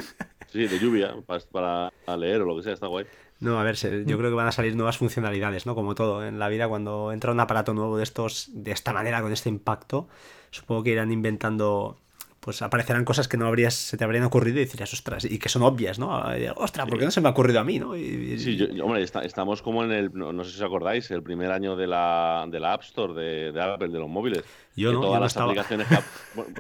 [0.54, 1.16] Sí, de lluvia,
[1.52, 3.08] para, leer o lo que sea, está guay.
[3.40, 5.74] No, a ver, yo creo que van a salir nuevas funcionalidades, ¿no?
[5.74, 9.24] Como todo en la vida, cuando entra un aparato nuevo de estos, de esta manera,
[9.24, 10.08] con este impacto,
[10.52, 11.98] supongo que irán inventando
[12.40, 15.48] pues aparecerán cosas que no habrías, se te habrían ocurrido y dirías, ostras, y que
[15.48, 16.22] son obvias, ¿no?
[16.58, 17.94] Ostras, ¿por qué no se me ha ocurrido a mí, no?
[17.94, 21.88] Sí, hombre, estamos como en el, no, sé si os acordáis, el primer año de
[21.88, 24.44] la, de la App Store de, de Apple, de los móviles.
[24.76, 25.88] Yo no, todas las aplicaciones
[26.36, 26.52] bueno,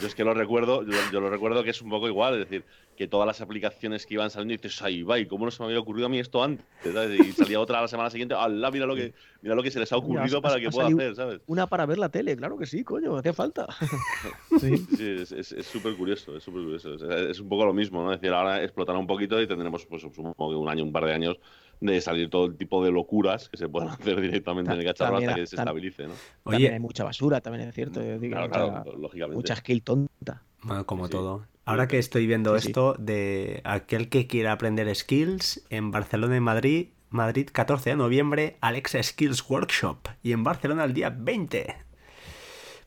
[0.00, 2.64] yo es que lo recuerdo, yo, lo recuerdo que es un poco igual, es decir,
[2.96, 5.68] que todas las aplicaciones que iban saliendo y dices, ay, va, cómo no se me
[5.68, 6.66] había ocurrido a mí esto antes?
[6.84, 9.78] Y salía otra a la semana siguiente, ¡Hala, mira lo que, mira lo que se
[9.78, 11.40] les ha ocurrido para que pueda hacer, ¿sabes?
[11.46, 13.66] Una para ver la tele, claro que sí, coño, hacía falta.
[14.60, 16.94] sí, es súper curioso, es súper curioso.
[16.94, 18.12] Es, un poco lo mismo, ¿no?
[18.12, 21.06] Es decir, ahora explotará un poquito y tendremos, pues, supongo que un año, un par
[21.06, 21.40] de años
[21.80, 25.16] de salir todo el tipo de locuras que se puedan hacer directamente en el cacharro
[25.16, 26.14] hasta que se estabilice, ¿no?
[26.44, 28.00] También hay mucha basura, también es cierto.
[28.20, 29.36] claro, lógicamente.
[29.36, 30.42] Mucha skill tonta.
[30.62, 31.46] Bueno, como todo.
[31.64, 36.88] Ahora que estoy viendo esto de aquel que quiera aprender skills en Barcelona y Madrid,
[37.10, 41.76] Madrid 14 de noviembre, Alexa Skills Workshop y en Barcelona el día 20.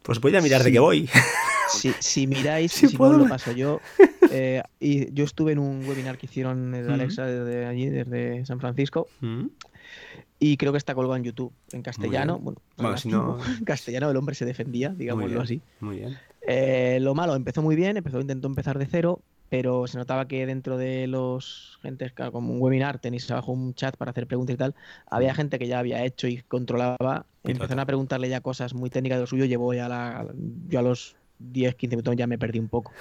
[0.02, 1.10] Pues voy a mirar de qué voy.
[1.70, 3.80] Si, si miráis, si, lo paso yo.
[4.36, 8.60] Eh, y yo estuve en un webinar que hicieron de Alexa desde allí, desde San
[8.60, 9.08] Francisco.
[10.40, 12.40] Y creo que está colgado en YouTube, en castellano.
[12.40, 12.86] Bueno, en
[13.66, 15.62] castellano el hombre se defendía, digámoslo así.
[15.80, 16.18] Muy bien.
[16.42, 20.48] Eh, lo malo, empezó muy bien, empezó, intentó empezar de cero, pero se notaba que
[20.48, 24.58] dentro de los gentes, como un webinar, tenéis abajo un chat para hacer preguntas y
[24.58, 24.74] tal,
[25.06, 29.18] había gente que ya había hecho y controlaba, empezaron a preguntarle ya cosas muy técnicas
[29.18, 30.28] de lo suyo, llevó ya la,
[30.68, 31.16] yo a los
[31.52, 32.92] 10, 15 minutos ya me perdí un poco.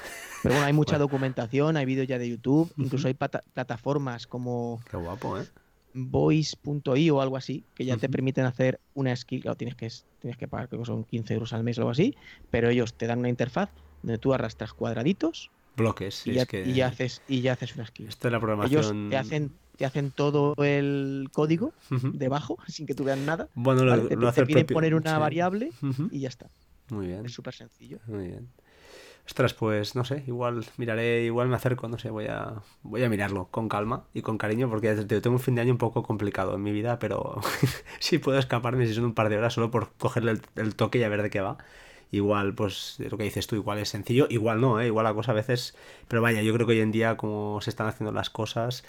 [0.42, 4.80] Pero bueno, hay mucha documentación, hay vídeos ya de YouTube, incluso hay plataformas como...
[4.90, 5.46] Qué guapo, ¿eh?
[5.94, 9.42] voice.io o algo así, que ya te permiten hacer una skill.
[9.42, 9.90] Claro, tienes que,
[10.20, 12.16] tienes que pagar, creo que son 15 euros al mes o algo así,
[12.50, 13.70] pero ellos te dan una interfaz
[14.02, 15.50] donde tú arrastras cuadraditos.
[15.76, 18.08] Bloques, y, ya, y ya haces, y ya haces una skill.
[18.08, 18.80] Esto es la programación.
[18.80, 23.48] Ellos te hacen, te hacen todo el código debajo, sin que tú veas nada.
[23.54, 25.72] Bueno, lo, te, hace piden poner una variable
[26.10, 26.48] y ya está.
[26.92, 27.24] Muy bien.
[27.24, 27.98] Es súper sencillo.
[28.06, 28.48] Muy bien.
[29.26, 33.08] Ostras, pues no sé, igual miraré, igual me acerco, no sé, voy a, voy a
[33.08, 36.56] mirarlo con calma y con cariño porque tengo un fin de año un poco complicado
[36.56, 37.40] en mi vida, pero
[38.00, 41.04] si puedo escaparme si son un par de horas solo por cogerle el toque y
[41.04, 41.56] a ver de qué va
[42.12, 44.86] igual, pues lo que dices tú, igual es sencillo, igual no, ¿eh?
[44.86, 45.74] igual la cosa a veces,
[46.08, 48.84] pero vaya, yo creo que hoy en día como se están haciendo las cosas,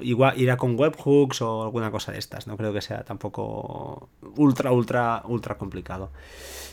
[0.00, 4.70] igual irá con webhooks o alguna cosa de estas, no creo que sea tampoco ultra,
[4.70, 6.12] ultra, ultra complicado.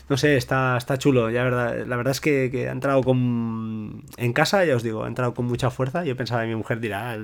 [0.08, 4.04] No sé, está, está chulo, ya verdad, la verdad es que, ha entrado con...
[4.16, 6.78] En casa, ya os digo, ha entrado con mucha fuerza, yo pensaba que mi mujer
[6.78, 7.18] dirá,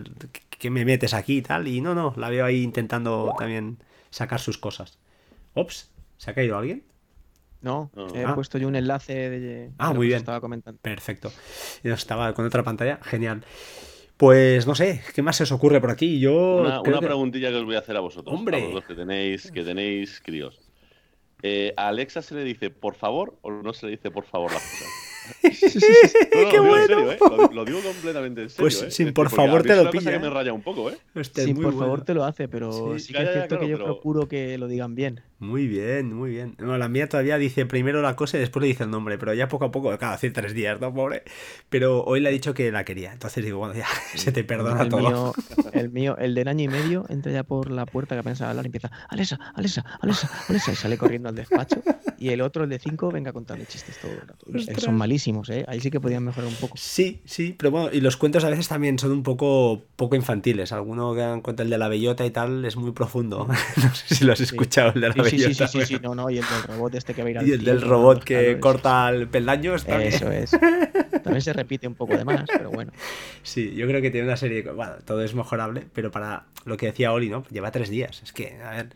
[0.58, 1.68] ¿qué me metes aquí y tal?
[1.68, 3.78] Y no, no, la veo ahí intentando también
[4.10, 4.98] sacar sus cosas.
[5.54, 6.82] Ops, ¿se ha caído alguien?
[7.62, 8.34] No, he ah.
[8.34, 10.18] puesto yo un enlace de, ah, muy bien.
[10.18, 10.80] estaba comentando.
[10.82, 11.32] Perfecto.
[11.82, 13.44] Estaba con otra pantalla, genial.
[14.16, 16.20] Pues no sé, ¿qué más se os ocurre por aquí?
[16.20, 18.64] Yo una, preguntilla que os voy a hacer a vosotros, Hombre.
[18.64, 20.60] a los que tenéis, que tenéis críos.
[21.42, 24.52] Eh, ¿A Alexa se le dice por favor o no se le dice por favor
[24.52, 25.12] las cosas?
[26.50, 27.12] ¡Qué bueno!
[27.12, 27.18] ¿eh?
[27.52, 28.62] lo, digo completamente en serio.
[28.62, 28.90] Pues ¿eh?
[28.90, 30.12] sin por favor te lo pilla.
[30.12, 30.98] que me raya un poco, ¿eh?
[31.34, 34.58] Sin por favor te lo hace, pero sí, que es cierto que yo procuro que
[34.58, 35.22] lo digan bien.
[35.42, 36.54] Muy bien, muy bien.
[36.58, 39.34] No, la mía todavía dice primero la cosa y después le dice el nombre, pero
[39.34, 40.94] ya poco a poco, cada hace tres días, ¿no?
[40.94, 41.24] Pobre.
[41.68, 43.12] Pero hoy le ha dicho que la quería.
[43.12, 45.00] Entonces digo, bueno, ya se te perdona el todo.
[45.00, 45.34] Mío,
[45.72, 48.50] el mío, el del año y medio, entra ya por la puerta que apenas a
[48.50, 51.82] hablar y empieza, Alesa, Alesa, Alesa, Alesa, y sale corriendo al despacho.
[52.20, 54.80] Y el otro, el de cinco, venga a contarle chistes todo el rato.
[54.80, 55.64] Son malísimos, ¿eh?
[55.66, 56.76] Ahí sí que podían mejorar un poco.
[56.76, 60.70] Sí, sí, pero bueno, y los cuentos a veces también son un poco, poco infantiles.
[60.70, 63.48] Alguno que cuenta el de la bellota y tal es muy profundo.
[63.76, 65.31] no sé si lo has escuchado, el de la bellota.
[65.38, 67.38] Sí, sí, sí, sí, no, no, y el del robot este que va a ir
[67.38, 69.74] al Y el del robot que corta el peldaño.
[69.74, 70.50] Eso es.
[71.22, 72.92] También se repite un poco de más, pero bueno.
[73.42, 74.62] Sí, yo creo que tiene una serie.
[74.62, 77.44] Bueno, todo es mejorable, pero para lo que decía Oli, ¿no?
[77.50, 78.22] Lleva tres días.
[78.22, 78.88] Es que, a ver.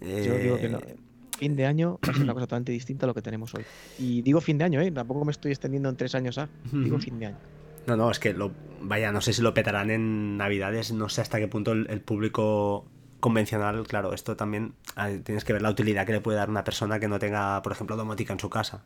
[0.00, 0.96] Yo digo que no eh,
[1.40, 3.64] fin de año va a ser una cosa totalmente distinta a lo que tenemos hoy.
[3.98, 4.90] Y digo fin de año, ¿eh?
[4.90, 6.48] Tampoco me estoy extendiendo en tres años a.
[6.70, 7.38] Digo fin de año.
[7.86, 8.52] No, no, es que lo,
[8.82, 12.02] vaya, no sé si lo petarán en Navidades, no sé hasta qué punto el, el
[12.02, 12.84] público
[13.20, 16.64] convencional, claro, esto también ah, tienes que ver la utilidad que le puede dar una
[16.64, 18.82] persona que no tenga, por ejemplo, domótica en su casa.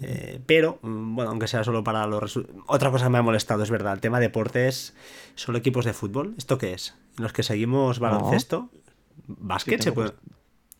[0.00, 2.38] Eh, pero, mm, bueno, aunque sea solo para los...
[2.66, 4.94] Otra cosa que me ha molestado, es verdad, el tema de deportes,
[5.34, 6.94] solo equipos de fútbol, ¿esto qué es?
[7.16, 8.70] Los que seguimos baloncesto,
[9.26, 10.08] básquet, Yo se puede...
[10.10, 10.24] puesto-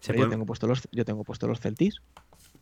[0.00, 2.02] se Pero yo, tengo puesto los, yo tengo puesto los Celtics.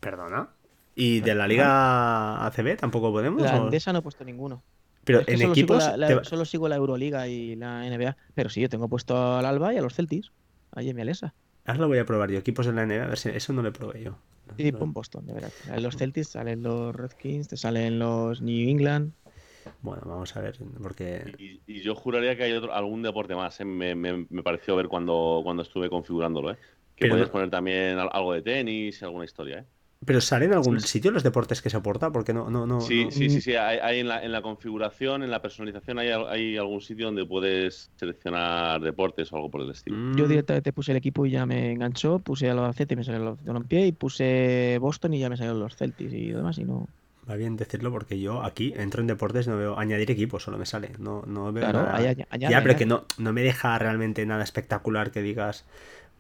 [0.01, 0.49] Perdona.
[0.95, 3.41] ¿Y de la Liga ACB tampoco podemos?
[3.43, 4.63] La Andesa no he puesto ninguno.
[5.05, 5.79] Pero Es que en solo, sigo equipos...
[5.85, 8.17] la, la- va- solo sigo la Euroliga y la NBA.
[8.35, 10.33] Pero sí, yo tengo puesto al Alba y a los Celtics.
[10.71, 11.35] Ahí en mi Alesa.
[11.65, 13.63] Ahora lo voy a probar yo, equipos de la NBA, a ver si eso no
[13.63, 14.17] lo probé yo.
[14.59, 14.79] Y No.
[14.79, 15.53] pon Boston, de verdad.
[15.65, 19.13] Salen los Celtics, salen los Redskins, te salen los New England.
[19.81, 21.33] Bueno, vamos a ver, porque...
[21.39, 23.65] Y, y yo juraría que hay otro, algún deporte más, ¿eh?
[23.65, 26.57] me, me- me pareció ver cuando, cuando estuve configurándolo, ¿eh?
[26.97, 29.61] que Pero no- poner también al- algo de tenis y alguna historia.
[29.61, 29.65] ¿eh?
[30.05, 30.89] ¿Pero sale en algún Sí.
[30.89, 32.11] sitio los deportes que se aporta?
[32.11, 32.81] Porque no, no, no...
[32.81, 35.99] sí, no- sí, sí, sí, hay, hay en, la, en la configuración, en la personalización,
[36.01, 39.97] hay, hay algún sitio donde puedes seleccionar deportes o algo por el estilo.
[39.97, 42.19] Mm, Yo directamente puse el equipo y ya me enganchó.
[42.19, 43.87] Puse a los Albacete y me salió los Balompié.
[43.87, 46.59] Y puse Boston y ya me salieron los Celtics y demás.
[46.59, 46.89] Y no.
[47.31, 50.67] Va bien decirlo porque yo aquí entro en deportes no veo añadir equipos, solo me
[50.67, 50.91] sale.
[50.99, 51.97] No, no veo Claro, nada.
[51.97, 52.77] añade, ya, pero añade.
[52.77, 55.65] que no, no me deja realmente nada espectacular que digas.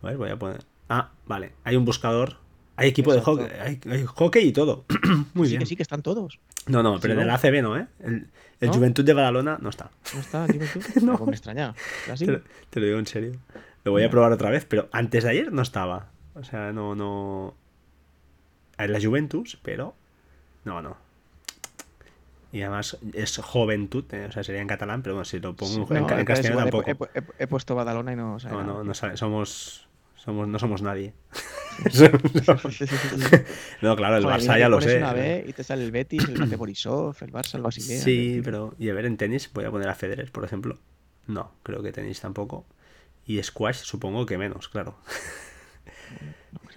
[0.03, 0.61] A ver, voy a poner.
[0.89, 1.53] Ah, vale.
[1.65, 2.37] Hay un buscador.
[2.77, 3.37] Hay equipo Exacto.
[3.37, 3.59] de hockey.
[3.61, 4.85] Hay, hay hockey y todo.
[5.35, 5.61] Muy sí bien.
[5.61, 6.39] que sí que están todos.
[6.67, 7.35] No, no, pero Sí, en el ¿no?
[7.35, 7.87] ACB no, ¿eh?
[8.01, 8.29] El,
[8.61, 8.75] el ¿No?
[8.75, 9.91] Juventud de Badalona no está.
[10.15, 10.81] No está el Juventud.
[11.03, 11.13] No.
[11.13, 11.75] Algo me extrañaba.
[12.07, 12.27] ¿Era así?
[12.27, 13.33] Te, lo- te lo digo en serio.
[13.85, 16.09] Lo voy a probar otra vez, pero antes de ayer no estaba.
[16.35, 17.55] O sea, no, no.
[18.79, 19.95] En la Juventus, pero.
[20.65, 20.97] No, no.
[22.53, 25.87] Y además es juventud, eh, o sea, sería en catalán, pero bueno, si lo pongo
[25.89, 26.91] Sí, en, castellano tampoco.
[26.91, 29.89] He, pu- he- he puesto Badalona y no sale No, no, no sale- somos,
[30.25, 31.15] somos, no somos nadie.
[33.81, 34.99] No, claro, el Joder, Barça ya lo sé.
[34.99, 38.01] una y te sale el Betis, el Bate Borisov, el Barça, el Basilea.
[38.01, 38.75] Sí, el- pero.
[38.79, 40.79] Y a ver, en tenis voy a poner a Federer, por ejemplo.
[41.27, 42.67] No, creo que tenis tampoco.
[43.25, 44.97] Y squash, supongo que menos, claro.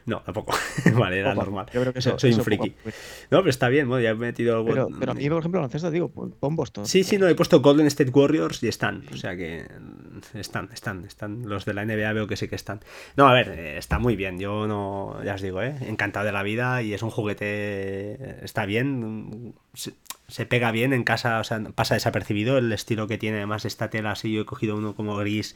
[0.05, 0.53] No, tampoco.
[0.93, 1.45] vale, era Poco.
[1.45, 1.65] normal.
[1.73, 2.45] Yo creo que So- eso- soy un poco.
[2.45, 2.69] friki.
[3.31, 4.69] No, pero está bien, bueno, ya he metido algo.
[4.69, 6.85] Pero, pero a mí, por ejemplo, baloncesto, digo, pon Boston.
[6.85, 9.03] Sí, sí, no, he puesto Golden State Warriors y están.
[9.11, 9.65] O sea que
[10.33, 11.47] están, están, están.
[11.47, 12.81] Los de la NBA veo que sí que están.
[13.15, 14.39] No, a ver, eh, está muy bien.
[14.39, 15.75] Yo no, ya os digo, ¿eh?
[15.81, 18.43] encantado de la vida y es un juguete.
[18.43, 19.53] Está bien.
[20.27, 23.37] Se, pega bien en casa, o sea, pasa desapercibido el estilo que tiene.
[23.37, 25.55] Además, esta tela así, yo he cogido uno como gris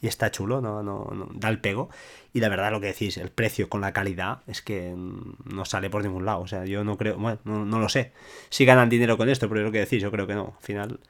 [0.00, 1.90] y está chulo, no, no, da el pego.
[2.32, 5.90] Y la verdad, lo que decís, el precio con la calidad es que no sale
[5.90, 6.40] por ningún lado.
[6.40, 8.12] O sea, yo no creo, bueno, no, no lo sé.
[8.50, 10.54] Si ganan dinero con esto, pero lo que decís, yo creo que no.
[10.56, 11.00] Al final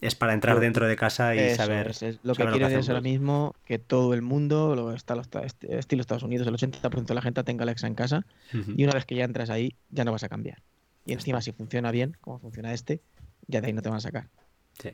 [0.00, 1.88] es para entrar dentro de casa y Eso saber.
[1.88, 5.22] es, es lo que quieren es ahora mismo que todo el mundo, lo está, lo
[5.22, 8.84] está- este- estilo Estados Unidos, el 80% de la gente tenga Alexa en casa y
[8.84, 10.62] una vez que ya entras ahí, ya no vas a cambiar.
[11.06, 13.00] Y encima, si funciona bien, como funciona este,
[13.46, 14.28] ya de ahí no te van a sacar.
[14.82, 14.90] Sí,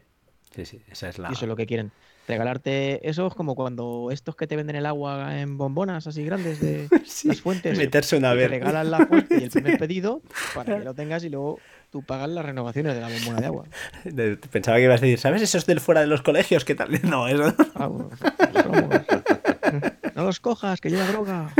[0.55, 1.31] sí, sí, esa es la.
[1.31, 1.91] Y eso es lo que quieren.
[2.29, 6.61] Regalarte eso es como cuando estos que te venden el agua en bombonas así grandes
[6.61, 7.77] de Sí, las fuentes.
[7.77, 8.51] meterse una te vez.
[8.51, 10.23] regalan la fuente y el primer pedido
[10.55, 11.59] para que lo tengas y luego
[11.93, 13.65] tú pagas las renovaciones de la bombona de agua.
[14.51, 16.65] Pensaba que ibas a decir, ¿sabes esos del fuera de los colegios?
[16.65, 16.91] ¿Qué tal?
[17.05, 17.55] No, eso.
[17.75, 18.11] Ah, bueno,
[18.69, 18.97] vamos.
[20.17, 21.55] No los cojas, que lleva droga.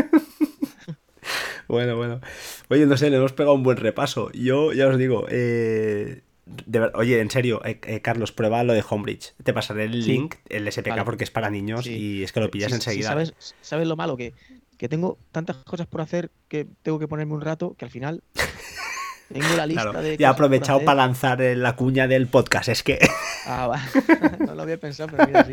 [1.69, 2.21] Bueno, bueno.
[2.69, 4.31] Oye, no sé, le hemos pegado un buen repaso.
[4.33, 8.73] Yo ya os digo, eh, de ver- oye, en serio, eh, eh, Carlos, prueba lo
[8.75, 9.35] de Homebridge.
[9.43, 10.13] Te pasaré el Sí.
[10.13, 11.05] link, el SPK, Vale.
[11.05, 11.93] porque es para niños Sí.
[11.95, 13.09] y es que lo pillas sí, enseguida.
[13.09, 14.17] ¿sabes, ¿Sabes lo malo?
[14.19, 14.35] Que,
[14.77, 18.23] que tengo tantas cosas por hacer que tengo que ponerme un rato que al final
[19.33, 20.17] tengo la lista Claro, de.
[20.17, 22.69] ya he aprovechado para lanzar eh, la cuña del podcast.
[22.69, 22.99] Es que
[23.47, 23.81] Ah, va.
[24.47, 25.53] no lo había pensado, pero mira, sí.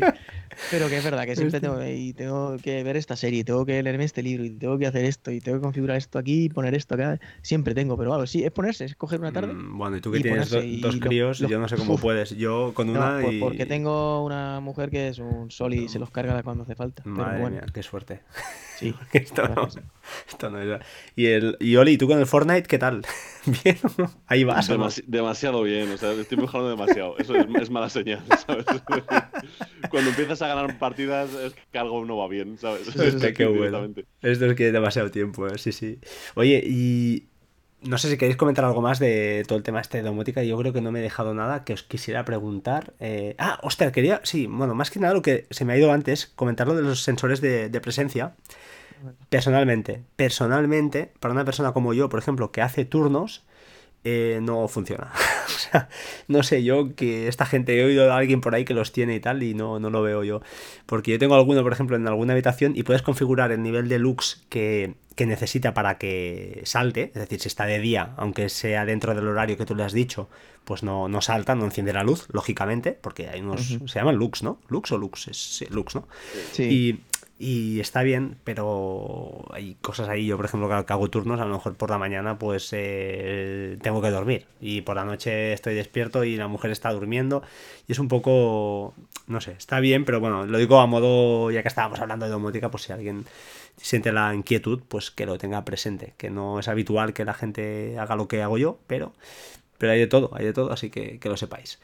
[0.70, 3.82] Pero que es verdad que siempre tengo, y tengo que ver esta serie, tengo que
[3.82, 6.48] leerme este libro, y tengo que hacer esto, y tengo que configurar esto aquí, y
[6.50, 7.18] poner esto acá.
[7.42, 9.54] Siempre tengo, pero bueno, sí, es ponerse, es coger una tarde.
[9.54, 11.68] Mm, Bueno, y tú que y tienes do- y dos lo- críos, lo- yo no
[11.68, 12.00] sé cómo Uf.
[12.02, 12.30] puedes.
[12.36, 13.40] Yo con No, una por- y...
[13.40, 17.02] porque tengo una mujer que es un sol y se los carga cuando hace falta.
[17.04, 18.20] Pero Madre bueno, mía, qué suerte.
[18.80, 18.94] Sí.
[19.12, 19.80] Esto no, que
[20.28, 20.80] esto no es...
[21.14, 23.02] Y, el, y Oli, ¿tú con el Fortnite qué tal?
[23.64, 23.78] ¿Bien?
[24.26, 24.68] Ahí vas.
[25.06, 27.16] demasiado bien, o sea, estoy mejorando demasiado.
[27.18, 28.64] Eso es, es mala señal, ¿sabes?
[29.90, 32.88] Cuando empiezas a ganar partidas es que algo no va bien, ¿sabes?
[32.88, 33.82] Hostia, qué bueno.
[33.82, 34.06] Directamente.
[34.22, 35.58] Esto es que es demasiado tiempo, ¿eh?
[35.58, 35.98] sí, sí.
[36.34, 37.30] Oye, y
[37.82, 40.42] no sé si queréis comentar algo más de todo el tema este de domótica.
[40.42, 42.94] Yo creo que no me he dejado nada que os quisiera preguntar.
[43.00, 45.92] Eh, Ah, hostia, quería, sí, bueno, más que nada lo que se me ha ido
[45.92, 48.34] antes, comentar lo de los sensores de, de presencia.
[49.28, 53.44] Personalmente, personalmente, para una persona como yo, por ejemplo, que hace turnos,
[54.02, 55.12] eh, no funciona.
[55.46, 55.88] o sea,
[56.26, 59.14] no sé yo que esta gente, he oído a alguien por ahí que los tiene
[59.14, 60.40] y tal y no, no lo veo yo.
[60.86, 63.98] Porque yo tengo alguno, por ejemplo, en alguna habitación y puedes configurar el nivel de
[63.98, 67.12] lux que, que necesita para que salte.
[67.14, 69.92] Es decir, si está de día, aunque sea dentro del horario que tú le has
[69.92, 70.30] dicho,
[70.64, 73.78] pues no, no salta, no enciende la luz, lógicamente, porque hay unos...
[73.86, 74.60] Se llaman lux, ¿no?
[74.68, 76.08] Lux o lux, es sí, lux, ¿no?
[76.52, 76.62] Sí.
[76.62, 77.00] Y,
[77.42, 80.26] y está bien, pero hay cosas ahí.
[80.26, 84.02] Yo, por ejemplo, que hago turnos, a lo mejor por la mañana, pues eh, tengo
[84.02, 84.46] que dormir.
[84.60, 87.42] Y por la noche estoy despierto y la mujer está durmiendo.
[87.88, 88.92] Y es un poco.
[89.26, 91.50] No sé, está bien, pero bueno, lo digo a modo.
[91.50, 93.24] Ya que estábamos hablando de domótica, pues si alguien
[93.78, 96.12] siente la inquietud, pues que lo tenga presente.
[96.18, 99.14] Que no es habitual que la gente haga lo que hago yo, pero,
[99.78, 101.78] pero hay de todo, hay de todo, así que, que lo sepáis.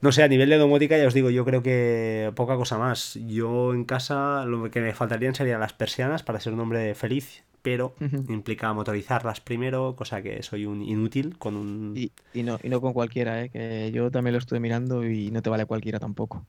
[0.00, 3.18] No sé, a nivel de domótica ya os digo, yo creo que poca cosa más.
[3.26, 7.44] Yo en casa lo que me faltarían serían las persianas para ser un hombre feliz,
[7.62, 7.94] pero
[8.28, 11.94] implica motorizarlas primero, cosa que soy un inútil con un...
[11.96, 13.48] Y, y no, y no con cualquiera, ¿eh?
[13.48, 16.44] que yo también lo estuve mirando y no te vale cualquiera tampoco.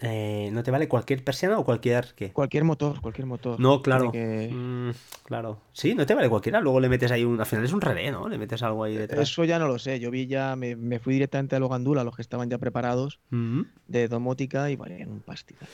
[0.00, 2.32] Eh, ¿No te vale cualquier persiana o cualquier qué?
[2.32, 3.58] Cualquier motor, cualquier motor.
[3.58, 4.12] No, claro.
[4.12, 4.90] Que- Mm,
[5.24, 5.60] claro.
[5.72, 6.60] Sí, no te vale cualquiera.
[6.60, 7.40] Luego le metes ahí un...
[7.40, 8.28] Al final es un relé, ¿no?
[8.28, 9.28] Le metes algo ahí detrás.
[9.28, 9.98] Eso ya no lo sé.
[9.98, 13.62] Yo vi ya, me, me fui directamente a Logandula, los que estaban ya preparados Mm.
[13.88, 15.66] de domótica y valían un pastizal.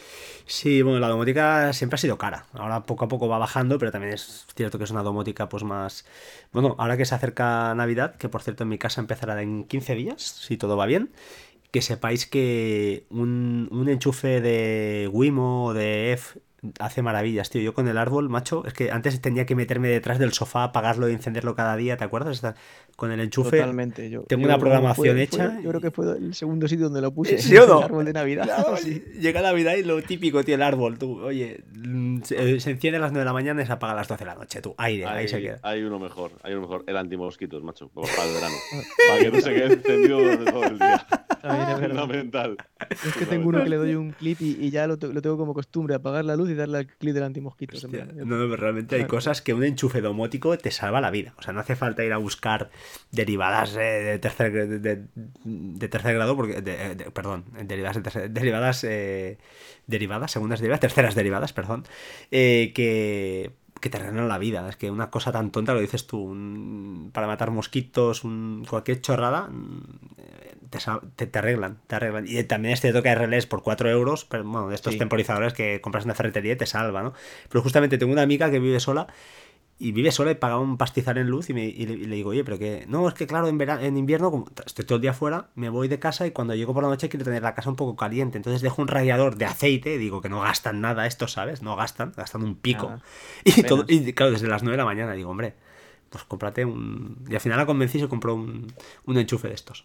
[0.46, 2.46] Sí, bueno, la domótica siempre ha sido cara.
[2.54, 5.64] Ahora poco a poco va bajando, pero también es cierto que es una domótica pues
[5.64, 6.06] más...
[6.50, 9.94] Bueno, ahora que se acerca Navidad, que por cierto en mi casa empezará en 15
[9.94, 11.10] días, si todo va bien,
[11.74, 16.38] que sepáis que un, un enchufe de Wimo o de F
[16.80, 17.62] hace maravillas, tío.
[17.62, 21.08] Yo con el árbol, macho, es que antes tenía que meterme detrás del sofá, apagarlo
[21.08, 22.42] y encenderlo cada día, ¿te acuerdas?
[22.96, 23.58] Con el enchufe...
[23.58, 24.08] Totalmente.
[24.10, 26.84] Yo, tengo yo una fue- programación fue- hecha yo creo que fue el segundo sitio
[26.86, 27.38] donde lo puse.
[27.38, 27.78] ¿Sí o no?
[27.78, 28.44] El árbol de Navidad.
[28.44, 29.02] Claro, sí.
[29.20, 31.20] Llega Navidad y lo típico, tío, el árbol, tú.
[31.20, 33.96] Oye, mm, se, se enciende a las 9 de la mañana y se apaga a
[33.96, 34.74] las 12 de la noche, tú.
[34.78, 35.58] Aire, ahí Hay, se queda.
[35.62, 36.84] hay uno mejor, hay uno mejor.
[36.86, 38.54] El antimosquitos, macho, para el verano.
[39.08, 41.06] para que no se quede encendido durante todo el día.
[41.42, 41.88] También es.
[41.88, 42.56] Fundamental.
[42.90, 45.36] Es que tengo uno que le doy un clip y, y ya lo, lo tengo
[45.36, 47.74] como costumbre, apagar la luz y darle al clip del antimosquito.
[47.76, 48.24] Hostia, siempre.
[48.24, 51.34] no, no, pero realmente hay cosas que un enchufe domótico te salva la vida.
[51.38, 52.70] O sea, no hace falta ir a buscar
[53.12, 55.04] derivadas eh, de, tercer, de, de-
[55.44, 59.38] de tercer grado, porque, de- perdón, derivadas, de tercer- derivadas, eh,
[59.86, 61.84] derivadas, segundas derivadas, terceras derivadas, perdón,
[62.30, 63.50] eh, que,
[63.80, 64.66] que te arreglan la vida.
[64.68, 69.00] Es que una cosa tan tonta, lo dices tú, un- para matar mosquitos, un, cualquier
[69.00, 69.82] chorrada, mm,
[70.18, 72.24] eh, te, te, te arreglan, te arreglan.
[72.28, 74.98] Y también es cierto que hay relés por 4 euros, pero bueno, de estos Sí.
[74.98, 77.12] temporizadores que compras en la ferretería y te salva, ¿no?
[77.48, 79.06] Pero justamente tengo una amiga que vive sola
[79.76, 82.14] y vive sola y paga un pastizal en luz y, me- y le, y le
[82.14, 84.96] digo, oye, pero que no, es que claro, en, vera- en invierno como estoy todo
[84.96, 87.42] el día fuera, me voy de casa y cuando llego por la noche quiero tener
[87.42, 90.80] la casa un poco caliente, entonces dejo un radiador de aceite, digo que no gastan
[90.80, 91.60] nada estos, ¿sabes?
[91.62, 92.86] No gastan, gastan un pico.
[92.86, 93.02] Nada,
[93.44, 95.54] y, todo, y claro, desde las 9 de la mañana digo, hombre,
[96.08, 97.24] pues cómprate un...
[97.28, 98.72] Y al final la convencí y se compró un,
[99.06, 99.84] un enchufe de estos.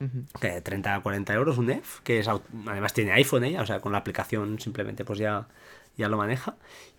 [0.00, 0.24] Ujú.
[0.40, 3.92] Que 30 40 euros un EF, que es, además tiene iPhone ella, o sea, con
[3.92, 5.46] la aplicación simplemente pues ya,
[5.96, 6.56] ya lo maneja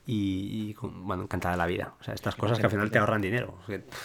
[0.08, 1.94] y, y con- bueno, encantada de la vida.
[2.00, 3.56] O sea, estas cosas que al final te ahorran dinero.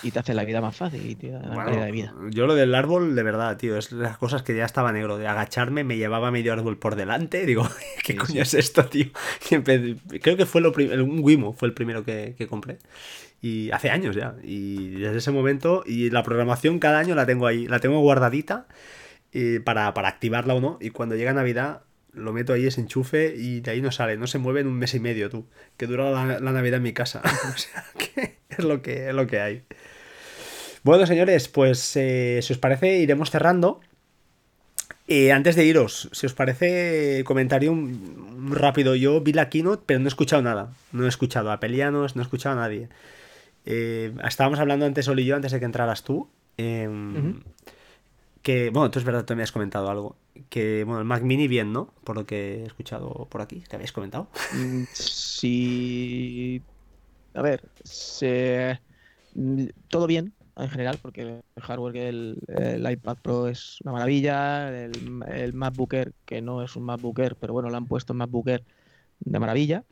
[0.03, 2.13] Y te hace la vida más fácil y te da bueno, calidad de vida.
[2.31, 5.17] yo lo del árbol, de verdad, tío, es las cosas que ya estaba negro.
[5.17, 7.47] De agacharme, me llevaba medio árbol por delante.
[7.47, 7.67] Digo,
[8.05, 8.41] ¿qué Sí, coño sí.
[8.41, 9.07] es esto, tío?
[10.21, 12.79] Creo que fue lo un Wimo, fue el primero que, que compré.
[13.43, 14.37] Y hace años ya.
[14.43, 18.67] Y desde ese momento, y la programación cada año la tengo ahí, la tengo guardadita
[19.33, 20.79] eh, para, para activarla o no.
[20.81, 21.83] Y cuando llega Navidad,
[22.13, 24.75] lo meto ahí ese enchufe y de ahí no sale, no se mueve en un
[24.75, 25.47] mes y medio, tú.
[25.77, 27.21] Que dura la, Navidad en mi casa.
[27.55, 29.63] o sea, que es lo que, es lo que hay.
[30.85, 33.81] Bueno, señores, pues eh, si os parece, iremos cerrando.
[35.09, 38.95] Eh, antes de iros, si os parece, comentario un, un rápido.
[38.95, 40.73] Yo vi la keynote, pero no he escuchado nada.
[40.93, 42.89] No he escuchado a Pelianos, no he escuchado a nadie.
[43.65, 46.29] Eh, estábamos hablando antes, Oli y yo, antes de que entraras tú.
[46.59, 47.41] eh, Ujú.
[48.43, 50.17] Que, bueno, tú es verdad, tú me has comentado algo.
[50.49, 51.95] Que, bueno, el Mac Mini bien, ¿no?
[52.03, 54.29] Por lo que he escuchado por aquí, que habéis comentado.
[54.53, 56.63] Mm, Sí.
[57.35, 58.81] A ver, se-
[59.35, 63.93] mm, todo bien en general, porque el hardware que el, el iPad Pro es una
[63.93, 64.91] maravilla, el,
[65.33, 68.19] el MacBook Air, que no es un MacBook Air, pero bueno, lo han puesto en
[68.19, 68.65] MacBook Air
[69.21, 69.85] de maravilla.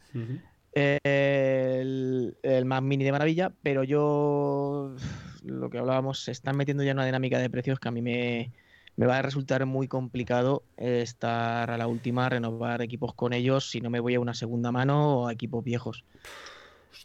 [0.73, 4.95] El, el Mac Mini de maravilla, pero yo,
[5.43, 8.03] lo que hablábamos, se están metiendo ya en una dinámica de precios que a mí
[8.03, 8.53] me,
[8.97, 13.81] me va a resultar muy complicado estar a la última, renovar equipos con ellos si
[13.81, 16.05] no me voy a una segunda mano o a equipos viejos.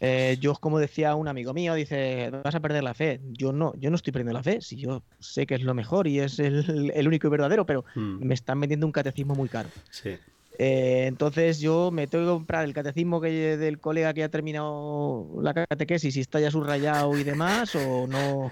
[0.00, 3.20] Eh, yo, como decía un amigo mío, dice, vas a perder la fe.
[3.24, 6.06] Yo no, yo no estoy perdiendo la fe, si yo sé que es lo mejor
[6.06, 9.48] y es el, el único y verdadero, pero Mm, me están vendiendo un catecismo muy
[9.48, 9.74] caro.
[9.90, 10.18] sí.
[10.58, 15.28] Eh, entonces yo me tengo que comprar el catecismo que del colega que ha terminado
[15.42, 18.50] la catequesis y está ya subrayado y demás, o no,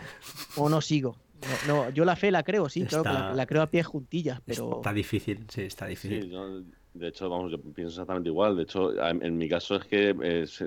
[0.56, 1.16] o no sigo.
[1.66, 4.76] No, yo la fe la creo, sí, claro que la, creo a pie juntillas, pero...
[4.76, 6.32] Está difícil, sí, está difícil.
[6.94, 8.56] de hecho, vamos, yo pienso exactamente igual.
[8.56, 10.14] De hecho, en, mi caso es que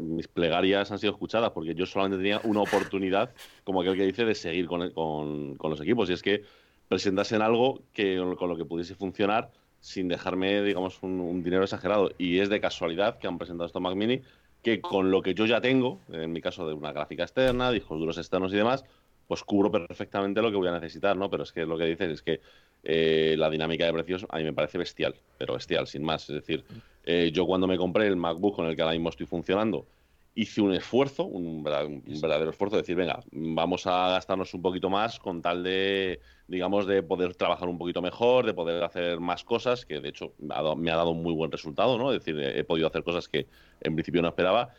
[0.02, 3.32] mis plegarias han sido escuchadas porque yo solamente tenía una oportunidad,
[3.64, 6.10] como aquel que dice, de seguir con, con, los equipos.
[6.12, 6.44] Y es que
[6.88, 9.52] presentasen algo que, con lo que pudiese funcionar
[9.88, 12.12] sin dejarme, digamos, un, dinero exagerado.
[12.18, 14.22] Y es de casualidad que han presentado esto Mac Mini,
[14.62, 17.98] que con lo que yo ya tengo, en mi caso de una gráfica externa, discos
[17.98, 18.84] duros externos y demás,
[19.30, 21.30] pues cubro perfectamente lo que voy a necesitar, ¿no?
[21.30, 22.42] Pero es que lo que dices es que
[22.84, 26.30] eh, la dinámica de precios a mí me parece bestial, pero bestial, sin más.
[26.30, 26.66] Es decir,
[27.06, 29.86] eh, yo cuando me compré el MacBook con el que ahora mismo estoy funcionando,
[30.38, 35.20] hice un esfuerzo, un, verdadero esfuerzo, de decir, venga, vamos a gastarnos un poquito más
[35.20, 39.84] con tal de, digamos, de poder trabajar un poquito mejor, de poder hacer más cosas,
[39.84, 42.14] que de hecho me ha dado, un muy buen resultado, ¿no?
[42.14, 43.48] Es decir, he podido hacer cosas que
[43.82, 44.70] en principio no esperaba.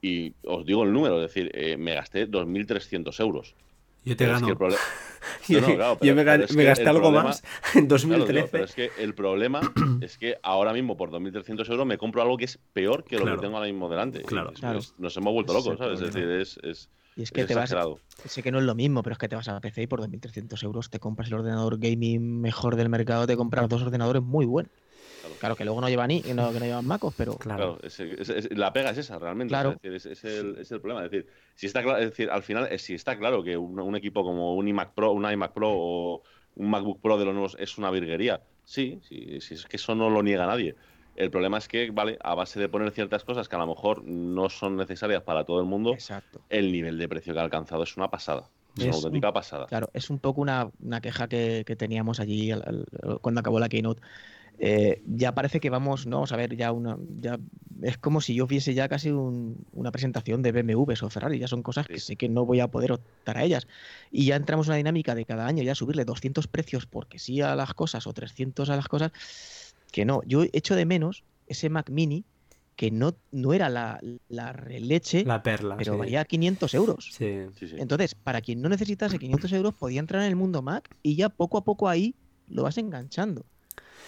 [0.00, 3.56] Y os digo el número, es decir, eh, me gasté 2.300 euros.
[4.04, 4.48] Yo te gano.
[5.48, 7.42] yo, me, gasté algo más
[7.74, 8.48] en 2013.
[8.50, 9.60] pero es que el problema
[10.00, 13.24] es que ahora mismo por 2.300 euros me compro algo que es peor que lo
[13.24, 14.22] que tengo ahora mismo delante.
[14.22, 14.52] Claro.
[14.98, 16.00] nos hemos vuelto locos, ¿sabes?
[16.00, 17.74] Es decir, es, es, y es que te vas.
[18.26, 20.00] Sé que no es lo mismo, pero es que te vas a PC y por
[20.00, 24.46] 2.300 euros te compras el ordenador gaming mejor del mercado, te compras dos ordenadores muy
[24.46, 24.70] buenos.
[25.38, 27.36] Claro, que luego no llevan ni, no, que no llevan macos, pero.
[27.36, 27.78] Claro,
[28.50, 29.52] la pega es esa, realmente.
[29.52, 29.76] Claro.
[29.82, 31.04] Es, el, es, el, problema.
[31.04, 34.22] Es decir, si está claro, es decir, al final, si está claro que un, equipo
[34.22, 36.22] como un iMac Pro, un iMac Pro o
[36.56, 38.42] un MacBook Pro de los nuevos es una virguería.
[38.64, 40.74] Sí, sí, sí, es que eso no lo niega nadie.
[41.16, 44.04] El problema es que, vale, a base de poner ciertas cosas que a lo mejor
[44.04, 46.42] no son necesarias para todo el mundo, Exacto.
[46.48, 48.50] el nivel de precio que ha alcanzado es una pasada.
[48.76, 49.66] Es, una auténtica pasada.
[49.66, 50.70] Claro, es un poco una,
[51.02, 52.52] queja que, teníamos allí
[53.20, 54.00] cuando acabó la keynote
[54.58, 57.38] eh, ya parece que vamos, no, vamos a ver, ya una, ya
[57.82, 61.62] es como si yo viese ya casi una presentación de BMW o Ferrari, ya son
[61.62, 63.68] cosas que sé que no voy a poder optar a ellas.
[64.10, 67.40] Y ya entramos en una dinámica de cada año ya subirle 200 precios porque sí
[67.40, 69.12] a las cosas o 300 a las cosas,
[69.92, 72.24] que no, yo echo de menos ese Mac Mini
[72.74, 77.10] que no, no era la, la releche, la perla, pero valía 500 euros.
[77.12, 77.46] Sí.
[77.76, 81.28] Entonces, para quien no necesitase 500 euros, podía entrar en el mundo Mac y ya
[81.28, 82.14] poco a poco ahí
[82.46, 83.44] lo vas enganchando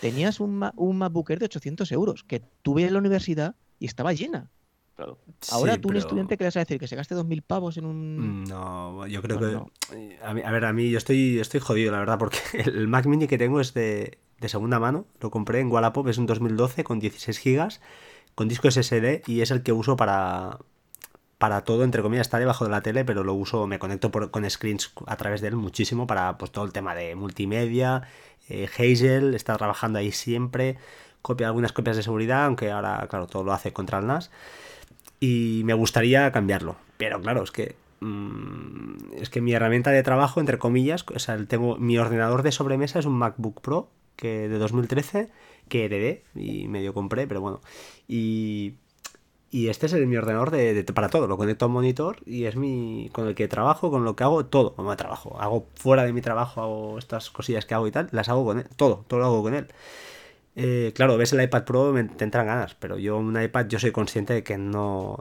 [0.01, 4.51] tenías un, un MacBook de 800 euros que tuve en la universidad y estaba llena.
[4.97, 5.19] Claro.
[5.51, 6.79] Ahora tú, un estudiante, ¿qué vas a decir?
[6.79, 8.43] ¿Que se gaste 2.000 pavos en un...?
[8.43, 10.19] Mm, no, yo creo que...
[10.23, 13.39] A, ver, a mí yo estoy, estoy jodido, la verdad, porque el Mac Mini que
[13.39, 15.07] tengo es de, de segunda mano.
[15.21, 17.81] Lo compré en Wallapop, es un 2012 con 16 gigas,
[18.35, 20.59] con disco SSD y es el que uso para,
[21.39, 24.51] para todo, entre comillas, está debajo de la tele, pero lo uso, me conecto con
[24.51, 28.03] screens a través de él muchísimo para pues, todo el tema de multimedia,
[28.51, 30.77] eh, Hazel está trabajando ahí siempre,
[31.23, 34.31] copia algunas copias de seguridad, aunque ahora, claro, todo lo hace contra el NAS.
[35.21, 36.77] Y me gustaría cambiarlo.
[36.97, 37.77] Pero claro, es que.
[38.01, 42.51] Mm, es que mi herramienta de trabajo, entre comillas, o sea, tengo mi ordenador de
[42.53, 45.31] sobremesa es un MacBook Pro que de 2013
[45.69, 47.61] que heredé y medio compré, pero bueno.
[48.09, 48.75] Y
[49.53, 51.27] y este es el, mi ordenador de, para todo.
[51.27, 54.23] Lo conecto a un monitor y es mi con el que trabajo, con lo que
[54.23, 54.75] hago, todo.
[54.75, 55.37] Como trabajo.
[55.41, 58.61] Hago fuera de mi trabajo, hago estas cosillas que hago y tal, las hago con
[58.61, 58.67] él.
[58.77, 59.67] Todo, todo lo hago con él.
[60.55, 63.81] Eh, claro, ves el iPad Pro, me, te entran ganas, pero yo un iPad, yo
[63.81, 65.19] soy consciente de que no.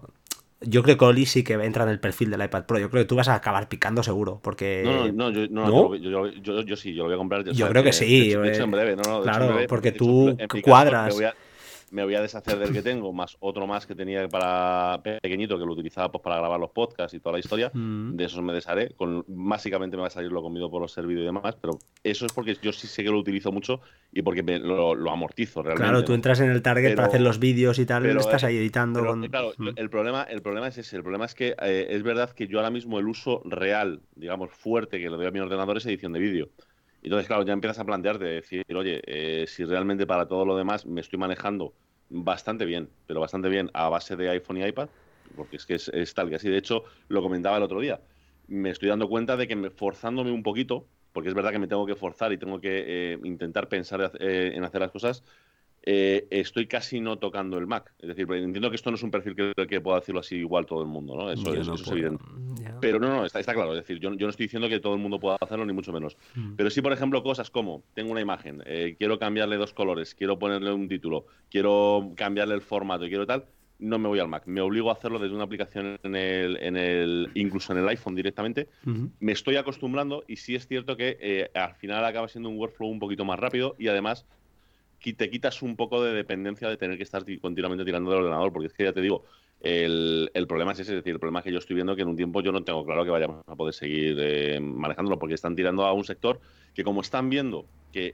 [0.61, 2.77] Yo creo que Oli sí que entra en el perfil del iPad Pro.
[2.77, 4.81] Yo creo que tú vas a acabar picando seguro, porque...
[4.83, 7.45] No, no, yo, no, Yo, yo, sí, yo lo voy a comprar.
[7.45, 8.33] Yo, creo que sí.
[8.33, 11.17] De hecho, en breve, no, claro, porque tú cuadras
[11.91, 15.65] me voy a deshacer del que tengo, más otro más que tenía para pequeñito, que
[15.65, 17.71] lo utilizaba pues, para grabar los podcasts y toda la historia.
[17.73, 18.15] Mm.
[18.15, 18.91] De esos me desharé.
[18.95, 22.25] Con, básicamente me va a salir lo comido por los servicios y demás, pero eso
[22.25, 25.89] es porque yo sí sé que lo utilizo mucho y porque lo, amortizo realmente.
[25.89, 28.57] Claro, tú entras en el target para hacer los vídeos y tal, pero, estás ahí
[28.57, 29.01] editando.
[29.29, 29.69] Claro, mm.
[29.75, 30.95] el, problema, el problema es ese.
[30.95, 34.51] El problema es que eh, es verdad que yo ahora mismo el uso real, digamos,
[34.51, 36.49] fuerte que le doy a mi ordenador es edición de vídeo.
[37.01, 40.85] Entonces, claro, ya empiezas a plantearte, decir, oye, eh, si realmente para todo lo demás
[40.85, 41.77] me estoy manejando
[42.09, 44.89] bastante bien, pero bastante bien a base de iPhone y iPad,
[45.35, 46.49] porque es que es, tal que así.
[46.49, 48.01] De hecho, lo comentaba el otro día.
[48.47, 51.67] Me estoy dando cuenta de que me, forzándome un poquito, porque es verdad que me
[51.67, 55.23] tengo que forzar y tengo que eh, intentar pensar eh, en hacer las cosas,
[55.83, 57.93] eh, estoy casi no tocando el Mac.
[57.99, 60.65] Es decir, entiendo que esto no es un perfil que, que pueda decirlo así igual
[60.65, 61.31] todo el mundo, ¿no?
[61.31, 62.23] Eso, es, evidente.
[62.81, 63.71] Pero no, no, está, está, claro.
[63.73, 65.91] Es decir, yo, yo, no estoy diciendo que todo el mundo pueda hacerlo, ni mucho
[65.91, 66.17] menos.
[66.35, 66.55] Mm.
[66.55, 70.37] Pero sí, por ejemplo, cosas como, tengo una imagen, eh, quiero cambiarle dos colores, quiero
[70.37, 73.45] ponerle un título, quiero cambiarle el formato, quiero tal,
[73.79, 74.43] no me voy al Mac.
[74.45, 78.13] Me obligo a hacerlo desde una aplicación en el, en el incluso en el iPhone
[78.13, 78.67] directamente.
[79.19, 82.89] Me estoy acostumbrando y sí es cierto que eh, al final acaba siendo un workflow
[82.89, 84.25] un poquito más rápido y además
[84.99, 88.67] te quitas un poco de dependencia de tener que estar continuamente tirando del ordenador, porque
[88.67, 89.25] es que ya te digo,
[89.61, 92.07] El, problema es ese, es decir, el problema es que yo estoy viendo que en
[92.07, 95.55] un tiempo yo no tengo claro que vayamos a poder seguir eh, manejándolo, porque están
[95.55, 96.39] tirando a un sector
[96.73, 98.11] que como están viendo que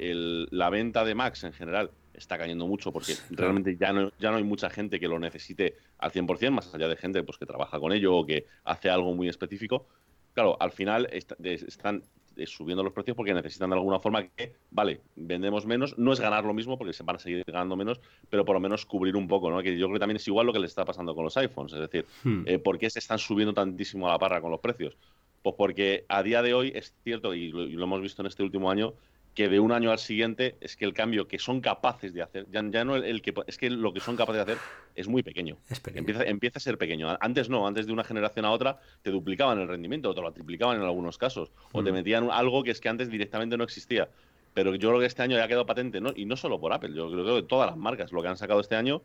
[0.51, 4.37] la venta de Max en general está cayendo mucho, porque realmente ya no, ya no
[4.37, 7.79] hay mucha gente que lo necesite al 100%, más allá de gente pues, que trabaja
[7.79, 9.87] con ello o que hace algo muy específico.
[10.33, 12.03] Claro, al final están
[12.45, 16.43] subiendo los precios porque necesitan de alguna forma que, vale, vendemos menos, no es ganar
[16.43, 17.99] lo mismo porque se van a seguir ganando menos,
[18.29, 19.61] pero por lo menos cubrir un poco, ¿no?
[19.61, 21.73] Que yo creo que también es igual lo que le está pasando con los iPhones,
[21.73, 22.43] es decir, hmm.
[22.45, 24.97] eh, ¿por qué se están subiendo tantísimo a la parra con los precios?
[25.41, 28.71] Pues porque a día de hoy es cierto, y lo hemos visto en este último
[28.71, 28.93] año,
[29.35, 32.47] que de un año al siguiente es que el cambio que son capaces de hacer,
[32.49, 34.63] ya, no el, que es que lo que son capaces de hacer
[34.95, 35.57] es muy pequeño.
[35.93, 37.15] Empieza, empieza, a ser pequeño.
[37.19, 40.31] Antes no, antes de una generación a otra te duplicaban el rendimiento, o te lo
[40.31, 41.93] triplicaban en algunos casos, o te mm.
[41.93, 44.07] metían algo que es que antes directamente no existía.
[44.53, 46.13] Pero yo creo que este año ya ha quedado patente, ¿no?
[46.15, 48.61] y no solo por Apple, yo creo que todas las marcas lo que han sacado
[48.61, 49.01] este año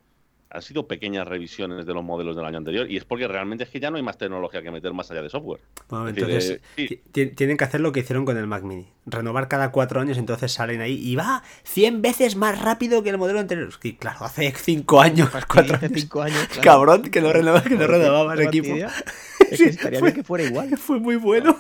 [0.51, 3.71] han sido pequeñas revisiones de los modelos del año anterior y es porque realmente es
[3.71, 5.61] que ya no hay más tecnología que meter más allá de software.
[6.09, 7.01] entonces eh,
[7.37, 10.51] tienen que hacer lo que hicieron con el Mac Mini, renovar cada cuatro años, entonces
[10.51, 13.71] salen ahí y va 100 veces más rápido que el modelo anterior.
[13.83, 17.87] Y claro, hace cinco años, cuatro hace cinco años cabrón, que no renovaba, que no
[17.87, 18.75] renovaba el equipo.
[19.51, 20.69] Es que estaría bien que fuera igual.
[20.79, 21.59] Fue muy bueno.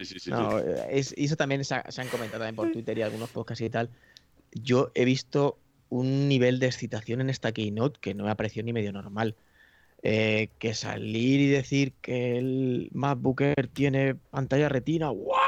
[0.00, 3.28] Sí, sí, no, es, eso también se, se han comentado también por Twitter y algunos
[3.28, 3.90] podcasts y tal.
[4.52, 5.58] Yo he visto
[5.90, 9.36] un nivel de excitación en esta keynote que no me pareció ni medio normal.
[10.02, 13.42] Eh, que salir y decir que el MacBook
[13.72, 15.38] tiene pantalla retina, ¡guau!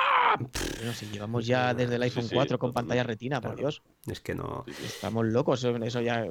[0.85, 3.83] No sé, llevamos ya desde el iPhone 4 con pantalla retina, por Dios.
[4.07, 4.65] Es que no.
[4.85, 6.27] Estamos locos, eso ya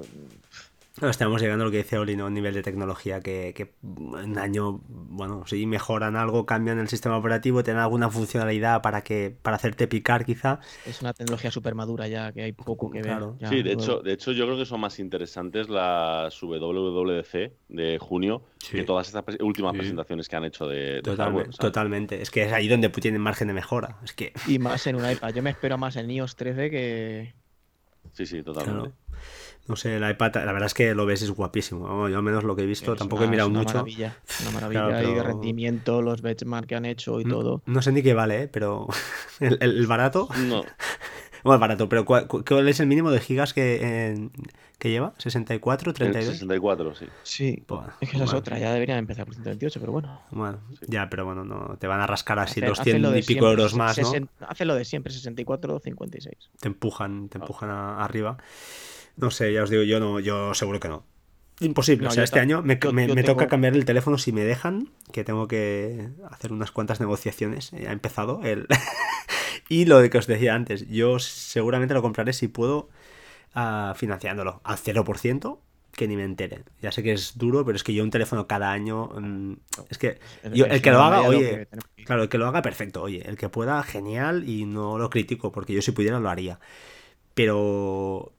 [1.07, 2.25] estamos llegando a lo que dice Oli, ¿no?
[2.25, 3.75] Un nivel de tecnología que, que
[4.21, 9.35] en año, bueno, si mejoran algo, cambian el sistema operativo, tienen alguna funcionalidad para que
[9.41, 10.59] para hacerte picar quizá.
[10.85, 13.19] Es una tecnología súper madura ya, que hay poco que ver.
[13.47, 18.43] sí, de hecho, de hecho yo creo que son más interesantes las WWDC de junio
[18.69, 22.67] que todas estas últimas presentaciones que han hecho de, totalmente, totalmente, es que es ahí
[22.67, 23.97] donde tienen margen de mejora.
[24.03, 24.33] Es que...
[24.47, 25.33] Y más en un iPad.
[25.33, 27.33] Yo me espero más en iOS 13 que...
[28.11, 28.91] Sí, sí, totalmente.
[29.69, 32.09] No sé, el iPad, la verdad es que lo ves, es guapísimo.
[32.09, 33.75] Yo al menos lo que he visto, tampoco he mirado una mucho.
[33.75, 35.03] Maravilla, una maravilla.
[35.03, 37.61] Y de rendimiento, los benchmarks que han hecho y todo.
[37.67, 38.47] No sé ni qué vale, ¿eh?
[38.47, 38.87] pero
[39.39, 40.27] el, barato.
[40.47, 40.63] No.
[41.41, 44.29] Bueno, barato, pero ¿cuál, es el mínimo de gigas que,
[44.77, 45.13] que lleva?
[45.13, 46.33] ¿64, 32?
[46.33, 47.05] 64, sí.
[47.23, 47.63] Sí,
[48.01, 50.21] es que esa es otra, ya deberían empezar por 128, pero bueno.
[50.31, 53.73] Bueno, ya, pero bueno, no te van a rascar así los 100 y pico euros
[53.73, 54.11] más, ¿no?
[54.49, 56.35] Hace lo de siempre, 64 o 56.
[56.59, 58.35] Te empujan, te empujan arriba.
[59.19, 61.03] No sé, ya os digo, yo no, yo seguro que no.
[61.59, 62.07] Imposible.
[62.07, 66.07] o sea, este año me, toca cambiar el teléfono si me dejan, que tengo que
[66.31, 67.71] hacer unas cuantas negociaciones.
[67.71, 68.65] Ya ha empezado el.
[69.69, 72.89] y lo de que os decía antes, yo seguramente lo compraré si puedo
[73.55, 75.59] uh, financiándolo al 0%,
[75.91, 76.63] que ni me entere.
[76.81, 79.09] Ya sé que es duro, pero es que yo un teléfono cada año.
[79.19, 79.55] Mm,
[79.89, 80.17] es que
[80.53, 81.67] yo, el que lo haga, oye,
[82.05, 83.01] claro, el que lo haga, perfecto.
[83.01, 86.61] Oye, el que pueda, genial, y no lo critico, porque yo si pudiera lo haría.
[87.33, 88.33] Pero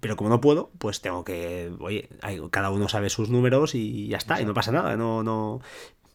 [0.00, 2.08] pero como no puedo, pues tengo que, oye,
[2.50, 5.60] cada uno sabe sus números y ya está, y no pasa nada, no, no,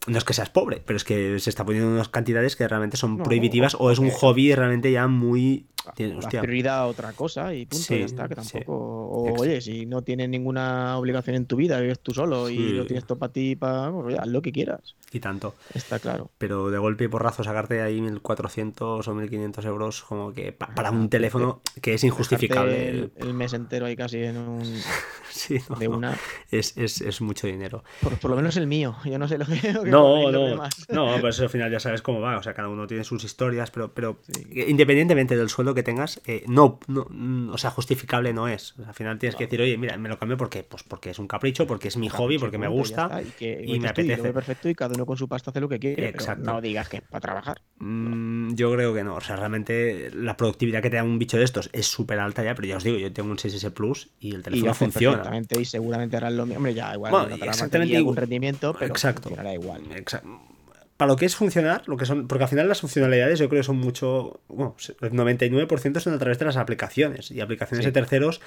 [0.07, 2.97] no es que seas pobre, pero es que se está poniendo unas cantidades que realmente
[2.97, 7.65] son prohibitivas o es un hobby realmente ya muy tiene, prioridad a otra cosa y
[7.65, 8.73] punto, ya está, que tampoco.
[8.73, 12.85] O, oye, si no tienes ninguna obligación en tu vida, vives tú solo y lo
[12.85, 14.95] tienes todo para ti, para, pues, haz lo que quieras.
[15.11, 15.55] Y tanto.
[15.73, 16.31] Está claro.
[16.37, 21.09] Pero de golpe y porrazo sacarte ahí 1.400 o 1.500 euros, como que para un
[21.09, 23.11] teléfono que es injustificable.
[23.15, 24.63] El, mes entero ahí casi en un.
[25.29, 26.17] sí, de una.
[26.51, 27.83] Es, es, es, mucho dinero.
[28.01, 28.97] Por, lo menos el mío.
[29.05, 29.73] Yo no sé lo que.
[29.85, 30.63] no, no.
[30.89, 32.37] No, pues al final ya sabes cómo va.
[32.37, 34.19] O sea, cada uno tiene sus historias, pero, pero
[34.51, 38.73] independientemente del sueldo que tengas, eh, no, no, mm, o sea, justificable no es.
[38.85, 41.27] al final tienes que decir, oye, mira, me lo cambio porque, pues porque es un
[41.27, 44.33] capricho, porque es mi hobby, porque me gusta y, me apetece.
[44.33, 46.09] perfecto y cada uno con su pasta hace lo que quiere.
[46.09, 46.51] Exacto.
[46.51, 47.61] no digas que es para trabajar.
[47.77, 49.15] Mm, yo creo que no.
[49.15, 52.43] O sea, realmente la productividad que te da un bicho de estos es súper alta
[52.43, 55.31] ya, pero ya os digo, yo tengo un 6S Plus y el teléfono funciona.
[55.57, 56.57] y seguramente harán lo mismo.
[56.57, 59.29] Hombre, ya igual no exactamente algún rendimiento, pero exacto.
[59.29, 59.83] funcionará igual.
[59.95, 60.56] Exacto
[60.97, 63.59] para lo que es funcionar, lo que son, porque al final las funcionalidades yo creo
[63.59, 67.91] que son mucho, bueno, el 99% son a través de las aplicaciones y aplicaciones de
[67.91, 68.41] terceros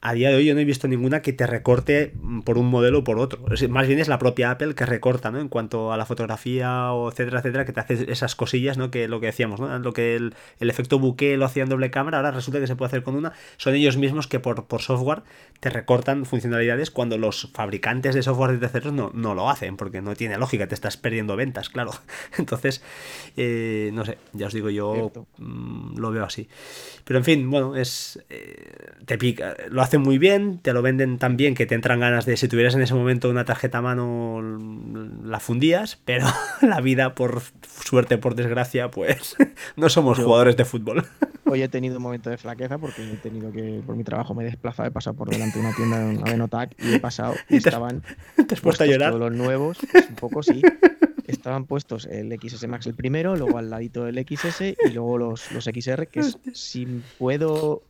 [0.00, 2.12] a día de hoy yo no he visto ninguna que te recorte
[2.44, 3.40] por un modelo o por otro.
[3.68, 5.40] Más bien es la propia Apple que recorta, ¿no?
[5.40, 8.92] En cuanto a la fotografía o etcétera, etcétera, que te hace esas cosillas, ¿no?
[8.92, 9.76] Que lo que decíamos, ¿no?
[9.80, 12.88] Lo que el, efecto bouquet lo hacía en doble cámara, ahora resulta que se puede
[12.88, 13.32] hacer con una.
[13.56, 15.22] Son ellos mismos que por, por software
[15.58, 20.00] te recortan funcionalidades cuando los fabricantes de software de terceros no, no lo hacen, porque
[20.00, 21.90] no tiene lógica, te estás perdiendo ventas, claro.
[22.38, 22.82] Entonces,
[23.36, 26.48] eh, no sé, ya os digo, yo mm, lo veo así.
[27.02, 28.24] Pero en fin, bueno, es...
[28.30, 32.00] Eh, te pica, lo hacen muy bien, te lo venden tan bien que te entran
[32.00, 34.40] ganas de, si tuvieras en ese momento una tarjeta a mano,
[35.24, 36.26] la fundías, pero
[36.62, 37.42] la vida, por
[37.84, 39.36] suerte, por desgracia, pues
[39.76, 41.06] no somos jugadores de fútbol.
[41.46, 44.42] Hoy he tenido un momento de flaqueza porque he tenido que, por mi trabajo, me
[44.42, 47.56] he desplazado, he pasado por delante de una tienda de Avenotac y he pasado y,
[47.56, 48.02] estaban
[48.36, 49.12] te has puesto a llorar.
[49.12, 50.60] todos los nuevos, pues, un poco sí.
[51.26, 55.50] Estaban puestos el XS Max el primero, luego al ladito el XS y luego los,
[55.52, 56.86] los XR, que es, si
[57.18, 57.82] puedo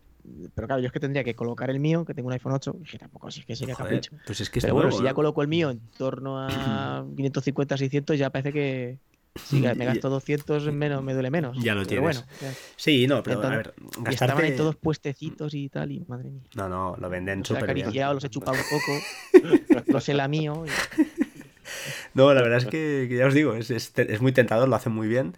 [0.54, 2.76] pero claro, yo es que tendría que colocar el mío, que tengo un iPhone 8,
[2.80, 4.16] y que tampoco si es que sería capricho.
[4.26, 8.18] Pues es que pero bueno, si ya coloco el mío en torno a 550, 600,
[8.18, 8.98] ya parece que
[9.44, 11.56] si me gasto 200 menos, me duele menos.
[11.62, 12.24] Ya lo pero tienes.
[12.40, 14.10] Bueno, Sí, no, pero a ver, gastarte...
[14.10, 16.42] estaban ahí todos puestecitos y tal, y madre mía.
[16.54, 17.92] No, no, lo venden súper bien.
[17.94, 20.64] los he chupado un poco, los he lamido.
[20.66, 20.70] Y...
[22.14, 24.76] No, la verdad es que, que ya os digo, es, es, es, muy tentador, lo
[24.76, 25.34] hacen muy bien.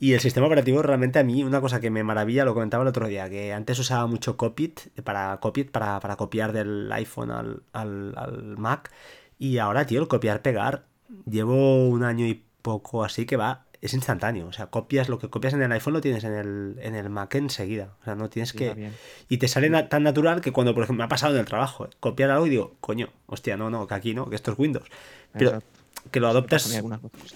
[0.00, 2.88] Y el sistema operativo realmente a mí, una cosa que me maravilla, lo comentaba el
[2.88, 7.62] otro día, que antes usaba mucho Copit para, Copit para, para copiar del iPhone al,
[7.72, 8.92] al, al, Mac.
[9.38, 10.84] Y ahora, tío, el copiar-pegar,
[11.28, 14.46] llevo un año y poco así que va, es instantáneo.
[14.46, 17.10] O sea, copias lo que copias en el iPhone lo tienes en el, en el
[17.10, 17.96] Mac enseguida.
[18.00, 18.74] O sea, no tienes que...
[18.74, 18.94] bien.
[19.28, 21.46] Y te sale na- tan natural que cuando, por ejemplo, me ha pasado en el
[21.46, 21.90] trabajo, ¿eh?
[21.98, 24.88] copiar algo y digo, coño, hostia, no, no, que aquí no, que esto es Windows.
[25.32, 25.66] Pero Exacto.
[26.10, 26.66] Que lo adoptas...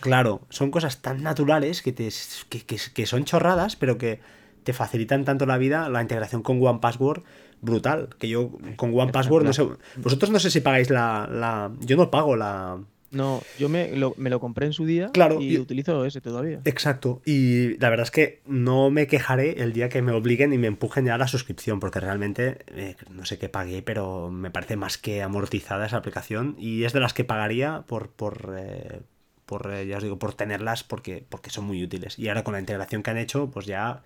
[0.00, 2.08] Claro, son cosas tan naturales que, te,
[2.48, 4.20] que, que- que son chorradas, pero que
[4.64, 7.22] te facilitan tanto la vida, la integración con One Password,
[7.60, 8.10] brutal.
[8.18, 9.62] Que yo con One Password, no sé,
[9.96, 11.28] vosotros no sé si pagáis la...
[11.30, 12.78] la yo no pago la...
[13.12, 16.20] No, yo me lo, me lo compré en su día Claro, y y- utilizo ese
[16.20, 16.60] todavía.
[16.64, 20.58] Exacto, y la verdad es que no me quejaré el día que me obliguen y
[20.58, 24.50] me empujen ya a la suscripción, porque realmente eh, no sé qué pagué, pero me
[24.50, 29.00] parece más que amortizada esa aplicación y es de las que pagaría por, por, eh,
[29.46, 32.18] por eh, ya os digo, por tenerlas porque, porque son muy útiles.
[32.18, 34.02] Y ahora con la integración que han hecho, pues ya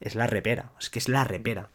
[0.00, 1.70] es la repera, es que es la repera.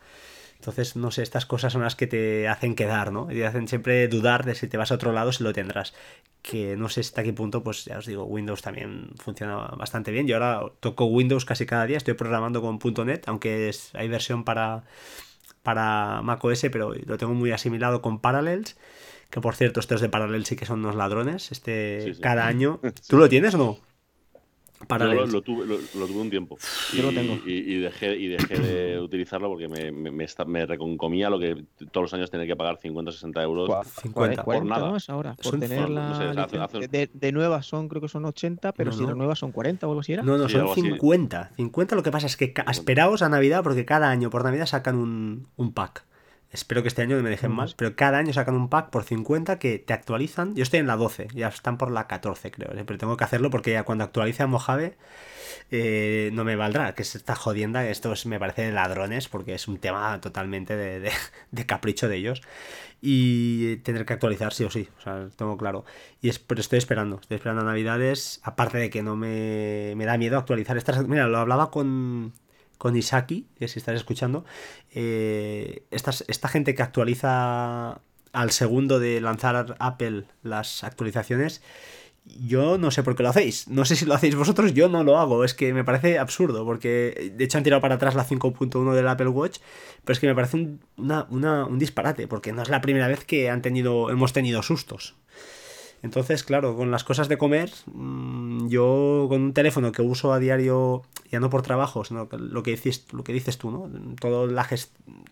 [0.60, 3.32] Entonces, no sé, estas cosas son las que te hacen quedar, ¿no?
[3.32, 5.94] Y te hacen siempre dudar de si te vas a otro lado, si lo tendrás.
[6.42, 10.28] Que no sé hasta qué punto, pues ya os digo, Windows también funciona bastante bien.
[10.28, 14.44] Yo ahora toco Windows casi cada día, estoy programando con .NET, aunque es, hay versión
[14.44, 14.84] para,
[15.64, 18.78] para macOS, pero lo tengo muy asimilado con Parallels.
[19.30, 21.52] Que por cierto, estos de Parallels sí que son unos ladrones.
[21.52, 22.22] Este, Sí, sí.
[22.22, 22.80] cada año.
[23.08, 23.78] ¿Tú lo tienes o no?
[24.90, 26.58] Yo lo, lo tuve, lo, lo tuve un tiempo.
[26.94, 27.34] Yo lo Y- tengo.
[27.46, 31.40] Y, y dejé, y dejé de utilizarlo porque me, me, me, esta- me reconcomía lo
[31.40, 33.70] que todos los años tenía que pagar 50 o 60 euros.
[33.70, 34.42] Cua- 50.
[34.42, 34.90] cua- 40 nada.
[34.92, 34.98] ¿no?
[34.98, 35.34] es ahora.
[35.36, 38.26] Por Son- tener no la sé, hace- hace- de, de nuevas son, creo que son
[38.26, 39.10] 80, pero No, si no.
[39.10, 40.24] renuevas son 40 o algo así era.
[40.24, 40.82] No, no, Sí, son algo así.
[40.82, 41.52] 50.
[41.56, 44.96] 50 lo que pasa es que esperaos a Navidad porque cada año por Navidad sacan
[44.96, 46.06] un, un pack.
[46.50, 49.04] Espero que este año no me dejen mal, pero cada año sacan un pack por
[49.04, 50.56] 50 que te actualizan.
[50.56, 52.84] Yo estoy en la 12, ya están por la 14 creo, ¿eh?
[52.86, 54.96] pero tengo que hacerlo porque ya cuando actualice a Mojave
[55.72, 59.54] eh, no me valdrá, que es esta jodienda, esto es- me parece de ladrones porque
[59.56, 61.12] es un tema totalmente de, de-
[61.52, 62.42] de capricho de ellos
[63.02, 65.86] y tener que actualizar sí o sí, o sea, tengo claro.
[66.22, 70.06] Y es, pero estoy esperando, estoy esperando a Navidades, aparte de que no me, me
[70.06, 71.08] da miedo actualizar estas...
[71.08, 72.34] Mira, lo hablaba con,
[72.78, 74.46] con Isaki, que si estás escuchando,
[74.94, 78.02] eh, estas- esta gente que actualiza
[78.34, 81.62] al segundo de lanzar Apple las actualizaciones,
[82.46, 83.70] yo no sé por qué lo hacéis.
[83.70, 85.46] No sé si lo hacéis vosotros, yo no lo hago.
[85.46, 89.08] Es que me parece absurdo, porque de hecho han tirado para atrás la 5.1 del
[89.08, 89.60] Apple Watch,
[90.04, 90.82] pero es que me parece un,
[91.30, 95.16] una- un disparate, porque no es la primera vez que han tenido, hemos tenido sustos.
[96.04, 100.38] Entonces, claro, con las cosas de comer, mm, yo con un teléfono que uso a
[100.40, 103.90] diario, ya no por trabajo, sino lo que dices, lo que dices tú, ¿no?
[104.20, 104.68] Todo, la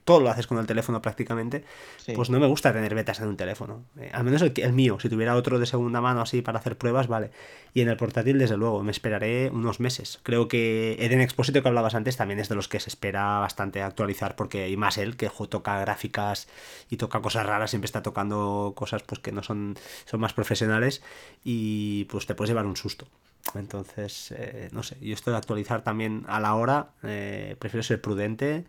[0.04, 1.64] todo lo haces con el teléfono prácticamente,
[1.98, 2.14] Sí.
[2.14, 3.84] pues no me gusta tener betas en un teléfono.
[4.00, 7.08] Eh, al menos el, mío, si tuviera otro de segunda mano así para hacer pruebas,
[7.08, 7.32] vale.
[7.74, 10.20] Y en el portátil, desde luego, me esperaré unos meses.
[10.24, 13.82] Creo que Eden Exposito que hablabas antes también es de los que se espera bastante
[13.82, 16.48] actualizar, porque y más él, que toca gráficas
[16.90, 21.02] y toca cosas raras, siempre está tocando cosas pues que no son, son más profesionales
[21.44, 23.08] y pues te puedes llevar un susto.
[23.54, 28.02] Entonces, eh, no sé, yo esto de actualizar también a la hora, eh, prefiero ser
[28.02, 28.66] prudente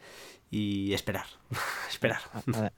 [0.50, 1.26] y esperar,
[1.90, 2.20] esperar.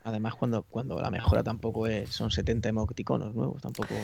[0.05, 3.95] Además, cuando, cuando la mejora tampoco es, son 70 emoticonos nuevos, tampoco.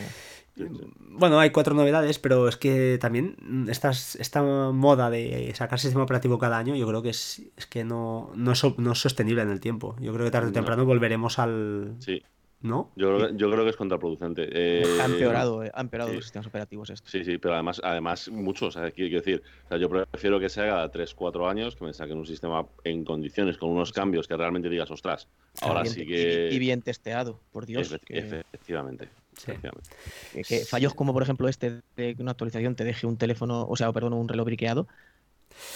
[1.09, 6.37] Bueno, hay cuatro novedades, pero es que también estas, esta moda de sacar sistema operativo
[6.37, 9.49] cada año, yo creo que es, es que no, no, es, no es sostenible en
[9.49, 9.95] el tiempo.
[9.99, 10.53] Yo creo que tarde o No.
[10.53, 11.95] temprano volveremos al...
[11.99, 12.21] Sí,
[12.65, 12.91] ¿No?
[12.95, 14.47] yo creo, que- yo creo que es contraproducente.
[14.51, 16.15] Eh, ha empeorado, eh, ha empeorado sí.
[16.15, 17.11] los sistemas operativos estos.
[17.11, 20.61] Sí, sí, pero además, además muchos, quiero quiero decir, o sea, yo prefiero que se
[20.61, 24.27] haga cada 3, 4 años, que me saquen un sistema en condiciones, con unos cambios
[24.27, 25.27] que realmente digas, ostras,
[25.61, 26.49] ahora Bien- sí y- que...
[26.51, 27.91] Y, bien testeado, por Dios.
[27.93, 29.09] Efe- que- Efectivamente.
[29.37, 29.51] Sí.
[29.51, 29.89] efectivamente.
[30.33, 33.67] que, que fallos como, por ejemplo, este de que una actualización te deje un teléfono,
[33.69, 34.87] o sea, perdón, un reloj briqueado,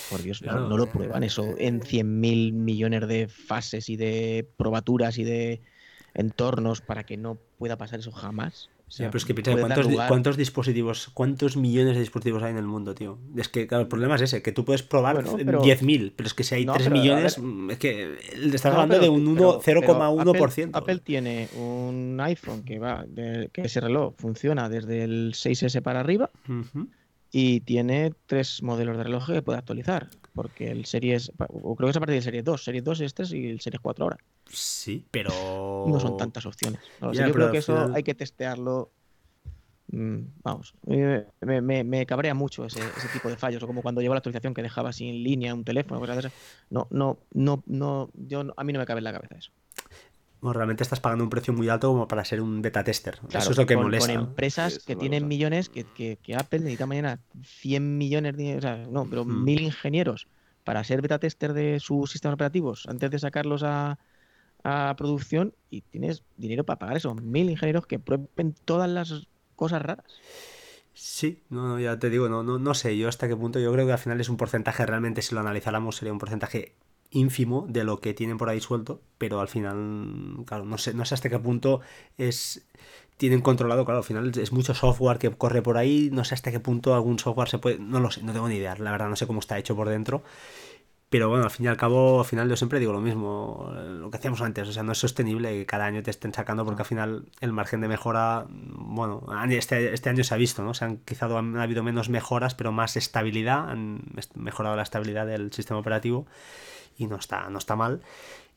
[0.10, 3.96] Por Dios, no- Claro, no, lo eh, prueban eso en 100.000 millones de fases y
[3.96, 5.62] de probaturas y de
[6.14, 8.70] entornos para que no pueda pasar eso jamás.
[8.88, 12.00] O sea, Ya, pero es que piensa, ¿cuántos, di- lugar- ¿cuántos dispositivos, cuántos millones de
[12.00, 13.20] dispositivos hay en el mundo, tío?
[13.38, 16.26] Es que, claro, el problema es ese, que tú puedes probar Bueno, pero- 10.000, pero
[16.26, 17.46] es que si hay No, 3 pero, a millones, ver.
[17.46, 20.76] mm, es que le estás No, hablando pero- de un 1, pero- pero 0,1%.
[20.76, 25.84] Apple, Apple tiene un iPhone que va, de- que ese reloj funciona desde el 6S
[25.84, 26.32] para arriba
[27.32, 30.10] y tiene tres modelos de reloj que puede actualizar.
[30.34, 33.14] Porque el Series, o creo que es a partir del Series 2, Series 2 es
[33.14, 34.18] 3 y el Series 4 ahora.
[34.52, 35.86] Sí, pero...
[35.88, 36.82] No son tantas opciones.
[37.02, 38.92] No Ya, yo creo que eso hay que testearlo.
[39.92, 44.02] Mm, Vamos, me, me- me cabrea mucho ese, ese tipo de fallos, o como cuando
[44.02, 46.34] llegó la actualización que dejaba sin línea un teléfono, cosas de esas.
[46.70, 49.52] No, no, no, no, yo a mí no me cabe en la cabeza eso.
[50.42, 53.18] Bueno, realmente estás pagando un precio muy alto como para ser un beta tester.
[53.18, 54.14] Claro, Eso es lo que con, molesta.
[54.14, 58.58] Con empresas Sí, que tienen millones, que, que- que Apple necesita mañana 100 millones, de,
[58.58, 59.44] o sea, no, pero Hmm.
[59.44, 60.28] mil ingenieros
[60.64, 63.98] para ser beta tester de sus sistemas operativos antes de sacarlos a,
[64.64, 69.82] a producción y tienes dinero para pagar esos mil ingenieros que prueben todas las cosas
[69.82, 70.06] raras.
[70.94, 73.60] Sí, no, no, ya te digo, no, no, no sé yo hasta qué punto.
[73.60, 76.76] Yo creo que al final es un porcentaje, realmente si lo analizáramos sería un porcentaje
[77.12, 81.06] ínfimo de lo que tienen por ahí suelto, pero al final, claro, no sé, no
[81.06, 81.82] sé hasta qué punto
[82.18, 82.68] es
[83.18, 86.52] tienen controlado, claro, al final es mucho software que corre por ahí, no sé hasta
[86.52, 89.10] qué punto algún software se puede, no lo sé, no tengo ni idea, la verdad
[89.10, 90.24] no sé cómo está hecho por dentro.
[91.10, 94.12] Pero bueno, al fin y al cabo, al final yo siempre digo lo mismo, lo
[94.12, 96.84] que hacíamos antes, o sea, no es sostenible que cada año te estén sacando porque
[96.84, 100.76] al final el margen de mejora, bueno, este, este año se ha visto, ¿no?
[100.76, 104.04] Se han quizá han habido menos mejoras, pero más estabilidad, han
[104.36, 106.28] mejorado la estabilidad del sistema operativo
[106.96, 108.02] y no está, no está mal.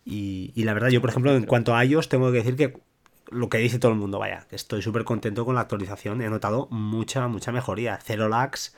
[0.05, 2.83] Y, y la verdad, yo por ejemplo, en cuanto a iOS, tengo que decir que
[3.31, 6.29] lo que dice todo el mundo, vaya, que estoy súper contento con la actualización, he
[6.29, 8.75] notado mucha, mucha mejoría, cero lags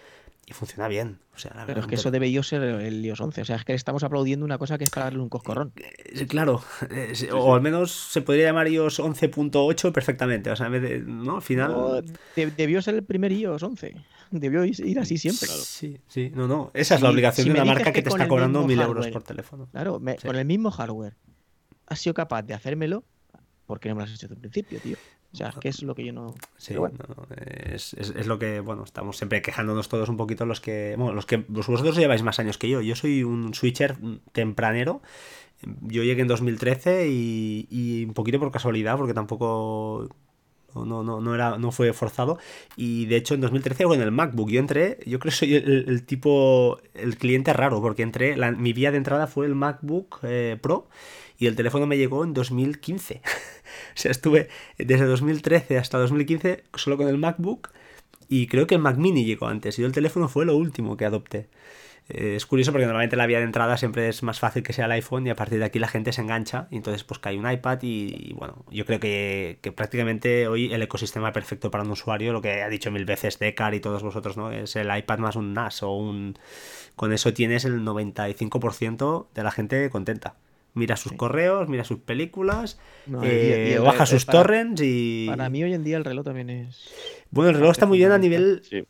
[0.46, 1.18] y funciona bien.
[1.34, 3.40] O sea, la Pero es que eso debe ser el iOS 11.
[3.42, 5.72] O sea, es que estamos aplaudiendo una cosa que es para darle un coscorrón.
[5.76, 10.50] Eh, Claro, eh, o al menos se podría llamar iOS 11.8 perfectamente.
[10.50, 11.36] O sea, en vez de, ¿no?
[11.36, 11.72] Al final.
[11.72, 12.02] No,
[12.34, 13.94] debió ser el primer iOS 11.
[14.30, 15.48] Debió ir así siempre.
[15.48, 16.70] Sí, sí, no, no.
[16.74, 19.06] Esa es la obligación si de una marca que que te está cobrando mil euros
[19.08, 19.68] por teléfono.
[19.72, 20.26] Claro, me- Sí.
[20.26, 21.16] con el mismo hardware
[21.86, 23.04] has sido capaz de hacérmelo,
[23.66, 24.96] ¿por qué no me lo has hecho desde el principio, tío?
[25.34, 26.32] O sea, que es lo que yo no.
[26.56, 30.46] Sí, bueno, no, es, es- es lo que, bueno, estamos siempre quejándonos todos un poquito
[30.46, 32.80] los que, bueno, los que vosotros lleváis más años que yo.
[32.80, 33.96] Yo soy un switcher
[34.32, 35.02] tempranero.
[35.82, 40.08] Yo llegué en 2013 y, y un poquito por casualidad, porque tampoco
[40.74, 42.38] no, no, no, no era, no fue forzado.
[42.76, 45.86] Y de hecho en 2013 con el MacBook yo entré, yo creo que soy el,
[45.88, 50.18] el tipo, el cliente raro, porque entré, la- mi vía de entrada fue el MacBook
[50.22, 50.88] eh, Pro
[51.38, 53.20] y el teléfono me llegó en 2015.
[53.24, 54.48] o sea, estuve
[54.78, 57.70] desde 2013 hasta 2015 solo con el MacBook
[58.28, 61.04] y creo que el Mac Mini llegó antes y el teléfono fue lo último que
[61.04, 61.48] adopté.
[62.08, 64.84] Eh, es curioso porque normalmente la vía de entrada siempre es más fácil que sea
[64.84, 67.38] el iPhone y a partir de aquí la gente se engancha y entonces pues cae
[67.38, 71.84] un iPad y, y, bueno, yo creo que, que prácticamente hoy el ecosistema perfecto para
[71.84, 74.50] un usuario, lo que ha dicho mil veces Decar y todos vosotros, ¿no?
[74.50, 76.38] Es el iPad más un NAS o un...
[76.94, 80.36] Con eso tienes el 95% de la gente contenta.
[80.74, 81.16] Mira sus Sí.
[81.16, 85.26] correos, mira sus películas, No, eh, y- y el- baja sus para- torrents y...
[85.28, 86.88] para mí hoy en día el reloj también es.
[87.30, 88.60] Bueno, el reloj está muy bien a nivel...
[88.68, 88.84] Sí.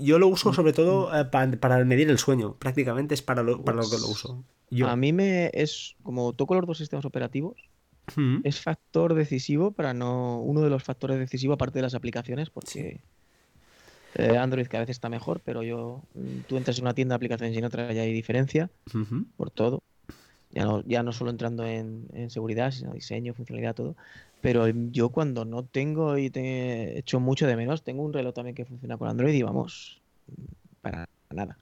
[0.00, 2.56] Yo lo uso sobre todo eh, pa- para medir el sueño.
[2.58, 4.44] Prácticamente es para lo, para lo que lo uso.
[4.70, 4.88] Yo.
[4.88, 5.94] A mí me es.
[6.02, 7.54] Como toco los dos sistemas operativos,
[8.14, 8.38] Mm.
[8.44, 10.40] es factor decisivo para no.
[10.40, 13.00] Uno de los factores decisivos, aparte de las aplicaciones, porque.
[14.14, 16.02] eh, Android que a veces está mejor, pero yo.
[16.14, 18.70] mm, Tú entras en una tienda de aplicaciones y en otra ya hay diferencia
[19.36, 19.82] por todo.
[20.56, 23.96] Ya no, ya no solo entrando en, en seguridad, sino diseño, funcionalidad, todo.
[24.40, 28.56] Pero yo cuando no tengo y te echo mucho de menos, tengo un reloj también
[28.56, 30.02] que funciona con Android y vamos,
[30.82, 31.58] para nada.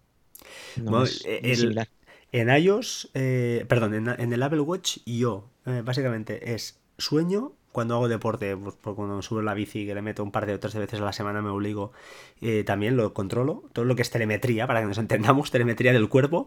[0.77, 1.89] No Bueno, es ni el- similar.
[2.33, 7.95] En iOS, eh, perdón, en, en el Apple Watch yo, eh, básicamente es sueño cuando
[7.95, 10.61] hago deporte, pues, cuando me subo la bici que le meto un par de o
[10.61, 11.93] tres veces a la semana me obligo,
[12.41, 16.09] eh, también lo controlo, todo lo que es telemetría, para que nos entendamos, telemetría del
[16.09, 16.47] cuerpo.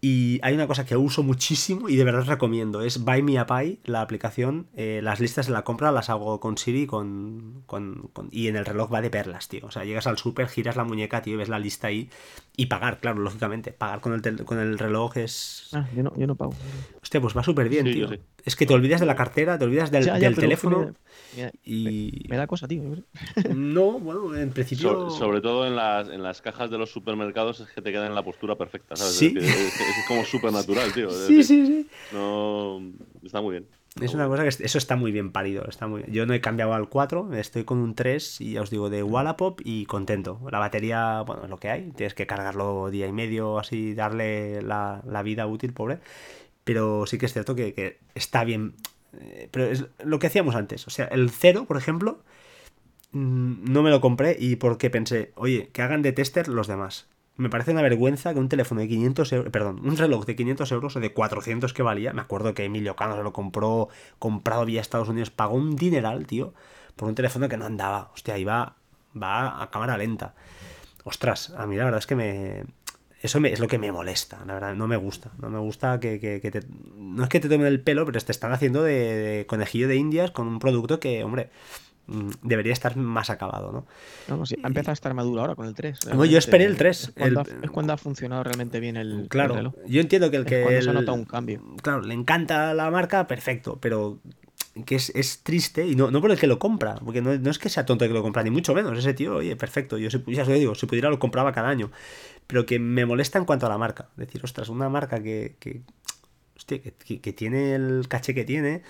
[0.00, 3.46] Y hay una cosa que uso muchísimo y de verdad recomiendo, es Buy Me a
[3.46, 8.08] Pie, la aplicación, eh, las listas de la compra las hago con Siri con, con-
[8.12, 9.66] con- y en el reloj va de perlas, tío.
[9.66, 12.08] O sea, llegas al súper, giras la muñeca, tío, y ves la lista ahí
[12.56, 13.72] y pagar, claro, lógicamente.
[13.72, 15.70] Pagar con el, tel- con el reloj es...
[15.72, 16.54] Ah, yo no, yo no pago.
[17.02, 18.08] Hostia, pues va súper bien, Sí, tío.
[18.08, 18.20] yo sí.
[18.44, 20.94] Es que te olvidas de la cartera, te olvidas del, Ya, ya, teléfono
[21.36, 22.24] Me, me- y...
[22.28, 22.82] me da cosa, tío.
[23.54, 25.10] No, bueno, en principio...
[25.10, 28.06] So- sobre todo en las, en las cajas de los supermercados es que te quedan
[28.06, 29.14] en la postura perfecta, ¿sabes?
[29.14, 29.26] Sí.
[29.26, 31.10] Es, decir, es- es como súper natural, tío.
[31.10, 31.86] Sí, decir, sí, sí.
[32.12, 32.80] No,
[33.22, 33.66] está muy bien.
[34.00, 35.66] Es una cosa que eso está muy bien parido.
[35.68, 36.04] Está muy...
[36.08, 39.02] Yo no he cambiado al 4, estoy con un 3 y ya os digo de
[39.02, 40.40] Wallapop y contento.
[40.52, 41.90] La batería, bueno, es lo que hay.
[41.96, 45.98] Tienes que cargarlo día y medio, así darle la, vida útil, pobre.
[46.68, 48.74] Pero sí que es cierto que, está bien.
[49.18, 50.86] Eh, pero es lo que hacíamos antes.
[50.86, 52.22] O sea, el 0, por ejemplo,
[53.12, 57.08] mm, no me lo compré y porque pensé, oye, que hagan de tester los demás.
[57.36, 60.70] Me parece una vergüenza que un teléfono de 500 euros, perdón, un reloj de 500
[60.72, 63.88] euros o de 400 que valía, me acuerdo que Emilio Cano se lo compró,
[64.18, 66.52] comprado vía Estados Unidos, pagó un dineral, tío,
[66.96, 68.10] por un teléfono que no andaba.
[68.12, 68.76] Hostia, iba
[69.16, 70.34] va a cámara lenta.
[71.04, 72.64] Ostras, a mí la verdad es que me...
[73.20, 75.32] Eso es lo que me molesta, la verdad, no me gusta.
[75.40, 76.60] No me gusta que, te...
[76.96, 80.30] No es que te tomen el pelo, pero te están haciendo de conejillo de indias
[80.30, 81.50] con un producto que, hombre,
[82.08, 83.86] Mm, debería estar más acabado, ¿no?
[84.28, 85.98] Vamos, ha empezado a estar maduro ahora con el 3.
[86.30, 87.12] yo esperé el 3.
[87.14, 90.80] Es cuando, ha, funcionado realmente bien el, claro, Yo entiendo que el que...
[90.82, 91.62] se nota un cambio.
[91.82, 94.20] Claro, le encanta la marca, perfecto, pero
[94.86, 97.68] que es, triste, y no, no por el que lo compra, porque no, es que
[97.68, 100.42] sea tonto el que lo compra, ni mucho menos, ese tío, oye, perfecto, yo ya
[100.42, 101.90] os lo digo, si pudiera lo compraba cada año,
[102.48, 105.82] pero que me molesta en cuanto a la marca, decir, ostras, una marca que, que,
[106.56, 108.82] hostia, que tiene el caché que tiene,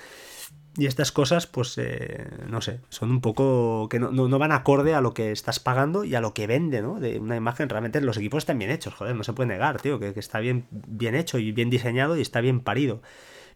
[0.79, 4.95] y estas cosas, pues, eh, no sé, son un poco que no, no, van acorde
[4.95, 7.01] a lo que estás pagando y a lo que vende, ¿no?
[7.01, 9.99] De una imagen, realmente los equipos están bien hechos, joder, no se puede negar, tío,
[9.99, 13.03] que, está bien, bien hecho y bien diseñado y está bien parido.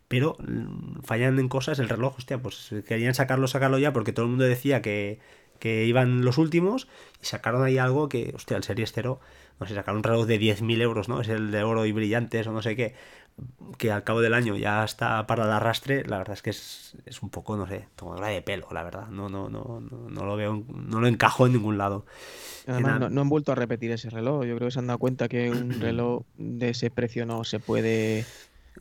[0.09, 4.25] Pero mm, fallando en cosas, el reloj, hostia, pues querían sacarlo, sacarlo ya porque todo
[4.25, 5.21] el mundo decía que,
[5.61, 6.89] que iban los últimos
[7.23, 9.21] y sacaron ahí algo que, hostia, el Series 0,
[9.61, 11.21] no sé, sacaron un reloj de 10.000 euros, ¿no?
[11.21, 12.95] Es el de oro y brillantes o no sé qué
[13.79, 17.23] que al cabo del año ya está para el arrastre, la verdad es que es,
[17.23, 19.09] un poco, no sé, tomadora de pelo, la verdad.
[19.09, 22.05] No, no, no, no, lo veo, no lo encajo en ningún lado.
[22.67, 24.45] Además, no, han vuelto a repetir ese reloj.
[24.45, 27.59] Yo creo que se han dado cuenta que un reloj de ese precio no se
[27.59, 28.25] puede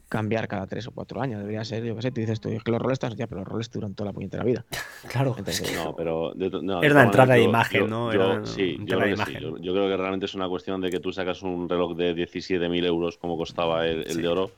[0.09, 1.39] cambiar cada tres o cuatro años.
[1.39, 3.41] Debería ser, yo qué sé, tú dices tú, es que los roles están ya, pero
[3.41, 4.65] los roles duran toda la puñetera vida.
[5.11, 5.35] claro.
[5.75, 6.33] no, pero.
[6.81, 8.45] es la entrada de imagen, ¿no?
[8.45, 11.67] sí, yo creo, yo, creo que realmente es una cuestión de que tú sacas un
[11.69, 14.51] reloj de 17.000 euros, como costaba el, el de oro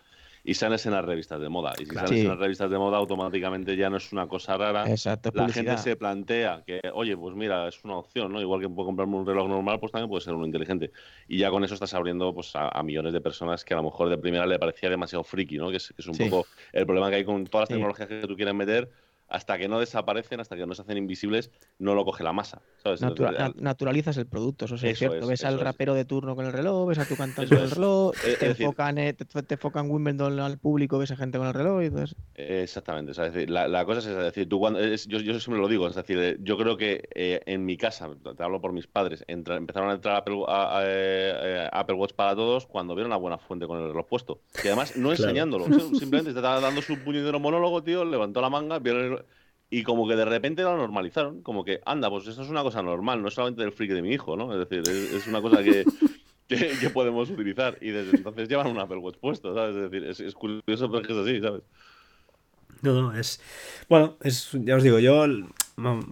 [0.44, 1.74] y sales en las revistas de moda.
[1.80, 4.90] Y si sales en las revistas de moda, automáticamente ya no es una cosa rara.
[4.90, 8.42] Exacto, la gente se plantea que, oye, pues mira, es una opción, ¿no?
[8.42, 10.92] Igual que puedo comprarme un reloj normal, pues también puede ser uno inteligente.
[11.28, 14.10] Y ya con eso estás abriendo pues, a, millones de personas que a lo mejor
[14.10, 15.70] de primera le parecía demasiado friki, ¿no?
[15.70, 18.54] Que es, un poco el problema que hay con todas las tecnologías que tú quieres
[18.54, 18.90] meter
[19.34, 21.50] hasta que no desaparecen, hasta que no se hacen invisibles,
[21.80, 22.62] no lo coge la masa.
[23.56, 25.26] naturalizas el producto, eso, es cierto.
[25.26, 28.14] ves al rapero de turno con el reloj, ves a tu cantante con el reloj,
[28.40, 31.90] te, enfocan, eh, te, enfocan Wimbledon al público, ves a gente con el reloj y
[31.90, 32.16] todo eso.
[32.36, 33.12] Exactamente.
[33.48, 36.56] la, cosa es, decir, tú cuando, yo, yo, siempre lo digo, es decir, eh, yo
[36.56, 40.44] creo que eh, en mi casa, te hablo por mis padres, empezaron a entrar Apple,
[41.72, 44.42] Apple Watch para todos cuando vieron una buena fuente con el reloj puesto.
[44.64, 48.78] Y además no enseñándolo, simplemente te estaba dando su puñetero monólogo, tío, levantó la manga,
[48.78, 49.23] vieron el
[49.74, 52.84] y como que de repente lo normalizaron, como que, anda, pues eso es una cosa
[52.84, 54.54] normal, no es solamente del freak de mi hijo, ¿no?
[54.54, 55.84] Es decir, es, una cosa que,
[56.48, 57.80] que, podemos utilizar.
[57.82, 59.76] Y desde entonces llevan un Apple Watch puesto, ¿sabes?
[59.76, 61.64] Es decir, es, curioso porque es así, ¿sabes?
[62.84, 63.42] No, no, es.
[63.90, 65.26] Bueno, es, ya os digo, yo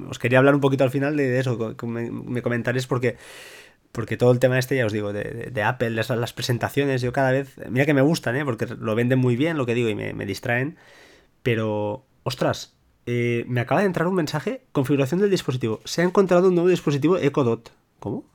[0.10, 3.18] os quería hablar un poquito al final de eso, me, me comentaréis porque
[3.92, 7.14] porque todo el tema este, ya os digo, de, de, Apple, las, las, presentaciones, yo
[7.14, 8.46] cada vez, mira que me gustan, ¿eh?
[8.46, 10.78] porque lo venden muy bien, lo que digo, y me, me distraen,
[11.44, 12.74] pero, ostras,
[13.06, 14.66] eh, me acaba de entrar un mensaje.
[14.72, 15.82] Configuración del dispositivo.
[15.86, 17.72] Se ha encontrado un nuevo dispositivo Echo Dot.
[18.00, 18.26] ¿Cómo?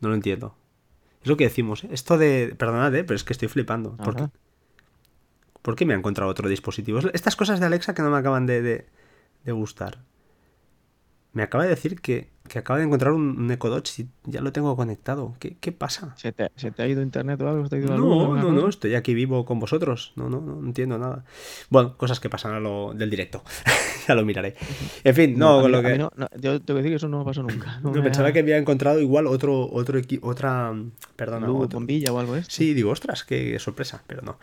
[0.00, 0.54] No lo entiendo.
[1.22, 1.84] Es lo que decimos.
[1.84, 1.88] ¿eh?
[1.92, 2.54] Esto de...
[2.58, 3.04] Perdonad, ¿eh?
[3.04, 3.96] pero es que estoy flipando.
[3.96, 4.28] ¿Por qué?
[5.62, 6.98] ¿Por qué me ha encontrado otro dispositivo?
[7.12, 9.98] Estas cosas de Alexa que no me acaban de, de gustar.
[11.32, 14.52] Me acaba de decir que que acaba de encontrar un, Echo Dot y ya lo
[14.52, 15.34] tengo conectado.
[15.38, 16.14] ¿Qué, qué pasa?
[16.16, 17.66] ¿Se te, ¿Se te, ha ido internet o algo?
[17.96, 20.12] no, no, no, estoy aquí vivo con vosotros.
[20.16, 21.24] No, no, no entiendo nada.
[21.70, 23.42] Bueno, cosas que pasan a lo del directo.
[24.08, 24.54] ya lo miraré.
[25.04, 25.96] En fin, no, con lo que.
[25.96, 27.80] No, yo tengo que decir que eso no pasó nunca.
[27.82, 30.74] No, pensaba que había encontrado igual otro, otro otra.
[31.16, 31.46] Perdona.
[31.46, 32.52] Luz, bombilla o algo esto.
[32.52, 34.38] Sí, digo, ostras, qué sorpresa, pero no.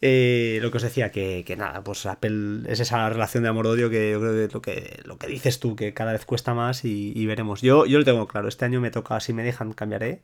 [0.00, 4.10] Eh, lo que os decía, que, nada, pues Apple es esa relación de amor-odio que
[4.12, 7.26] yo creo que lo, que lo que dices tú, que cada vez cuesta más y,
[7.26, 7.62] veremos.
[7.62, 10.22] Yo, yo lo tengo claro, este año me toca, si me dejan, cambiaré,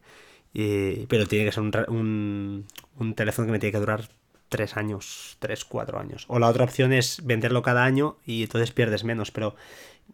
[0.52, 2.66] pero tiene que ser un,
[2.98, 4.08] un, teléfono que me tiene que durar
[4.48, 6.26] tres años, tres, cuatro años.
[6.28, 9.56] O la otra opción es venderlo cada año y entonces pierdes menos, pero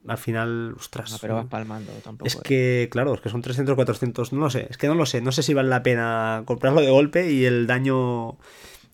[0.07, 1.19] al final, ostras.
[1.21, 2.27] pero vas palmando tampoco.
[2.27, 5.07] Es que, claro, es que son 300, 400, no lo sé, es que no lo
[5.07, 8.39] sé, no sé si vale la pena comprarlo de golpe y el daño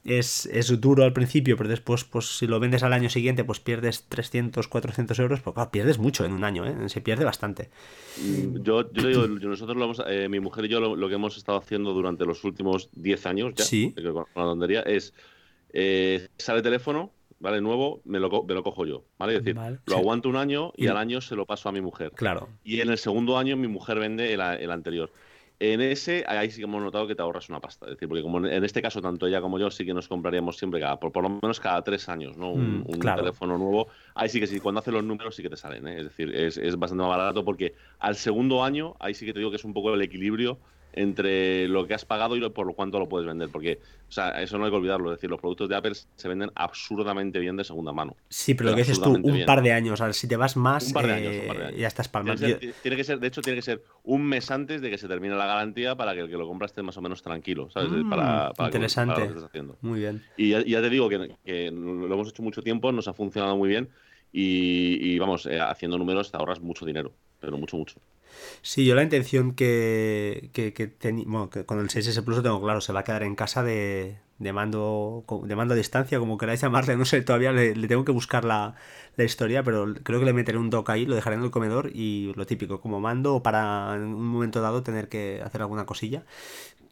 [0.04, 3.60] es, es, duro al principio, pero después, pues si lo vendes al año siguiente, pues
[3.60, 6.88] pierdes 300, 400 euros, pues claro, pierdes mucho en un año, ¿eh?
[6.88, 7.70] se pierde bastante.
[8.62, 11.58] Yo, yo digo, nosotros lo hemos, eh, mi mujer y yo lo, que hemos estado
[11.58, 15.14] haciendo durante los últimos 10 años ya, con la tontería, es
[15.72, 17.10] eh, sale teléfono,
[17.40, 17.62] ¿vale?
[17.62, 19.36] Nuevo, me lo, me lo cojo yo, ¿vale?
[19.36, 22.12] Es decir, lo aguanto un año y, al año se lo paso a mi mujer.
[22.12, 22.48] Claro.
[22.62, 25.10] Y en el segundo año mi mujer vende el, el anterior.
[25.60, 27.86] En ese, ahí sí que hemos notado que te ahorras una pasta.
[27.86, 30.58] Es decir, porque como en este caso, tanto ella como yo sí que nos compraríamos
[30.58, 32.50] siempre cada, por, lo menos cada tres años, ¿no?
[32.50, 33.88] Un, mm, teléfono nuevo.
[34.14, 35.98] Ahí sí que sí, cuando haces los números sí que te salen, ¿eh?
[35.98, 39.38] Es decir, es, es bastante más barato porque al segundo año, ahí sí que te
[39.38, 40.58] digo que es un poco el equilibrio
[40.96, 43.48] entre lo que has pagado y por lo cuánto lo puedes vender.
[43.48, 45.10] Porque, o sea, eso no hay que olvidarlo.
[45.12, 48.16] Es decir, los productos de Apple se venden absurdamente bien de segunda mano.
[48.28, 50.00] Sí, pero lo que dices tú, un par de años.
[50.00, 52.44] A ver, si te vas más, un par de años, eh, ya estás palmando.
[52.82, 55.34] Tiene, que ser, de hecho, tiene que ser un mes antes de que se termine
[55.34, 57.90] la garantía para que el que lo compra esté más o menos tranquilo, ¿sabes?
[57.90, 59.20] Mm, para, interesante.
[59.20, 59.76] lo que estás haciendo.
[59.80, 60.22] Muy bien.
[60.36, 63.88] Y ya, te digo que, lo hemos hecho mucho tiempo, nos ha funcionado muy bien.
[64.36, 68.00] Y, vamos, eh, haciendo números te ahorras mucho dinero, pero mucho, mucho.
[68.62, 70.92] Sí, yo la intención que, que, que,
[71.26, 73.62] bueno, que con el 6S Plus lo tengo claro, se va a quedar en casa
[73.62, 78.04] de, de mando, de mando a distancia, como queráis llamarle, no sé, todavía le, tengo
[78.04, 78.74] que buscar la,
[79.16, 81.90] la, historia, pero creo que le meteré un dock ahí, lo dejaré en el comedor
[81.94, 86.24] y lo típico, como mando para en un momento dado tener que hacer alguna cosilla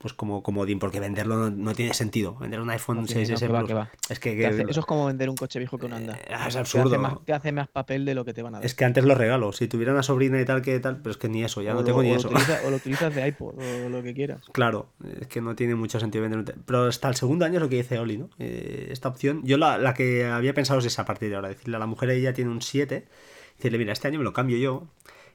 [0.02, 2.34] pues como comodín, porque venderlo no, tiene sentido.
[2.34, 3.88] Vender un iPhone 6S Plus.
[4.08, 6.14] Es que, eso es como vender un coche viejo que no anda.
[6.14, 6.90] Eh, es absurdo.
[7.24, 8.66] Te hace, más, papel de lo que te van a dar.
[8.66, 9.52] Es que antes lo regalo.
[9.52, 11.84] Si tuviera una sobrina y tal, que tal, pero es que ni eso, ya no
[11.84, 12.28] tengo ni eso.
[12.28, 14.42] o lo utilizas de iPod o lo que quieras.
[14.52, 14.88] Claro,
[15.20, 16.64] es que no tiene mucho sentido vender un.
[16.66, 18.28] Pero hasta el segundo año es lo que dice Oli, ¿no?
[18.40, 21.48] Eh, esta opción, yo la, la, que había pensado es esa a partir de ahora.
[21.48, 23.06] Decirle a la mujer, ella tiene un 7,
[23.56, 24.88] decirle, mira, este año me lo cambio yo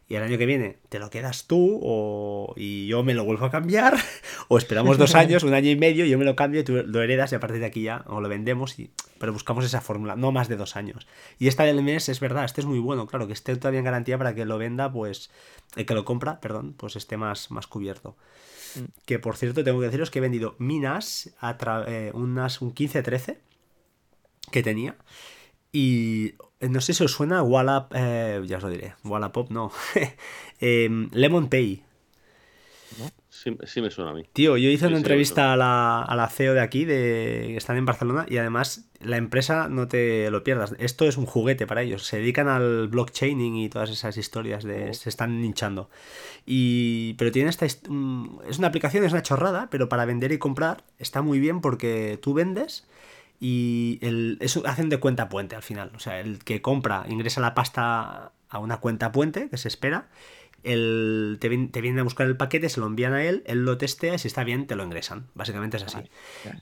[0.10, 3.46] y el año que viene te lo quedas tú o, y yo me lo vuelvo
[3.46, 3.98] a cambiar
[4.48, 7.02] o esperamos dos años, un año y medio, yo me lo cambio y tú lo
[7.02, 10.16] heredas y a partir de aquí ya o lo vendemos, y, pero buscamos esa fórmula,
[10.16, 11.08] no más de dos años.
[11.40, 13.86] Y esta del mes es verdad, este es muy bueno, claro, que esté todavía en
[13.86, 15.30] garantía para que lo venda, pues
[15.76, 18.16] el que lo compra, perdón, pues esté más, más cubierto.
[18.76, 18.86] Mm.
[19.06, 21.58] Que por cierto, tengo que deciros que he vendido minas a
[21.88, 23.38] eh, unas, un 15-13
[24.52, 24.96] que tenía.
[25.72, 29.72] Y eh, no sé si os suena Wallap, eh, ya os lo diré, Wallapop no,
[30.60, 31.84] em, Lemon Pay.
[33.30, 34.24] Sí, me suena a mí.
[34.34, 37.78] Tío, yo hice una entrevista a la, a la, CEO de aquí, de, que están
[37.78, 40.74] en Barcelona, y además la empresa no te lo pierdas.
[40.80, 42.06] Esto es un juguete para ellos.
[42.06, 44.94] Se dedican al blockchaining y todas esas historias de oh.
[44.94, 45.90] se están hinchando.
[46.46, 50.84] Y, pero tiene esta es una aplicación, es una chorrada, pero para vender y comprar
[50.98, 52.88] está muy bien porque tú vendes
[53.40, 55.92] y el, eso hacen de cuenta puente al final.
[55.96, 60.10] O sea, el que compra ingresa la pasta a una cuenta puente que se espera.
[60.64, 63.78] El, te, te, vienen a buscar el paquete, se lo envían a él, él lo
[63.78, 65.28] testea y si está bien te lo ingresan.
[65.34, 66.00] Básicamente es así.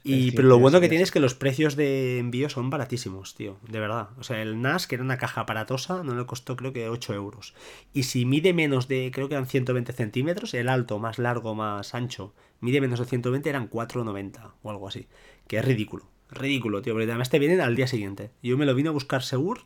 [0.04, 3.58] y, pero lo bueno que tiene es que los precios de envío son baratísimos, tío.
[3.68, 4.10] De verdad.
[4.20, 7.14] O sea, el NAS, que era una caja aparatosa, no le costó creo que 8
[7.14, 7.56] euros.
[7.94, 11.96] Y si mide menos de, creo que eran 120 centímetros, el alto, más largo, más
[11.96, 15.08] ancho, mide menos de 120, eran 4,90 o algo así.
[15.48, 16.15] Que es ridículo.
[16.32, 18.32] Ridículo, tío, porque además te vienen al día siguiente.
[18.42, 19.62] Yo me lo vino a buscar Segur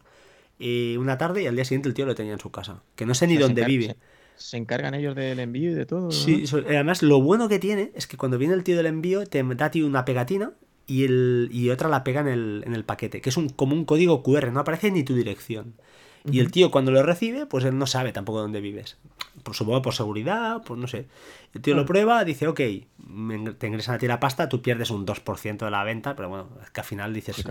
[0.59, 2.83] y una tarde y al día siguiente el tío lo tenía en su casa.
[2.95, 3.95] Que no sé ni dónde vive.
[4.35, 6.11] Se, encargan ellos del envío y de todo.
[6.11, 9.43] Sí, además lo bueno que tiene es que cuando viene el tío del envío te
[9.43, 10.53] da a ti una pegatina
[10.85, 13.75] y, el, y otra la pega en el, en el paquete, que es un, como
[13.75, 15.75] un código QR, no aparece ni tu dirección.
[16.29, 18.97] Y el tío cuando lo recibe, pues él no sabe tampoco dónde vives.
[19.43, 21.07] Por supongo por seguridad, pues no sé.
[21.53, 25.05] El tío lo prueba, dice, ok, te ingresan a ti la pasta, tú pierdes un
[25.05, 27.43] 2% de la venta, pero bueno, es que al final dices...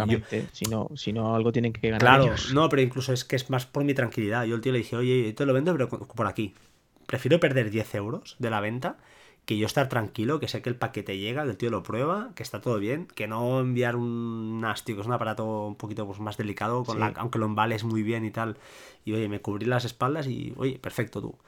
[0.52, 3.48] si, no, si no, algo tienen que ganar Claro, no, pero incluso es que es
[3.48, 4.44] más por mi tranquilidad.
[4.44, 6.54] Yo el tío le dije, oye, te lo vendo, pero por aquí.
[7.06, 8.98] Prefiero perder 10 euros de la venta
[9.48, 12.32] que yo estar tranquilo, que sé que el paquete llega, que el tío lo prueba,
[12.34, 16.06] que está todo bien, que no enviar un NAS, que es un aparato un poquito
[16.06, 18.58] pues, más delicado, con la, aunque lo embales muy bien y tal.
[19.06, 21.38] Y oye, me cubrí las espaldas y oye, perfecto tú.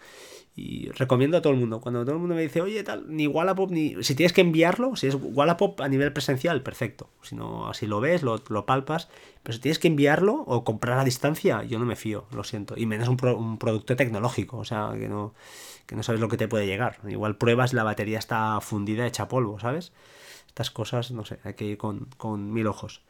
[0.56, 1.82] Y recomiendo a todo el mundo.
[1.82, 4.02] Cuando todo el mundo me dice, oye, tal, ni Wallapop, ni.
[4.02, 7.10] Si tienes que enviarlo, si es Wallapop a nivel presencial, perfecto.
[7.20, 9.10] Si no, así lo ves, lo, palpas.
[9.42, 12.76] Pero si tienes que enviarlo o comprar a distancia, yo no me fío, lo siento.
[12.78, 15.34] Y menos un, un producto tecnológico, o sea, que no
[15.90, 16.98] que no sabes lo que te puede llegar.
[17.08, 19.92] Igual pruebas, la batería está fundida, hecha polvo, ¿sabes?
[20.46, 23.02] Estas cosas, no sé, hay que ir con, mil ojos.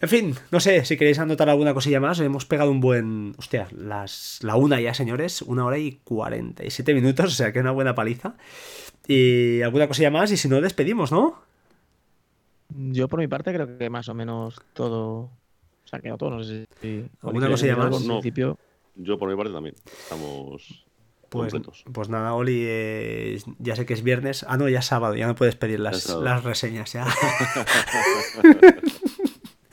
[0.00, 2.18] En fin, no sé si queréis anotar alguna cosilla más.
[2.20, 3.34] Hemos pegado un buen.
[3.36, 5.42] Hostia, las, la una ya, señores.
[5.42, 8.36] Una hora y 47 minutos, o sea que una buena paliza.
[9.06, 11.42] Y alguna cosilla más, y si no, despedimos, ¿no?
[12.70, 15.28] Yo por mi parte creo que más o menos todo.
[15.84, 17.04] Se ha quedado todo, no sé si.
[17.20, 18.02] ¿Alguna cosilla más?
[18.02, 18.58] principio...
[18.94, 19.74] Yo por mi parte también.
[19.84, 20.86] Estamos
[21.32, 21.54] pues,
[21.92, 24.44] pues, nada, Oli, eh, ya sé que es viernes.
[24.48, 27.06] Ah, no, ya es sábado, ya no puedes pedir las, las reseñas ya.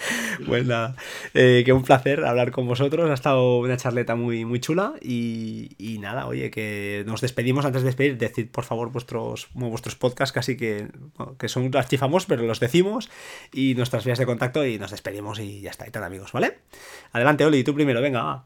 [0.45, 0.95] Pues nada,
[1.34, 3.10] eh, que un placer hablar con vosotros.
[3.10, 4.94] Ha estado una charleta muy, muy chula.
[5.02, 8.18] Y, y nada, oye, que nos despedimos antes de despedir.
[8.18, 10.88] Decid, por favor, vuestros, vuestros podcasts casi que,
[11.38, 13.10] que son archifamos, pero los decimos.
[13.53, 14.65] Y nuestras vías de contacto.
[14.65, 15.88] Y nos despedimos y ya está.
[15.88, 16.60] Y tal, amigos, ¿vale?
[17.11, 18.45] Adelante, Oli, tú primero, venga, va.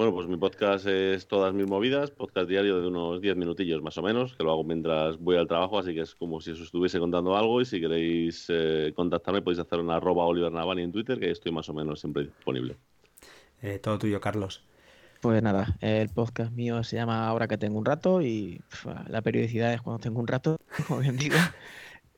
[0.00, 3.98] Bueno, pues mi podcast es Todas mis movidas, podcast diario de unos 10 minutillos más
[3.98, 6.60] o menos, que lo hago mientras voy al trabajo, así que es como si os
[6.60, 10.92] estuviese contando algo y si queréis eh, contactarme podéis hacer una arroba Oliver Navani en
[10.92, 12.78] Twitter, que estoy más o menos siempre disponible.
[13.60, 14.64] Eh, todo tuyo, Carlos.
[15.20, 19.20] Pues nada, el podcast mío se llama Ahora que tengo un rato y pf, la
[19.20, 20.56] periodicidad es cuando tengo un rato,
[20.88, 21.36] como bien digo.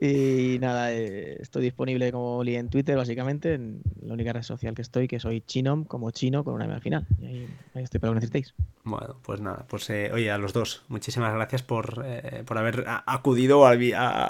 [0.04, 4.74] Y nada, eh, estoy disponible como Oli en Twitter, básicamente, en la única red social
[4.74, 7.06] que estoy, que soy Chinom, como chino, con una M al final.
[7.20, 8.52] Y ahí, estoy para lo que necesitéis.
[8.82, 12.84] Bueno, pues nada, pues eh, oye, a los dos, muchísimas gracias por, eh, por haber
[13.06, 13.76] acudido a,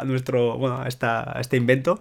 [0.04, 1.98] nuestro, bueno, a, esta, este invento.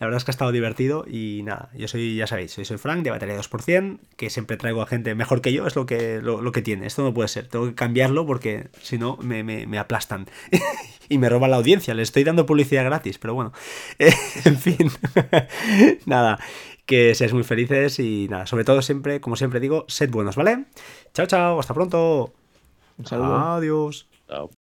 [0.00, 2.78] La verdad es que ha estado divertido y nada, yo soy, ya sabéis, soy, soy
[2.78, 6.20] Frank de Batería 2%, que siempre traigo a gente mejor que yo, es lo que,
[6.20, 6.88] lo, que tiene.
[6.88, 10.26] Esto no puede ser, tengo que cambiarlo porque si no me, me, me aplastan
[11.08, 12.82] y me roban la audiencia, les estoy dando publicidad
[13.12, 13.52] gratis, pero bueno,
[13.98, 14.12] Eh,
[14.44, 14.90] en fin,
[16.06, 16.38] nada,
[16.86, 20.66] que seáis muy felices y nada, sobre todo siempre, como siempre digo, sed buenos, ¿vale?
[21.14, 22.32] Chao, chao, hasta pronto.
[22.98, 23.36] Un saludo.
[23.36, 24.08] Adiós.
[24.28, 24.61] Chao.